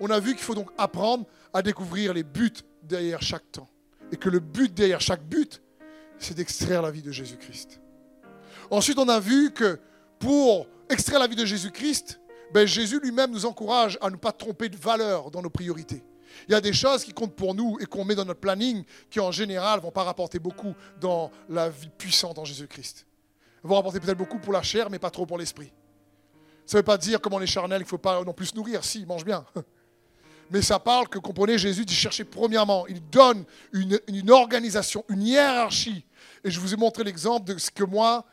on 0.00 0.10
a 0.10 0.18
vu 0.18 0.34
qu'il 0.34 0.42
faut 0.42 0.54
donc 0.54 0.70
apprendre 0.76 1.24
à 1.52 1.62
découvrir 1.62 2.14
les 2.14 2.22
buts 2.22 2.52
derrière 2.82 3.22
chaque 3.22 3.50
temps. 3.52 3.68
Et 4.12 4.16
que 4.16 4.28
le 4.28 4.40
but 4.40 4.72
derrière 4.72 5.00
chaque 5.00 5.22
but, 5.22 5.62
c'est 6.18 6.34
d'extraire 6.34 6.82
la 6.82 6.90
vie 6.90 7.02
de 7.02 7.12
Jésus-Christ. 7.12 7.80
Ensuite, 8.70 8.98
on 8.98 9.08
a 9.08 9.20
vu 9.20 9.52
que 9.52 9.78
pour 10.18 10.66
extraire 10.88 11.18
la 11.18 11.26
vie 11.26 11.36
de 11.36 11.44
Jésus-Christ, 11.44 12.20
ben 12.52 12.66
Jésus 12.66 13.00
lui-même 13.00 13.30
nous 13.30 13.46
encourage 13.46 13.98
à 14.00 14.10
ne 14.10 14.16
pas 14.16 14.32
tromper 14.32 14.68
de 14.68 14.76
valeur 14.76 15.30
dans 15.30 15.42
nos 15.42 15.50
priorités. 15.50 16.02
Il 16.48 16.52
y 16.52 16.54
a 16.54 16.60
des 16.60 16.72
choses 16.72 17.04
qui 17.04 17.12
comptent 17.12 17.34
pour 17.34 17.54
nous 17.54 17.78
et 17.80 17.86
qu'on 17.86 18.04
met 18.04 18.14
dans 18.14 18.24
notre 18.24 18.40
planning 18.40 18.84
qui 19.08 19.20
en 19.20 19.30
général 19.32 19.78
ne 19.78 19.82
vont 19.82 19.90
pas 19.90 20.04
rapporter 20.04 20.38
beaucoup 20.38 20.74
dans 21.00 21.30
la 21.48 21.68
vie 21.68 21.90
puissante 21.96 22.38
en 22.38 22.44
Jésus-Christ. 22.44 23.06
Vont 23.62 23.76
rapporter 23.76 24.00
peut-être 24.00 24.18
beaucoup 24.18 24.38
pour 24.38 24.52
la 24.52 24.62
chair, 24.62 24.90
mais 24.90 24.98
pas 24.98 25.10
trop 25.10 25.26
pour 25.26 25.38
l'esprit. 25.38 25.72
Ça 26.66 26.76
ne 26.76 26.80
veut 26.80 26.84
pas 26.84 26.98
dire, 26.98 27.20
comme 27.20 27.34
on 27.34 27.40
est 27.40 27.46
charnel, 27.46 27.78
qu'il 27.78 27.86
ne 27.86 27.90
faut 27.90 27.98
pas 27.98 28.22
non 28.24 28.32
plus 28.32 28.46
se 28.46 28.54
nourrir. 28.54 28.84
Si, 28.84 29.04
mange 29.04 29.24
bien. 29.24 29.44
Mais 30.50 30.62
ça 30.62 30.80
parle 30.80 31.08
que, 31.08 31.18
comprenez, 31.18 31.56
Jésus 31.58 31.84
dit 31.84 31.94
chercher 31.94 32.24
premièrement. 32.24 32.86
Il 32.88 33.00
donne 33.08 33.44
une, 33.72 34.30
organisation, 34.30 35.04
une 35.08 35.22
hiérarchie. 35.22 36.04
Et 36.42 36.50
je 36.50 36.58
vous 36.58 36.74
ai 36.74 36.76
montré 36.76 37.04
l'exemple 37.04 37.54
de 37.54 37.58
ce 37.58 37.70
que 37.70 37.84
moi, 37.84 38.24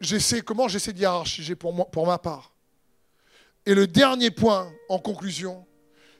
j'essaie, 0.00 0.42
comment 0.42 0.68
j'essaie 0.68 0.92
de 0.92 0.98
hiérarchiser 0.98 1.54
pour, 1.54 1.90
pour 1.90 2.06
ma 2.06 2.18
part. 2.18 2.52
Et 3.64 3.74
le 3.74 3.86
dernier 3.86 4.30
point, 4.30 4.70
en 4.90 4.98
conclusion, 4.98 5.66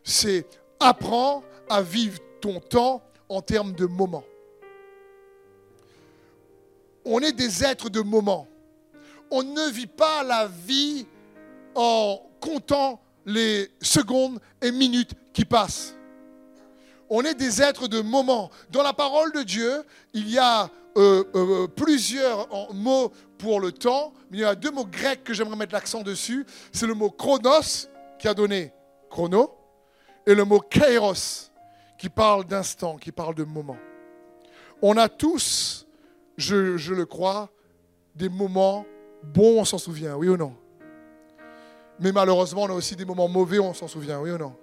c'est 0.02 0.46
apprends 0.80 1.42
à 1.68 1.82
vivre 1.82 2.18
ton 2.40 2.60
temps 2.60 3.02
en 3.28 3.42
termes 3.42 3.74
de 3.74 3.84
moments. 3.84 4.24
On 7.04 7.20
est 7.20 7.32
des 7.32 7.64
êtres 7.64 7.90
de 7.90 8.00
moments. 8.00 8.46
On 9.30 9.42
ne 9.42 9.70
vit 9.70 9.86
pas 9.86 10.22
la 10.22 10.46
vie 10.46 11.06
en 11.74 12.22
comptant 12.40 13.00
les 13.28 13.70
secondes 13.82 14.40
et 14.62 14.72
minutes 14.72 15.12
qui 15.34 15.44
passent. 15.44 15.94
On 17.10 17.22
est 17.22 17.34
des 17.34 17.60
êtres 17.60 17.86
de 17.86 18.00
moments. 18.00 18.50
Dans 18.70 18.82
la 18.82 18.94
parole 18.94 19.32
de 19.32 19.42
Dieu, 19.42 19.82
il 20.14 20.30
y 20.30 20.38
a 20.38 20.70
euh, 20.96 21.24
euh, 21.34 21.66
plusieurs 21.68 22.72
mots 22.72 23.12
pour 23.36 23.60
le 23.60 23.70
temps, 23.70 24.14
mais 24.30 24.38
il 24.38 24.40
y 24.40 24.44
a 24.44 24.54
deux 24.54 24.70
mots 24.70 24.86
grecs 24.86 25.24
que 25.24 25.34
j'aimerais 25.34 25.56
mettre 25.56 25.74
l'accent 25.74 26.02
dessus. 26.02 26.46
C'est 26.72 26.86
le 26.86 26.94
mot 26.94 27.10
chronos, 27.10 27.88
qui 28.18 28.28
a 28.28 28.34
donné 28.34 28.72
chrono, 29.10 29.54
et 30.26 30.34
le 30.34 30.44
mot 30.44 30.60
kairos, 30.60 31.50
qui 31.98 32.08
parle 32.08 32.46
d'instant, 32.46 32.96
qui 32.96 33.12
parle 33.12 33.34
de 33.34 33.44
moment. 33.44 33.76
On 34.80 34.96
a 34.96 35.10
tous, 35.10 35.86
je, 36.38 36.78
je 36.78 36.94
le 36.94 37.04
crois, 37.04 37.50
des 38.14 38.30
moments 38.30 38.86
bons, 39.22 39.60
on 39.60 39.64
s'en 39.66 39.78
souvient, 39.78 40.16
oui 40.16 40.28
ou 40.28 40.36
non? 40.38 40.54
Mais 42.00 42.12
malheureusement, 42.12 42.62
on 42.62 42.68
a 42.68 42.74
aussi 42.74 42.94
des 42.94 43.04
moments 43.04 43.28
mauvais, 43.28 43.58
on 43.58 43.74
s'en 43.74 43.88
souvient, 43.88 44.20
oui 44.20 44.30
ou 44.30 44.38
non? 44.38 44.54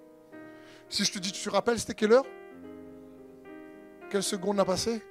Si 0.89 1.03
je 1.03 1.11
te 1.11 1.19
dis, 1.19 1.31
tu 1.31 1.43
te 1.43 1.49
rappelles, 1.49 1.79
c'était 1.79 1.93
quelle 1.93 2.13
heure? 2.13 2.25
Quelle 4.09 4.23
seconde 4.23 4.59
a 4.59 4.65
passé? 4.65 5.03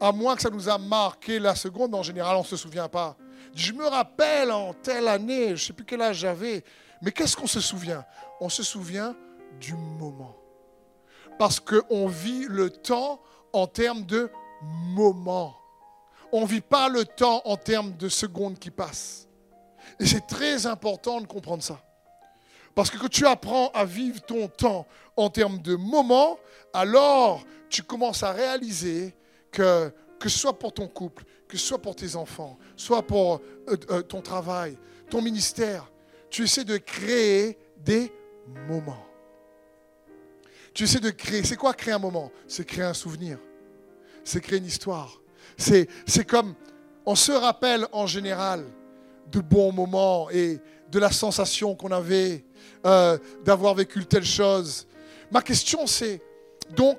À 0.00 0.12
moins 0.12 0.36
que 0.36 0.42
ça 0.42 0.50
nous 0.50 0.68
a 0.68 0.78
marqué 0.78 1.38
la 1.38 1.54
seconde, 1.54 1.94
en 1.94 2.02
général, 2.02 2.36
on 2.36 2.40
ne 2.40 2.44
se 2.44 2.56
souvient 2.56 2.88
pas. 2.88 3.16
Je 3.54 3.72
me 3.72 3.86
rappelle 3.86 4.50
en 4.50 4.72
telle 4.72 5.08
année, 5.08 5.48
je 5.48 5.52
ne 5.52 5.56
sais 5.56 5.72
plus 5.72 5.84
quel 5.84 6.02
âge 6.02 6.18
j'avais. 6.18 6.64
Mais 7.02 7.12
qu'est-ce 7.12 7.36
qu'on 7.36 7.46
se 7.46 7.60
souvient? 7.60 8.04
On 8.40 8.48
se 8.48 8.62
souvient 8.62 9.14
du 9.60 9.74
moment. 9.74 10.36
Parce 11.38 11.60
qu'on 11.60 12.06
vit 12.06 12.46
le 12.48 12.70
temps 12.70 13.20
en 13.52 13.66
termes 13.66 14.04
de 14.04 14.30
moment. 14.62 15.54
On 16.32 16.42
ne 16.42 16.46
vit 16.46 16.60
pas 16.60 16.88
le 16.88 17.04
temps 17.04 17.42
en 17.44 17.56
termes 17.56 17.96
de 17.96 18.08
secondes 18.08 18.58
qui 18.58 18.70
passent. 18.70 19.25
Et 19.98 20.06
c'est 20.06 20.26
très 20.26 20.66
important 20.66 21.20
de 21.20 21.26
comprendre 21.26 21.62
ça. 21.62 21.80
Parce 22.74 22.90
que 22.90 22.98
quand 22.98 23.08
tu 23.08 23.26
apprends 23.26 23.70
à 23.70 23.84
vivre 23.86 24.20
ton 24.20 24.48
temps 24.48 24.86
en 25.16 25.30
termes 25.30 25.60
de 25.62 25.76
moments, 25.76 26.38
alors 26.74 27.42
tu 27.70 27.82
commences 27.82 28.22
à 28.22 28.32
réaliser 28.32 29.14
que, 29.50 29.90
que 30.20 30.28
ce 30.28 30.38
soit 30.38 30.58
pour 30.58 30.74
ton 30.74 30.86
couple, 30.86 31.24
que 31.48 31.56
ce 31.56 31.66
soit 31.66 31.80
pour 31.80 31.96
tes 31.96 32.16
enfants, 32.16 32.58
soit 32.76 33.02
pour 33.02 33.40
euh, 33.68 33.76
euh, 33.90 34.02
ton 34.02 34.20
travail, 34.20 34.76
ton 35.08 35.22
ministère, 35.22 35.90
tu 36.28 36.44
essaies 36.44 36.64
de 36.64 36.76
créer 36.76 37.58
des 37.78 38.12
moments. 38.68 39.06
Tu 40.74 40.84
essaies 40.84 41.00
de 41.00 41.10
créer. 41.10 41.42
C'est 41.44 41.56
quoi 41.56 41.72
créer 41.72 41.94
un 41.94 41.98
moment? 41.98 42.30
C'est 42.46 42.66
créer 42.66 42.84
un 42.84 42.92
souvenir. 42.92 43.38
C'est 44.22 44.42
créer 44.42 44.58
une 44.58 44.66
histoire. 44.66 45.22
C'est, 45.56 45.88
c'est 46.06 46.26
comme, 46.26 46.54
on 47.06 47.14
se 47.14 47.32
rappelle 47.32 47.86
en 47.92 48.06
général 48.06 48.66
de 49.30 49.40
bons 49.40 49.72
moments 49.72 50.30
et 50.30 50.60
de 50.90 50.98
la 50.98 51.10
sensation 51.10 51.74
qu'on 51.74 51.90
avait 51.90 52.44
euh, 52.84 53.18
d'avoir 53.44 53.74
vécu 53.74 54.04
telle 54.06 54.24
chose. 54.24 54.86
Ma 55.30 55.42
question 55.42 55.86
c'est, 55.86 56.22
donc, 56.70 56.98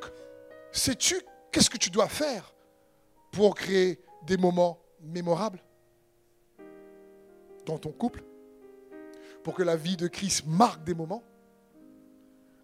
sais-tu 0.72 1.16
qu'est-ce 1.52 1.70
que 1.70 1.78
tu 1.78 1.90
dois 1.90 2.08
faire 2.08 2.54
pour 3.32 3.56
créer 3.56 4.00
des 4.26 4.38
moments 4.38 4.80
mémorables 5.02 5.64
dans 7.66 7.78
ton 7.78 7.92
couple 7.92 8.24
Pour 9.44 9.54
que 9.54 9.64
la 9.64 9.76
vie 9.76 9.98
de 9.98 10.08
Christ 10.08 10.46
marque 10.46 10.84
des 10.84 10.94
moments 10.94 11.24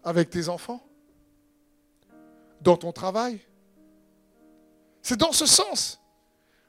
avec 0.02 0.30
tes 0.30 0.48
enfants 0.48 0.82
Dans 2.60 2.76
ton 2.76 2.92
travail? 2.92 3.40
C'est 5.02 5.18
dans 5.18 5.32
ce 5.32 5.44
sens 5.44 6.00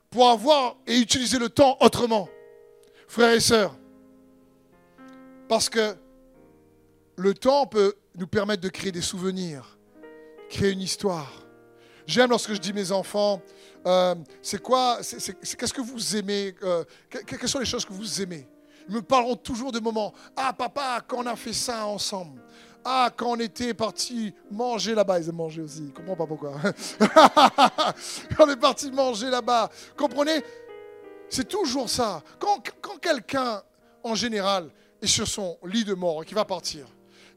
pour 0.10 0.30
avoir 0.30 0.78
et 0.88 1.00
utiliser 1.00 1.40
le 1.40 1.50
temps 1.50 1.78
autrement. 1.80 2.28
Frères 3.08 3.34
et 3.34 3.40
sœurs, 3.40 3.76
parce 5.48 5.70
que 5.70 5.96
le 7.18 7.34
temps 7.34 7.66
peut 7.66 7.94
nous 8.16 8.28
permettre 8.28 8.62
de 8.62 8.70
créer 8.70 8.92
des 8.92 9.02
souvenirs, 9.02 9.78
créer 10.50 10.72
une 10.72 10.82
histoire. 10.82 11.32
J'aime 12.08 12.30
lorsque 12.30 12.54
je 12.54 12.60
dis 12.60 12.74
mes 12.74 12.92
enfants, 12.92 13.42
euh, 13.86 14.16
c'est 14.42 14.62
quoi, 14.62 15.00
qu'est-ce 15.02 15.74
que 15.74 15.82
vous 15.82 16.16
aimez, 16.16 16.56
euh, 16.64 16.84
quelles 17.10 17.50
sont 17.50 17.60
les 17.60 17.66
choses 17.66 17.86
que 17.86 17.94
vous 17.94 18.22
aimez? 18.22 18.48
Ils 18.88 18.96
me 18.96 19.02
parleront 19.02 19.36
toujours 19.36 19.72
de 19.72 19.80
moments. 19.80 20.14
Ah 20.36 20.54
papa, 20.54 21.02
quand 21.08 21.24
on 21.24 21.26
a 21.26 21.36
fait 21.36 21.54
ça 21.54 21.88
ensemble. 21.88 22.42
Ah, 22.84 23.10
quand 23.16 23.32
on 23.32 23.40
était 23.40 23.74
parti 23.74 24.32
manger 24.52 24.94
là-bas, 24.94 25.20
ils 25.20 25.30
aiment 25.30 25.38
manger 25.38 25.64
aussi. 25.64 25.88
Je 25.88 25.92
comprends 25.92 26.16
pas 26.16 26.28
pourquoi. 26.28 26.54
on 28.40 28.48
est 28.48 28.56
parti 28.58 28.92
manger 28.92 29.32
là-bas. 29.32 29.72
Comprenez 29.98 30.44
C'est 31.30 31.48
toujours 31.48 31.90
ça. 31.90 32.24
Quand, 32.40 32.62
quelqu'un, 33.02 33.62
en 34.04 34.16
général, 34.16 34.70
est 35.02 35.08
sur 35.08 35.28
son 35.28 35.58
lit 35.66 35.84
de 35.84 35.94
mort 35.94 36.24
et 36.24 36.26
qui 36.26 36.34
va 36.34 36.46
partir, 36.46 36.86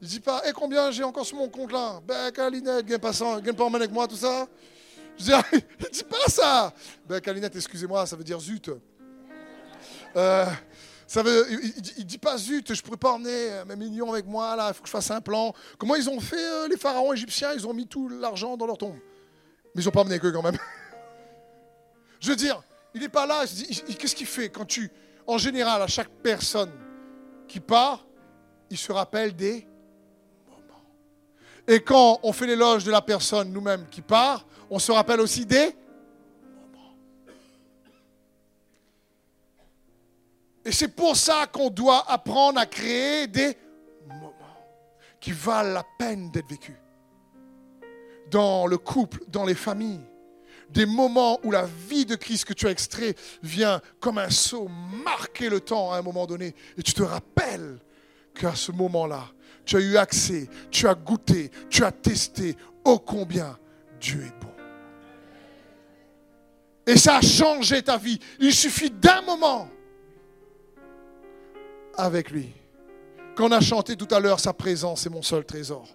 il 0.01 0.07
dit 0.07 0.19
pas, 0.19 0.41
et 0.45 0.49
eh, 0.49 0.53
combien 0.53 0.91
j'ai 0.91 1.03
encore 1.03 1.25
sur 1.25 1.37
mon 1.37 1.49
compte 1.49 1.71
là? 1.71 1.99
Ben, 2.07 2.31
Calinette, 2.31 2.85
gagne 2.85 2.99
pas, 2.99 3.11
gagne 3.41 3.55
pas 3.55 3.65
en 3.65 3.69
main 3.69 3.79
avec 3.79 3.91
moi, 3.91 4.07
tout 4.07 4.15
ça. 4.15 4.47
Je 5.17 5.25
dis, 5.25 5.31
il 5.79 5.89
dit 5.91 6.03
pas 6.03 6.29
ça. 6.29 6.73
Ben, 7.07 7.19
Calinette, 7.19 7.55
excusez-moi, 7.55 8.05
ça 8.05 8.15
veut 8.15 8.23
dire 8.23 8.39
zut. 8.39 8.71
Euh, 10.15 10.45
ça 11.05 11.23
veut, 11.23 11.47
il, 11.97 12.05
dit 12.05 12.17
pas 12.17 12.37
zut, 12.37 12.73
je 12.73 12.81
pourrais 12.81 12.97
pas 12.97 13.13
emmener 13.13 13.63
mes 13.67 13.75
millions 13.75 14.13
avec 14.13 14.27
moi 14.27 14.55
là, 14.55 14.69
il 14.69 14.73
faut 14.75 14.81
que 14.81 14.87
je 14.87 14.91
fasse 14.91 15.09
un 15.11 15.21
plan. 15.21 15.53
Comment 15.77 15.95
ils 15.95 16.07
ont 16.09 16.19
fait 16.19 16.37
euh, 16.37 16.67
les 16.67 16.77
pharaons 16.77 17.13
égyptiens? 17.13 17.51
Ils 17.53 17.65
ont 17.65 17.73
mis 17.73 17.87
tout 17.87 18.07
l'argent 18.09 18.55
dans 18.55 18.67
leur 18.67 18.77
tombe. 18.77 18.97
Mais 19.73 19.81
ils 19.81 19.85
n'ont 19.85 19.91
pas 19.91 20.01
emmené 20.01 20.19
que 20.19 20.27
quand 20.27 20.43
même. 20.43 20.57
je 22.19 22.29
veux 22.29 22.35
dire, 22.35 22.61
il 22.93 23.01
n'est 23.01 23.09
pas 23.09 23.25
là. 23.25 23.45
Qu'est-ce 23.45 24.15
qu'il 24.15 24.27
fait 24.27 24.49
quand 24.49 24.65
tu, 24.65 24.89
en 25.27 25.37
général, 25.37 25.81
à 25.81 25.87
chaque 25.87 26.09
personne 26.09 26.71
qui 27.47 27.59
part, 27.59 28.05
il 28.69 28.77
se 28.77 28.91
rappelle 28.91 29.35
des 29.35 29.67
et 31.69 31.81
quand 31.81 32.19
on 32.23 32.33
fait 32.33 32.47
l'éloge 32.47 32.83
de 32.83 32.89
la 32.89 32.99
personne 32.99 33.53
nous-mêmes 33.53 33.85
qui 33.91 34.01
part, 34.01 34.43
on 34.71 34.79
se 34.79 34.91
rappelle 34.91 35.21
aussi 35.21 35.45
des 35.45 35.75
moments. 36.55 36.95
Et 40.65 40.71
c'est 40.71 40.87
pour 40.87 41.15
ça 41.15 41.45
qu'on 41.45 41.69
doit 41.69 42.11
apprendre 42.11 42.59
à 42.59 42.65
créer 42.65 43.27
des 43.27 43.55
moments 44.07 44.33
qui 45.19 45.31
valent 45.31 45.73
la 45.73 45.85
peine 45.99 46.31
d'être 46.31 46.49
vécus. 46.49 46.75
Dans 48.31 48.65
le 48.65 48.79
couple, 48.79 49.19
dans 49.27 49.45
les 49.45 49.53
familles. 49.53 50.01
Des 50.71 50.85
moments 50.85 51.39
où 51.43 51.51
la 51.51 51.65
vie 51.89 52.05
de 52.05 52.15
Christ 52.15 52.45
que 52.45 52.53
tu 52.53 52.67
as 52.67 52.71
extrait 52.71 53.15
vient 53.41 53.81
comme 53.99 54.17
un 54.17 54.29
saut 54.29 54.69
marquer 55.03 55.49
le 55.49 55.59
temps 55.59 55.91
à 55.91 55.97
un 55.97 56.01
moment 56.01 56.27
donné. 56.27 56.53
Et 56.77 56.83
tu 56.83 56.93
te 56.93 57.01
rappelles 57.03 57.79
qu'à 58.35 58.55
ce 58.55 58.71
moment-là, 58.71 59.25
tu 59.65 59.77
as 59.77 59.79
eu 59.79 59.97
accès, 59.97 60.47
tu 60.71 60.87
as 60.87 60.95
goûté, 60.95 61.51
tu 61.69 61.83
as 61.83 61.91
testé, 61.91 62.55
ô 62.83 62.99
combien 62.99 63.57
Dieu 63.99 64.21
est 64.21 64.43
bon. 64.43 64.51
Et 66.87 66.97
ça 66.97 67.17
a 67.17 67.21
changé 67.21 67.83
ta 67.83 67.97
vie. 67.97 68.19
Il 68.39 68.53
suffit 68.53 68.89
d'un 68.89 69.21
moment 69.21 69.69
avec 71.95 72.31
lui. 72.31 72.49
Quand 73.35 73.47
on 73.47 73.51
a 73.51 73.61
chanté 73.61 73.95
tout 73.95 74.07
à 74.09 74.19
l'heure, 74.19 74.39
sa 74.39 74.53
présence 74.53 75.05
est 75.05 75.09
mon 75.09 75.21
seul 75.21 75.45
trésor. 75.45 75.87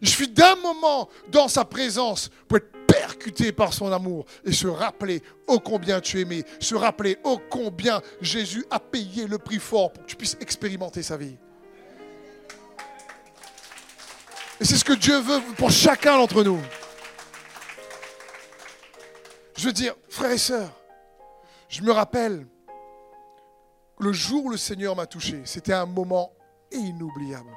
Il 0.00 0.08
suffit 0.08 0.28
d'un 0.28 0.56
moment 0.56 1.08
dans 1.30 1.46
sa 1.46 1.64
présence 1.64 2.30
pour 2.48 2.56
être 2.56 2.81
percuté 3.02 3.50
par 3.50 3.72
son 3.72 3.90
amour 3.90 4.26
et 4.44 4.52
se 4.52 4.68
rappeler 4.68 5.22
ô 5.48 5.58
combien 5.58 6.00
tu 6.00 6.20
aimais, 6.20 6.44
se 6.60 6.76
rappeler 6.76 7.18
ô 7.24 7.40
combien 7.50 8.00
Jésus 8.20 8.64
a 8.70 8.78
payé 8.78 9.26
le 9.26 9.38
prix 9.38 9.58
fort 9.58 9.92
pour 9.92 10.04
que 10.04 10.08
tu 10.08 10.14
puisses 10.14 10.36
expérimenter 10.40 11.02
sa 11.02 11.16
vie. 11.16 11.36
Et 14.60 14.64
c'est 14.64 14.76
ce 14.76 14.84
que 14.84 14.92
Dieu 14.92 15.18
veut 15.18 15.40
pour 15.56 15.72
chacun 15.72 16.16
d'entre 16.16 16.44
nous. 16.44 16.60
Je 19.56 19.66
veux 19.66 19.72
dire, 19.72 19.96
frères 20.08 20.30
et 20.30 20.38
sœurs, 20.38 20.70
je 21.68 21.82
me 21.82 21.90
rappelle 21.90 22.46
le 23.98 24.12
jour 24.12 24.44
où 24.44 24.50
le 24.50 24.56
Seigneur 24.56 24.94
m'a 24.94 25.06
touché, 25.06 25.42
c'était 25.44 25.72
un 25.72 25.86
moment 25.86 26.30
inoubliable. 26.70 27.50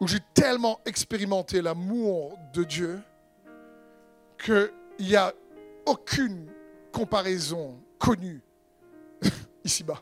Où 0.00 0.08
j'ai 0.08 0.20
tellement 0.32 0.80
expérimenté 0.86 1.60
l'amour 1.60 2.38
de 2.54 2.64
Dieu 2.64 3.02
qu'il 4.42 4.72
n'y 5.00 5.16
a 5.16 5.32
aucune 5.86 6.46
comparaison 6.92 7.78
connue 7.98 8.40
ici-bas. 9.64 10.00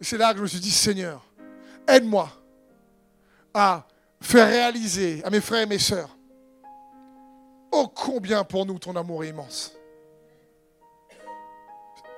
C'est 0.00 0.18
là 0.18 0.32
que 0.32 0.38
je 0.38 0.42
me 0.42 0.48
suis 0.48 0.60
dit, 0.60 0.70
Seigneur, 0.70 1.24
aide-moi 1.86 2.28
à 3.54 3.86
faire 4.20 4.48
réaliser 4.48 5.22
à 5.24 5.30
mes 5.30 5.40
frères 5.40 5.62
et 5.62 5.66
mes 5.66 5.78
sœurs, 5.78 6.16
oh 7.70 7.88
combien 7.88 8.44
pour 8.44 8.66
nous 8.66 8.78
ton 8.78 8.96
amour 8.96 9.24
est 9.24 9.28
immense. 9.28 9.72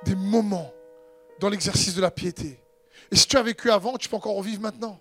Des 0.05 0.15
moments 0.15 0.71
dans 1.41 1.49
l'exercice 1.49 1.95
de 1.95 2.01
la 2.01 2.11
piété. 2.11 2.61
Et 3.11 3.17
si 3.17 3.27
tu 3.27 3.37
as 3.37 3.43
vécu 3.43 3.71
avant, 3.71 3.97
tu 3.97 4.09
peux 4.09 4.17
encore 4.17 4.37
revivre 4.37 4.63
maintenant. 4.63 4.99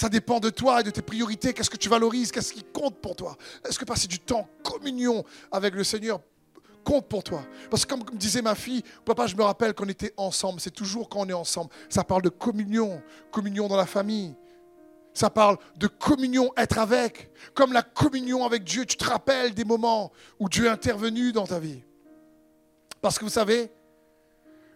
Ça 0.00 0.08
dépend 0.08 0.40
de 0.40 0.48
toi 0.48 0.80
et 0.80 0.82
de 0.82 0.88
tes 0.88 1.02
priorités. 1.02 1.52
Qu'est-ce 1.52 1.68
que 1.68 1.76
tu 1.76 1.90
valorises? 1.90 2.32
Qu'est-ce 2.32 2.54
qui 2.54 2.64
compte 2.64 3.02
pour 3.02 3.14
toi? 3.14 3.36
Est-ce 3.68 3.78
que 3.78 3.84
passer 3.84 4.08
du 4.08 4.18
temps 4.18 4.48
en 4.48 4.48
communion 4.62 5.26
avec 5.52 5.74
le 5.74 5.84
Seigneur 5.84 6.22
compte 6.84 7.06
pour 7.06 7.22
toi? 7.22 7.42
Parce 7.70 7.84
que 7.84 7.92
comme 7.92 8.16
disait 8.16 8.40
ma 8.40 8.54
fille, 8.54 8.82
papa, 9.04 9.26
je 9.26 9.36
me 9.36 9.42
rappelle 9.42 9.74
qu'on 9.74 9.90
était 9.90 10.14
ensemble. 10.16 10.58
C'est 10.58 10.70
toujours 10.70 11.10
quand 11.10 11.20
on 11.20 11.28
est 11.28 11.34
ensemble. 11.34 11.68
Ça 11.90 12.02
parle 12.02 12.22
de 12.22 12.30
communion, 12.30 13.02
communion 13.30 13.68
dans 13.68 13.76
la 13.76 13.84
famille, 13.84 14.34
ça 15.12 15.28
parle 15.28 15.58
de 15.76 15.86
communion, 15.86 16.50
être 16.56 16.78
avec. 16.78 17.30
Comme 17.52 17.74
la 17.74 17.82
communion 17.82 18.46
avec 18.46 18.64
Dieu, 18.64 18.86
tu 18.86 18.96
te 18.96 19.04
rappelles 19.04 19.52
des 19.52 19.66
moments 19.66 20.12
où 20.38 20.48
Dieu 20.48 20.64
est 20.64 20.70
intervenu 20.70 21.30
dans 21.30 21.46
ta 21.46 21.58
vie. 21.58 21.82
Parce 23.02 23.18
que 23.18 23.24
vous 23.24 23.30
savez, 23.30 23.70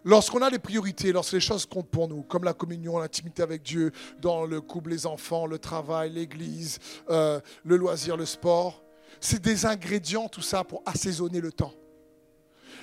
lorsqu'on 0.05 0.42
a 0.42 0.50
des 0.50 0.59
priorités, 0.59 1.12
lorsque 1.12 1.32
les 1.32 1.40
choses 1.40 1.66
comptent 1.66 1.88
pour 1.88 2.09
nous, 2.09 2.22
comme 2.22 2.44
la 2.44 2.52
communion, 2.52 2.98
l'intimité 2.98 3.42
avec 3.42 3.62
Dieu, 3.62 3.90
dans 4.20 4.44
le 4.44 4.61
couple, 4.61 4.90
les 4.90 5.07
enfants, 5.07 5.46
le 5.46 5.59
travail, 5.59 6.12
l'église, 6.12 6.78
euh, 7.11 7.40
le 7.64 7.76
loisir, 7.76 8.16
le 8.16 8.26
sport, 8.26 8.84
c'est 9.20 9.40
des 9.40 9.66
ingrédients, 9.66 10.28
tout 10.28 10.42
ça, 10.42 10.64
pour 10.64 10.82
assaisonner 10.86 11.40
le 11.40 11.50
temps. 11.50 11.72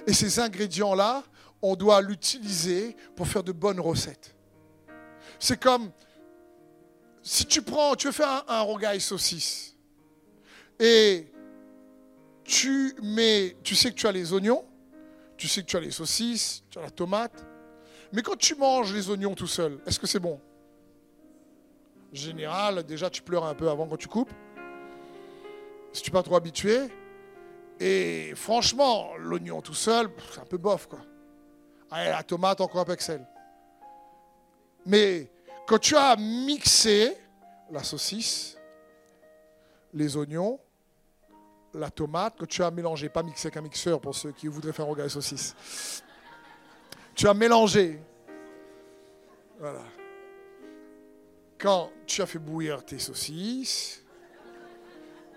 Et 0.08 0.14
ces 0.14 0.40
ingrédients-là, 0.40 1.24
on 1.62 1.76
doit 1.76 2.02
l'utiliser 2.02 2.96
pour 3.16 3.28
faire 3.28 3.44
de 3.44 3.52
bonnes 3.52 3.80
recettes. 3.80 4.36
C'est 5.40 5.60
comme 5.60 5.92
si 7.22 7.46
tu 7.46 7.62
prends, 7.62 7.96
tu 7.96 8.08
veux 8.08 8.14
faire 8.14 8.44
un, 8.48 8.62
rogaille 8.62 9.02
saucisse 9.02 9.76
et 10.80 11.28
tu 12.44 12.96
mets, 13.04 13.56
tu 13.64 13.76
sais 13.76 13.92
que 13.92 13.96
tu 13.96 14.08
as 14.08 14.12
les 14.12 14.34
oignons, 14.34 14.66
tu 15.42 15.48
sais 15.48 15.62
que 15.62 15.66
tu 15.66 15.76
as 15.76 15.80
les 15.80 15.90
saucisses, 15.90 16.64
tu 16.70 16.78
as 16.78 16.84
la 16.84 16.92
tomate, 16.92 17.44
mais 18.14 18.22
quand 18.22 18.38
tu 18.38 18.54
manges 18.54 18.94
les 18.94 19.10
oignons 19.10 19.34
tout 19.34 19.48
seul, 19.48 19.80
est-ce 19.88 20.00
que 20.00 20.06
c'est 20.06 20.20
bon? 20.20 20.40
Général, 22.14 22.84
déjà 22.84 23.10
tu 23.10 23.24
pleures 23.24 23.46
un 23.46 23.56
peu 23.56 23.68
avant 23.68 23.88
quand 23.88 23.98
tu 23.98 24.08
coupes, 24.08 24.32
si 25.94 26.04
tu 26.04 26.12
n'es 26.12 26.14
pas 26.14 26.22
trop 26.22 26.36
habitué. 26.36 26.90
Et 27.80 28.34
franchement, 28.36 29.16
l'oignon 29.18 29.64
tout 29.64 29.74
seul, 29.74 30.12
c'est 30.32 30.42
un 30.42 30.46
peu 30.46 30.60
bof 30.60 30.86
quoi. 30.86 31.00
Allez, 31.90 32.12
la 32.12 32.22
tomate, 32.22 32.62
encore 32.62 32.82
un 32.82 32.86
peu. 32.86 32.96
Mais 34.86 35.32
quand 35.66 35.80
tu 35.80 35.96
as 35.96 36.16
mixé 36.18 37.18
la 37.72 37.84
saucisse, 37.84 38.60
les 39.92 40.16
oignons, 40.18 40.60
la 41.74 41.90
tomate, 41.90 42.38
que 42.38 42.46
tu 42.46 42.64
as 42.64 42.72
mélangé, 42.72 43.10
pas 43.10 43.24
mixé 43.24 43.48
avec 43.48 43.58
un 43.58 43.62
mixeur 43.62 44.00
pour 44.00 44.16
ceux 44.16 44.32
qui 44.32 44.48
voudraient 44.48 44.74
faire 44.74 44.86
un 44.86 44.90
regard 44.90 45.06
de 45.06 45.12
saucisse. 45.12 45.56
Tu 47.16 47.28
as 47.28 47.34
mélangé. 47.34 48.00
Voilà. 49.60 49.84
Quand 51.58 51.92
tu 52.06 52.22
as 52.22 52.26
fait 52.26 52.40
bouillir 52.40 52.84
tes 52.84 53.00
saucisses, 53.00 54.04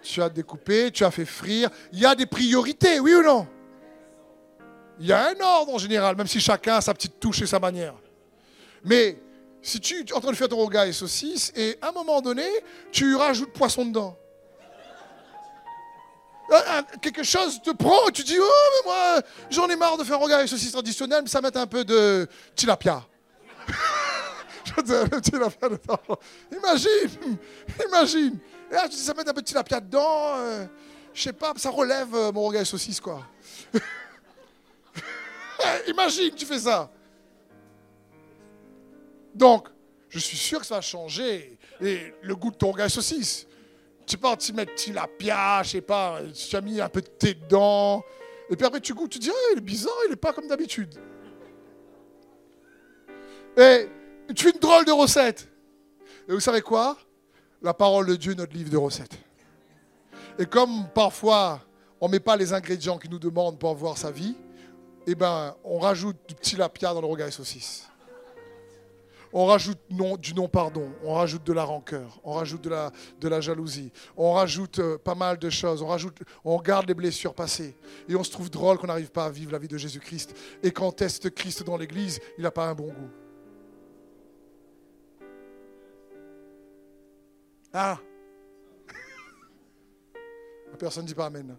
tu 0.03 0.23
as 0.23 0.29
découpé, 0.29 0.91
tu 0.91 1.05
as 1.05 1.11
fait 1.11 1.25
frire, 1.25 1.71
il 1.93 2.01
y 2.01 2.07
a 2.07 2.15
des 2.15 2.27
priorités, 2.27 3.01
oui 3.01 3.15
ou 3.15 3.23
non? 3.23 3.47
Il 5.01 5.07
y 5.07 5.13
a 5.13 5.29
un 5.29 5.41
ordre 5.41 5.75
en 5.75 5.79
général, 5.79 6.17
même 6.17 6.27
si 6.27 6.41
chacun 6.41 6.77
a 6.77 6.81
sa 6.81 6.95
petite 6.95 7.19
touche 7.19 7.43
et 7.43 7.47
sa 7.47 7.59
manière. 7.59 7.95
Mais 8.85 9.19
si 9.61 9.81
tu 9.81 10.05
es 10.05 10.13
en 10.13 10.21
train 10.21 10.31
de 10.31 10.37
faire 10.37 10.49
ton 10.49 10.65
regard 10.65 10.85
et 10.85 10.93
saucisse, 10.93 11.53
et 11.57 11.79
à 11.81 11.89
un 11.89 11.93
moment 11.93 12.21
donné, 12.21 12.47
tu 12.93 13.17
rajoutes 13.17 13.53
poisson 13.53 13.85
dedans. 13.87 14.17
Euh, 16.51 16.55
euh, 16.55 16.83
quelque 17.01 17.23
chose 17.23 17.61
te 17.63 17.71
prend 17.71 18.09
et 18.09 18.13
tu 18.13 18.23
dis 18.23 18.37
Oh, 18.39 18.45
mais 18.45 18.91
moi, 18.91 19.23
j'en 19.51 19.69
ai 19.69 19.77
marre 19.77 19.97
de 19.97 20.05
faire 20.05 20.19
regard 20.21 20.41
et 20.41 20.47
saucisse 20.47 20.73
traditionnel, 20.73 21.23
mais 21.23 21.29
ça 21.29 21.41
met 21.41 21.57
un 21.57 21.67
peu 21.67 21.85
de 21.85 22.29
tilapia. 22.55 23.03
le 24.77 25.21
tilapia 25.21 25.69
dedans. 25.69 26.19
Imagine, 26.53 27.39
imagine. 27.87 28.39
Et 28.71 28.75
là, 28.75 28.83
tu 28.83 28.97
dis 28.97 29.05
Ça 29.05 29.15
met 29.15 29.27
un 29.27 29.33
peu 29.33 29.41
de 29.41 29.47
tilapia 29.47 29.81
dedans. 29.81 30.35
Euh, 30.37 30.67
je 31.15 31.23
sais 31.23 31.33
pas, 31.33 31.55
ça 31.57 31.71
relève 31.71 32.15
mon 32.35 32.43
regard 32.43 32.63
et 32.63 32.67
saucisse, 32.67 33.01
quoi. 33.01 33.23
imagine, 35.89 36.35
tu 36.35 36.45
fais 36.45 36.59
ça. 36.59 36.91
Donc, 39.35 39.69
je 40.09 40.19
suis 40.19 40.37
sûr 40.37 40.61
que 40.61 40.67
ça 40.67 40.77
va 40.77 40.81
changer 40.81 41.59
le 41.81 42.35
goût 42.35 42.51
de 42.51 42.57
ton 42.57 42.71
regard 42.73 42.87
et 42.87 42.91
saucisse. 42.91 43.47
Tu 44.07 44.13
sais 44.13 44.17
pas, 44.19 44.37
tu 44.37 44.53
mets 44.53 44.67
tilapia, 44.67 45.63
je 45.63 45.71
sais 45.71 45.81
pas, 45.81 46.21
tu 46.33 46.57
as 46.57 46.61
mis 46.61 46.81
un 46.81 46.89
peu 46.89 47.01
de 47.01 47.07
thé 47.07 47.35
dedans. 47.35 48.05
Et 48.51 48.57
puis 48.57 48.67
après, 48.67 48.81
tu 48.81 48.93
goûtes, 48.93 49.11
tu 49.11 49.19
dis, 49.19 49.31
ah, 49.31 49.53
il 49.53 49.59
est 49.59 49.63
bizarre, 49.63 49.95
il 50.07 50.11
n'est 50.11 50.17
pas 50.17 50.33
comme 50.33 50.47
d'habitude. 50.47 50.95
Et 53.57 53.89
tu 54.35 54.45
fais 54.45 54.51
une 54.51 54.61
drôle 54.61 54.85
de 54.85 54.93
recette. 54.93 55.49
Et 56.29 56.33
vous 56.33 56.41
savez 56.41 56.61
quoi? 56.61 56.99
La 57.63 57.73
parole 57.73 58.07
de 58.07 58.17
Dieu 58.17 58.33
est 58.33 58.37
notre 58.37 58.55
livre 58.55 58.71
de 58.71 58.77
recettes. 58.77 59.19
Et 60.39 60.45
comme 60.45 60.89
parfois, 60.95 61.61
on 62.01 62.09
ne 62.09 62.13
met 62.13 62.21
pas 62.21 62.37
les 62.37 62.53
ingrédients 62.53 62.99
qu'il 62.99 63.11
nous 63.11 63.19
demande 63.19 63.59
pour 63.59 63.71
avoir 63.71 63.97
sa 63.97 64.11
vie, 64.11 64.37
eh 65.07 65.15
ben, 65.15 65.55
on 65.65 65.79
rajoute 65.79 66.17
du 66.29 66.35
tilapia 66.35 66.93
dans 66.93 67.01
le 67.01 67.07
regard 67.07 67.29
et 67.29 67.31
saucisse 67.31 67.89
on 69.37 69.47
rajoute 69.47 69.79
du 70.21 70.33
non-pardon, 70.33 70.93
on 71.03 71.15
rajoute 71.15 71.45
de 71.45 71.53
la 71.53 71.65
rancœur, 71.65 72.21
on 72.23 72.35
rajoute 72.35 72.63
de 72.63 72.71
la, 72.71 72.93
la 73.21 73.41
jalousie, 73.41 73.91
on 74.17 74.33
rajoute 74.33 74.79
euh, 74.79 74.97
pas 74.97 75.17
mal 75.17 75.39
de 75.39 75.51
choses, 75.51 75.83
on, 75.83 75.89
rajoute, 75.89 76.17
on 76.45 76.57
regarde 76.57 76.87
les 76.87 76.95
blessures 76.95 77.35
passées. 77.35 77.77
Et 78.09 78.15
on 78.15 78.23
se 78.23 78.31
trouve 78.31 78.49
drôle 78.49 78.79
qu'on 78.79 78.87
n'arrive 78.87 79.11
pas 79.11 79.25
à 79.25 79.31
vivre 79.31 79.51
la 79.51 79.59
vie 79.59 79.67
de 79.67 79.77
Jésus-Christ. 79.77 80.37
Et 80.63 80.71
quand 80.71 80.93
teste 80.93 81.35
Christ 81.35 81.65
dans 81.65 81.77
l'Église, 81.77 82.21
il 82.39 82.45
n'a 82.45 82.53
pas 82.53 82.69
un 82.69 82.75
bon 82.75 82.87
goût. 82.87 83.11
Ah 87.73 87.99
Personne 90.79 91.03
ne 91.03 91.09
dit 91.09 91.15
pas 91.15 91.27
Amen. 91.27 91.57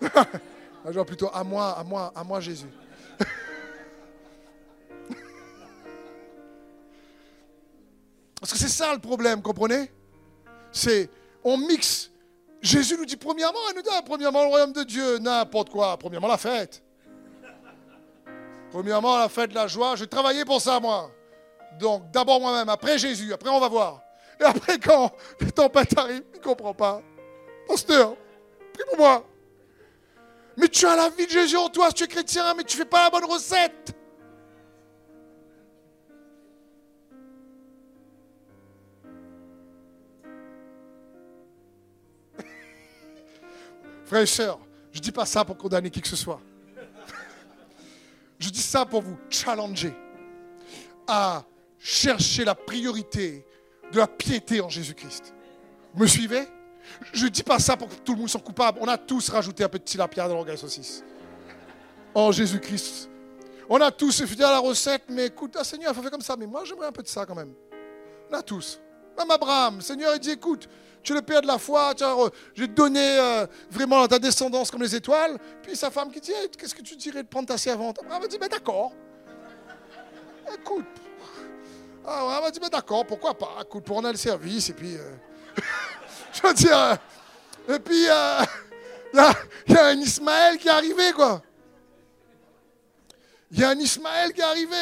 Je 0.90 1.00
plutôt 1.02 1.28
à 1.32 1.44
moi, 1.44 1.78
à 1.78 1.84
moi, 1.84 2.10
à 2.16 2.24
moi 2.24 2.40
Jésus. 2.40 2.70
C'est 8.62 8.68
ça 8.68 8.92
le 8.92 9.00
problème, 9.00 9.42
comprenez? 9.42 9.90
C'est, 10.70 11.10
on 11.42 11.56
mixe. 11.56 12.10
Jésus 12.60 12.96
nous 12.96 13.04
dit 13.04 13.16
premièrement, 13.16 13.58
il 13.70 13.76
nous 13.76 13.82
dit, 13.82 13.88
premièrement 14.06 14.42
le 14.42 14.48
royaume 14.48 14.72
de 14.72 14.84
Dieu, 14.84 15.18
n'importe 15.18 15.70
quoi. 15.70 15.96
Premièrement 15.96 16.28
la 16.28 16.38
fête. 16.38 16.80
Premièrement 18.70 19.18
la 19.18 19.28
fête, 19.28 19.52
la 19.52 19.66
joie. 19.66 19.96
Je 19.96 20.04
travaillé 20.04 20.44
pour 20.44 20.60
ça, 20.60 20.78
moi. 20.78 21.10
Donc 21.80 22.08
d'abord 22.12 22.40
moi-même, 22.40 22.68
après 22.68 22.98
Jésus, 22.98 23.32
après 23.32 23.50
on 23.50 23.58
va 23.58 23.68
voir. 23.68 24.00
Et 24.40 24.44
après 24.44 24.78
quand 24.78 25.10
les 25.40 25.50
tempêtes 25.50 25.98
arrivent, 25.98 26.24
il 26.32 26.38
ne 26.38 26.44
comprend 26.44 26.72
pas. 26.72 27.02
Pasteur, 27.66 28.14
prie 28.72 28.84
pour 28.90 28.98
moi. 28.98 29.24
Mais 30.56 30.68
tu 30.68 30.86
as 30.86 30.94
la 30.94 31.08
vie 31.08 31.26
de 31.26 31.32
Jésus 31.32 31.56
en 31.56 31.68
toi, 31.68 31.88
si 31.88 31.94
tu 31.94 32.04
es 32.04 32.06
chrétien, 32.06 32.54
mais 32.54 32.62
tu 32.62 32.76
ne 32.76 32.82
fais 32.84 32.88
pas 32.88 33.04
la 33.04 33.10
bonne 33.10 33.24
recette. 33.24 33.92
Frères 44.12 44.24
et 44.24 44.26
sœurs, 44.26 44.58
je 44.92 44.98
ne 44.98 45.02
dis 45.04 45.10
pas 45.10 45.24
ça 45.24 45.42
pour 45.42 45.56
condamner 45.56 45.88
qui 45.88 46.02
que 46.02 46.06
ce 46.06 46.16
soit. 46.16 46.38
Je 48.38 48.50
dis 48.50 48.60
ça 48.60 48.84
pour 48.84 49.00
vous 49.00 49.16
challenger 49.30 49.94
à 51.08 51.42
chercher 51.78 52.44
la 52.44 52.54
priorité 52.54 53.42
de 53.90 53.96
la 53.96 54.06
piété 54.06 54.60
en 54.60 54.68
Jésus-Christ. 54.68 55.32
Vous 55.94 56.02
me 56.02 56.06
suivez? 56.06 56.46
Je 57.14 57.24
ne 57.24 57.30
dis 57.30 57.42
pas 57.42 57.58
ça 57.58 57.74
pour 57.74 57.88
que 57.88 57.94
tout 57.94 58.12
le 58.12 58.18
monde 58.18 58.28
soit 58.28 58.42
coupable. 58.42 58.80
On 58.82 58.86
a 58.86 58.98
tous 58.98 59.30
rajouté 59.30 59.64
un 59.64 59.70
petit 59.70 59.96
lapierre 59.96 60.28
dans 60.28 60.34
l'organe 60.34 60.58
saucisse. 60.58 61.02
En 62.14 62.32
Jésus-Christ. 62.32 63.08
On 63.66 63.80
a 63.80 63.90
tous 63.90 64.26
fait 64.26 64.42
à 64.42 64.50
la 64.50 64.58
recette, 64.58 65.04
mais 65.08 65.28
écoute, 65.28 65.56
ah, 65.58 65.64
Seigneur, 65.64 65.90
il 65.92 65.94
faut 65.94 66.02
faire 66.02 66.10
comme 66.10 66.20
ça. 66.20 66.36
Mais 66.36 66.46
moi, 66.46 66.64
j'aimerais 66.66 66.88
un 66.88 66.92
peu 66.92 67.02
de 67.02 67.08
ça 67.08 67.24
quand 67.24 67.34
même. 67.34 67.54
On 68.30 68.34
a 68.34 68.42
tous. 68.42 68.78
Même 69.16 69.30
Abraham, 69.30 69.80
Seigneur, 69.80 70.14
il 70.14 70.20
dit, 70.20 70.32
écoute, 70.32 70.68
tu 71.02 71.12
es 71.12 71.14
le 71.16 71.22
père 71.22 71.42
de 71.42 71.46
la 71.46 71.58
foi, 71.58 71.94
je 71.98 72.60
vais 72.60 72.68
te 72.68 72.72
donner 72.72 73.18
euh, 73.18 73.46
vraiment 73.70 74.06
ta 74.06 74.18
descendance 74.18 74.70
comme 74.70 74.82
les 74.82 74.94
étoiles. 74.94 75.38
Puis 75.62 75.76
sa 75.76 75.90
femme 75.90 76.10
qui 76.10 76.20
dit, 76.20 76.32
qu'est-ce 76.56 76.74
que 76.74 76.82
tu 76.82 76.96
dirais 76.96 77.22
de 77.22 77.28
prendre 77.28 77.48
ta 77.48 77.58
servante? 77.58 77.98
Elle 78.02 78.08
m'a 78.08 78.26
dit, 78.26 78.38
mais 78.40 78.48
d'accord. 78.48 78.92
Écoute. 80.54 80.84
Ah, 82.06 82.34
elle 82.36 82.44
m'a 82.44 82.50
dit, 82.50 82.58
mais 82.60 82.68
d'accord, 82.68 83.06
pourquoi 83.06 83.34
pas? 83.34 83.58
Écoute, 83.62 83.84
pour 83.84 83.96
on 83.96 84.04
a 84.04 84.10
le 84.12 84.18
service, 84.18 84.70
et 84.70 84.74
puis... 84.74 84.96
Euh, 84.96 85.16
je. 86.32 86.72
Euh, 86.72 86.96
et 87.68 87.78
puis, 87.78 87.96
il 87.96 88.06
y, 89.14 89.76
a 89.78 89.86
un 89.86 89.98
Ismaël 89.98 90.58
qui 90.58 90.68
est 90.68 90.72
arrivé, 90.72 91.12
quoi. 91.12 91.42
Il 93.52 93.60
y 93.60 93.64
a 93.64 93.68
un 93.68 93.78
Ismaël 93.78 94.32
qui 94.32 94.40
est 94.40 94.44
arrivé. 94.44 94.76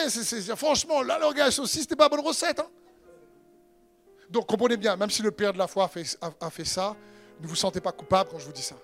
franchement, 0.56 1.02
là, 1.02 1.18
le 1.18 1.32
gars 1.34 1.48
aussi, 1.48 1.80
c'était 1.80 1.96
pas 1.96 2.08
bonne 2.08 2.20
recette. 2.20 2.60
Hein. 2.60 2.68
Donc 4.30 4.46
comprenez 4.46 4.76
bien, 4.76 4.96
même 4.96 5.10
si 5.10 5.22
le 5.22 5.32
Père 5.32 5.52
de 5.52 5.58
la 5.58 5.66
foi 5.66 5.84
a 5.84 5.88
fait, 6.50 6.64
ça, 6.64 6.96
ne 7.40 7.46
vous 7.46 7.56
sentez 7.56 7.80
pas 7.80 7.90
coupable 7.90 8.30
quand 8.30 8.38
je 8.38 8.46
vous 8.46 8.52
dis 8.52 8.62
ça. 8.62 8.76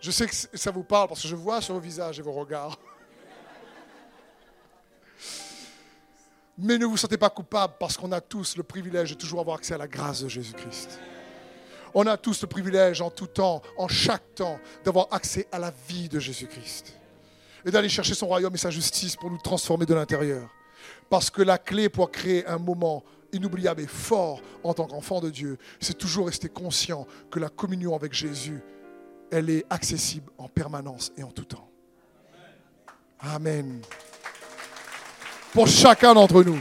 Je 0.00 0.10
sais 0.10 0.26
que 0.26 0.34
ça 0.34 0.70
vous 0.70 0.84
parle 0.84 1.08
parce 1.08 1.20
que 1.20 1.28
je 1.28 1.36
vois 1.36 1.60
sur 1.60 1.74
vos 1.74 1.80
visages 1.80 2.18
et 2.18 2.22
vos 2.22 2.32
regards. 2.32 2.78
Mais 6.58 6.78
ne 6.78 6.86
vous 6.86 6.96
sentez 6.96 7.18
pas 7.18 7.28
coupable 7.28 7.74
parce 7.78 7.98
qu'on 7.98 8.10
a 8.12 8.22
tous 8.22 8.56
le 8.56 8.62
privilège 8.62 9.10
de 9.10 9.16
toujours 9.16 9.40
avoir 9.40 9.58
accès 9.58 9.74
à 9.74 9.78
la 9.78 9.86
grâce 9.86 10.22
de 10.22 10.28
Jésus-Christ. 10.28 10.98
On 11.92 12.06
a 12.06 12.16
tous 12.16 12.40
le 12.40 12.48
privilège 12.48 13.02
en 13.02 13.10
tout 13.10 13.26
temps, 13.26 13.60
en 13.76 13.88
chaque 13.88 14.34
temps, 14.34 14.58
d'avoir 14.82 15.08
accès 15.10 15.46
à 15.52 15.58
la 15.58 15.74
vie 15.88 16.08
de 16.08 16.18
Jésus-Christ. 16.18 16.96
Et 17.66 17.70
d'aller 17.70 17.90
chercher 17.90 18.14
son 18.14 18.28
royaume 18.28 18.54
et 18.54 18.58
sa 18.58 18.70
justice 18.70 19.16
pour 19.16 19.30
nous 19.30 19.36
transformer 19.38 19.84
de 19.84 19.92
l'intérieur. 19.92 20.48
Parce 21.10 21.28
que 21.28 21.42
la 21.42 21.58
clé 21.58 21.90
pour 21.90 22.10
créer 22.10 22.46
un 22.46 22.58
moment 22.58 23.04
inoubliable 23.32 23.82
et 23.82 23.86
fort 23.86 24.40
en 24.62 24.74
tant 24.74 24.86
qu'enfant 24.86 25.20
de 25.20 25.30
Dieu, 25.30 25.58
c'est 25.80 25.96
toujours 25.96 26.26
rester 26.26 26.48
conscient 26.48 27.06
que 27.30 27.38
la 27.38 27.48
communion 27.48 27.94
avec 27.94 28.12
Jésus, 28.12 28.60
elle 29.30 29.50
est 29.50 29.64
accessible 29.70 30.30
en 30.38 30.48
permanence 30.48 31.12
et 31.16 31.22
en 31.22 31.30
tout 31.30 31.44
temps. 31.44 31.68
Amen. 33.20 33.80
Pour 35.52 35.68
chacun 35.68 36.14
d'entre 36.14 36.42
nous. 36.42 36.58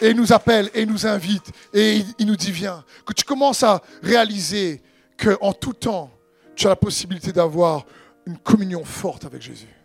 Et 0.00 0.10
il 0.10 0.16
nous 0.16 0.32
appelle 0.32 0.70
et 0.74 0.82
il 0.82 0.88
nous 0.88 1.06
invite 1.06 1.50
et 1.72 2.02
il 2.18 2.26
nous 2.26 2.36
dit 2.36 2.52
viens. 2.52 2.84
Que 3.04 3.12
tu 3.12 3.24
commences 3.24 3.62
à 3.62 3.82
réaliser 4.02 4.80
qu'en 5.16 5.52
tout 5.52 5.72
temps, 5.72 6.10
tu 6.54 6.66
as 6.66 6.70
la 6.70 6.76
possibilité 6.76 7.32
d'avoir 7.32 7.84
une 8.26 8.38
communion 8.38 8.84
forte 8.84 9.24
avec 9.24 9.42
Jésus 9.42 9.78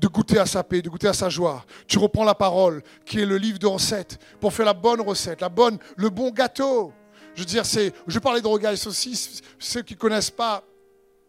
de 0.00 0.08
goûter 0.08 0.38
à 0.38 0.46
sa 0.46 0.64
paix, 0.64 0.80
de 0.80 0.88
goûter 0.88 1.08
à 1.08 1.12
sa 1.12 1.28
joie. 1.28 1.64
Tu 1.86 1.98
reprends 1.98 2.24
la 2.24 2.34
parole, 2.34 2.82
qui 3.04 3.20
est 3.20 3.26
le 3.26 3.36
livre 3.36 3.58
de 3.58 3.66
recettes, 3.66 4.18
pour 4.40 4.52
faire 4.52 4.64
la 4.64 4.72
bonne 4.72 5.00
recette, 5.02 5.42
la 5.42 5.50
bonne, 5.50 5.78
le 5.96 6.08
bon 6.08 6.30
gâteau. 6.30 6.92
Je 7.34 7.40
veux 7.40 7.46
dire, 7.46 7.66
c'est, 7.66 7.92
je 8.06 8.18
parlais 8.18 8.40
de 8.40 8.46
regard 8.46 8.72
et 8.72 8.86
aussi, 8.86 9.42
ceux 9.58 9.82
qui 9.82 9.94
ne 9.94 9.98
connaissent 9.98 10.30
pas, 10.30 10.64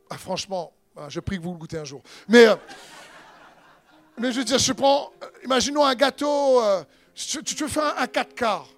ah, 0.10 0.18
franchement, 0.18 0.72
ah, 0.96 1.08
je 1.10 1.20
prie 1.20 1.38
que 1.38 1.44
vous 1.44 1.52
le 1.52 1.58
goûtez 1.58 1.78
un 1.78 1.84
jour. 1.84 2.02
Mais, 2.30 2.48
euh, 2.48 2.56
mais 4.18 4.32
je 4.32 4.40
veux 4.40 4.46
dire, 4.46 4.58
je 4.58 4.72
prends, 4.72 5.12
imaginons 5.44 5.86
un 5.86 5.96
gâteau, 5.96 6.62
euh, 6.62 6.84
tu, 7.14 7.44
tu, 7.44 7.68
faire 7.68 7.94
un 7.98 8.08
4 8.08 8.34
quarts 8.34 8.70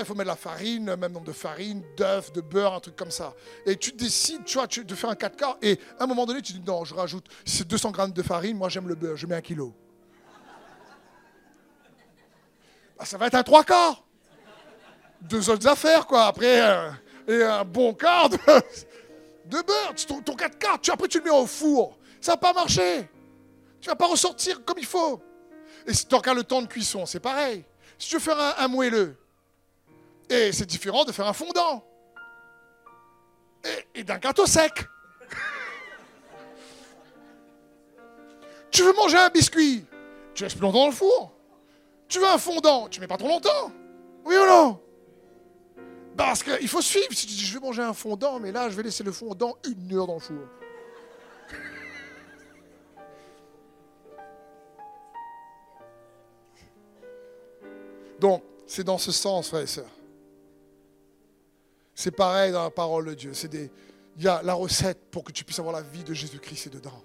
il 0.00 0.06
faut 0.06 0.14
mettre 0.14 0.24
de 0.24 0.30
la 0.30 0.36
farine, 0.36 0.96
même 0.96 1.12
nombre 1.12 1.26
de 1.26 1.32
farine, 1.32 1.82
d'œufs, 1.96 2.32
de 2.32 2.40
beurre, 2.40 2.74
un 2.74 2.80
truc 2.80 2.96
comme 2.96 3.10
ça. 3.10 3.34
Et 3.66 3.76
tu 3.76 3.92
décides, 3.92 4.44
tu 4.44 4.58
vois, 4.58 4.66
de 4.66 4.94
faire 4.94 5.10
un 5.10 5.14
4 5.14 5.36
quarts. 5.36 5.56
Et 5.62 5.78
à 5.98 6.04
un 6.04 6.06
moment 6.06 6.26
donné, 6.26 6.42
tu 6.42 6.52
dis 6.52 6.62
non, 6.66 6.84
je 6.84 6.94
rajoute, 6.94 7.26
c'est 7.44 7.66
200 7.66 7.90
grammes 7.90 8.12
de 8.12 8.22
farine, 8.22 8.56
moi 8.56 8.68
j'aime 8.68 8.88
le 8.88 8.94
beurre, 8.94 9.16
je 9.16 9.26
mets 9.26 9.34
un 9.34 9.40
kilo. 9.40 9.74
bah, 12.98 13.04
ça 13.04 13.18
va 13.18 13.26
être 13.26 13.34
un 13.34 13.42
trois 13.42 13.64
quarts. 13.64 14.04
Deux 15.20 15.48
autres 15.50 15.66
affaires, 15.66 16.06
quoi. 16.06 16.26
Après, 16.26 16.60
euh, 16.60 16.90
et 17.26 17.42
un 17.42 17.64
bon 17.64 17.94
quart 17.94 18.28
de, 18.28 18.36
beurre. 19.46 19.94
Ton, 20.06 20.20
ton 20.20 20.34
quatre 20.34 20.58
quarts, 20.58 20.80
tu, 20.80 20.90
après 20.90 21.08
tu 21.08 21.18
le 21.18 21.24
mets 21.24 21.30
au 21.30 21.46
four. 21.46 21.98
Ça 22.20 22.32
va 22.32 22.36
pas 22.36 22.52
marcher. 22.52 23.08
Tu 23.80 23.88
vas 23.88 23.96
pas 23.96 24.06
ressortir 24.06 24.64
comme 24.64 24.78
il 24.78 24.86
faut. 24.86 25.22
Et 25.86 25.92
si 25.92 26.06
tu 26.06 26.14
regardes 26.14 26.38
le 26.38 26.44
temps 26.44 26.62
de 26.62 26.66
cuisson, 26.66 27.04
c'est 27.06 27.20
pareil. 27.20 27.64
Si 27.98 28.08
tu 28.08 28.14
veux 28.14 28.20
faire 28.20 28.38
un 28.58 28.68
moelleux, 28.68 29.16
et 30.30 30.52
c'est 30.52 30.66
différent 30.66 31.04
de 31.04 31.10
faire 31.12 31.26
un 31.26 31.32
fondant. 31.32 31.84
Et, 33.94 34.04
d'un 34.04 34.18
gâteau 34.18 34.44
sec. 34.46 34.72
tu 38.70 38.82
veux 38.82 38.92
manger 38.92 39.16
un 39.16 39.30
biscuit, 39.30 39.86
tu 40.34 40.42
laisses 40.42 40.54
plus 40.54 40.62
longtemps 40.62 40.80
dans 40.80 40.88
le 40.88 40.92
four. 40.92 41.32
Tu 42.08 42.18
veux 42.18 42.28
un 42.28 42.38
fondant, 42.38 42.88
tu 42.88 43.00
mets 43.00 43.06
pas 43.06 43.16
trop 43.16 43.28
longtemps. 43.28 43.72
Oui 44.24 44.34
ou 44.36 44.46
non? 44.46 44.80
Parce 46.16 46.42
qu'il 46.42 46.68
faut 46.68 46.82
suivre. 46.82 47.12
Si 47.12 47.26
tu 47.26 47.34
dis 47.34 47.44
je 47.44 47.54
vais 47.54 47.64
manger 47.64 47.82
un 47.82 47.94
fondant, 47.94 48.38
mais 48.38 48.52
là 48.52 48.68
je 48.68 48.76
vais 48.76 48.82
laisser 48.82 49.04
le 49.04 49.12
fondant 49.12 49.56
une 49.66 49.96
heure 49.96 50.06
dans 50.06 50.14
le 50.14 50.20
four. 50.20 50.36
Donc, 58.20 58.42
c'est 58.66 58.84
dans 58.84 58.98
ce 58.98 59.12
sens, 59.12 59.48
frères 59.48 59.62
et 59.62 59.66
sœurs. 59.66 59.90
C'est 62.04 62.10
pareil 62.10 62.52
dans 62.52 62.64
la 62.64 62.70
parole 62.70 63.06
de 63.06 63.14
Dieu. 63.14 63.30
C'est 63.32 63.48
des, 63.48 63.70
il 64.18 64.24
y 64.24 64.28
a 64.28 64.42
la 64.42 64.52
recette 64.52 64.98
pour 65.10 65.24
que 65.24 65.32
tu 65.32 65.42
puisses 65.42 65.58
avoir 65.58 65.74
la 65.74 65.80
vie 65.80 66.04
de 66.04 66.12
Jésus-Christ 66.12 66.64
c'est 66.64 66.72
dedans. 66.74 67.02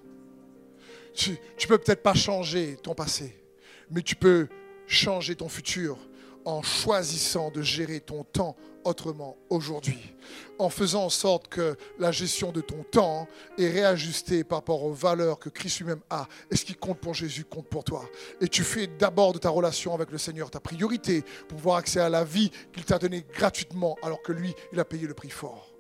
Tu, 1.14 1.38
tu 1.56 1.70
peux 1.70 1.78
peut-être 1.78 2.04
pas 2.04 2.14
changer 2.14 2.76
ton 2.84 2.93
passé, 2.93 3.41
mais 3.89 4.02
tu 4.02 4.18
peux 4.18 4.50
changer 4.88 5.38
ton 5.38 5.47
futur 5.47 5.97
en 6.46 6.62
choisissant 6.62 7.52
de 7.52 7.62
gérer 7.62 8.00
ton 8.00 8.24
temps 8.24 8.56
autrement 8.84 9.38
aujourd'hui, 9.50 10.16
en 10.58 10.70
faisant 10.70 11.06
en 11.06 11.10
sorte 11.10 11.48
que 11.48 11.76
la 12.00 12.12
gestion 12.12 12.52
de 12.52 12.62
ton 12.62 12.84
temps 12.84 13.28
est 13.58 13.70
réajustée 13.70 14.44
par 14.44 14.60
rapport 14.60 14.84
aux 14.84 14.94
valeurs 14.94 15.38
que 15.38 15.50
Christ 15.50 15.80
lui-même 15.80 16.02
a. 16.10 16.28
Et 16.50 16.56
ce 16.56 16.66
qui 16.66 16.76
compte 16.76 17.00
pour 17.00 17.14
Jésus 17.14 17.44
compte 17.44 17.68
pour 17.68 17.84
toi? 17.84 18.06
Et 18.42 18.48
tu 18.48 18.64
fais 18.64 18.88
d'abord 18.88 19.34
de 19.34 19.40
ta 19.40 19.50
relation 19.50 19.94
avec 19.94 20.12
le 20.12 20.18
Seigneur 20.18 20.50
ta 20.50 20.60
priorité 20.60 21.24
pour 21.48 21.58
pouvoir 21.58 21.78
accéder 21.78 22.06
à 22.06 22.10
la 22.10 22.24
vie 22.24 22.52
qu'il 22.72 22.86
t'a 22.86 22.98
donnée 22.98 23.26
gratuitement 23.34 23.98
alors 24.02 24.22
que 24.22 24.32
lui, 24.32 24.54
il 24.72 24.80
a 24.80 24.86
payé 24.86 25.08
le 25.08 25.14
prix 25.14 25.30
fort. 25.30 25.74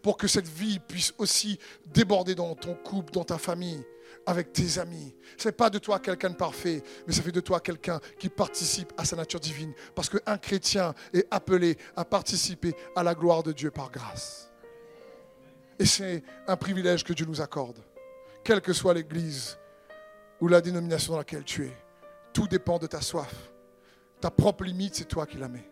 Pour 0.00 0.16
que 0.16 0.26
cette 0.26 0.48
vie 0.48 0.80
puisse 0.80 1.14
aussi 1.18 1.58
déborder 1.92 2.34
dans 2.34 2.54
ton 2.54 2.74
couple, 2.74 3.12
dans 3.12 3.24
ta 3.24 3.38
famille, 3.38 3.84
avec 4.26 4.52
tes 4.52 4.78
amis. 4.78 5.14
Ce 5.36 5.48
n'est 5.48 5.52
pas 5.52 5.70
de 5.70 5.78
toi 5.78 5.98
quelqu'un 5.98 6.30
de 6.30 6.36
parfait, 6.36 6.82
mais 7.06 7.12
ça 7.12 7.22
fait 7.22 7.32
de 7.32 7.40
toi 7.40 7.60
quelqu'un 7.60 8.00
qui 8.18 8.28
participe 8.28 8.92
à 8.96 9.04
sa 9.04 9.16
nature 9.16 9.40
divine. 9.40 9.72
Parce 9.94 10.08
qu'un 10.08 10.38
chrétien 10.38 10.94
est 11.12 11.26
appelé 11.30 11.76
à 11.96 12.04
participer 12.04 12.74
à 12.94 13.02
la 13.02 13.14
gloire 13.14 13.42
de 13.42 13.52
Dieu 13.52 13.70
par 13.70 13.90
grâce. 13.90 14.50
Et 15.78 15.86
c'est 15.86 16.22
un 16.46 16.56
privilège 16.56 17.04
que 17.04 17.12
Dieu 17.12 17.26
nous 17.26 17.40
accorde. 17.40 17.78
Quelle 18.44 18.60
que 18.60 18.72
soit 18.72 18.94
l'église 18.94 19.58
ou 20.40 20.48
la 20.48 20.60
dénomination 20.60 21.12
dans 21.12 21.18
laquelle 21.18 21.44
tu 21.44 21.66
es, 21.66 21.76
tout 22.32 22.48
dépend 22.48 22.78
de 22.78 22.86
ta 22.86 23.00
soif. 23.00 23.50
Ta 24.20 24.30
propre 24.30 24.64
limite, 24.64 24.96
c'est 24.96 25.04
toi 25.04 25.26
qui 25.26 25.38
la 25.38 25.48
mets. 25.48 25.71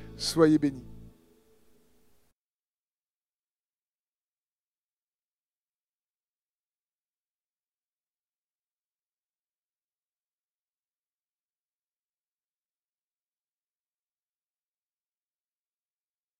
Soyez 0.21 0.59
bénis. 0.59 0.90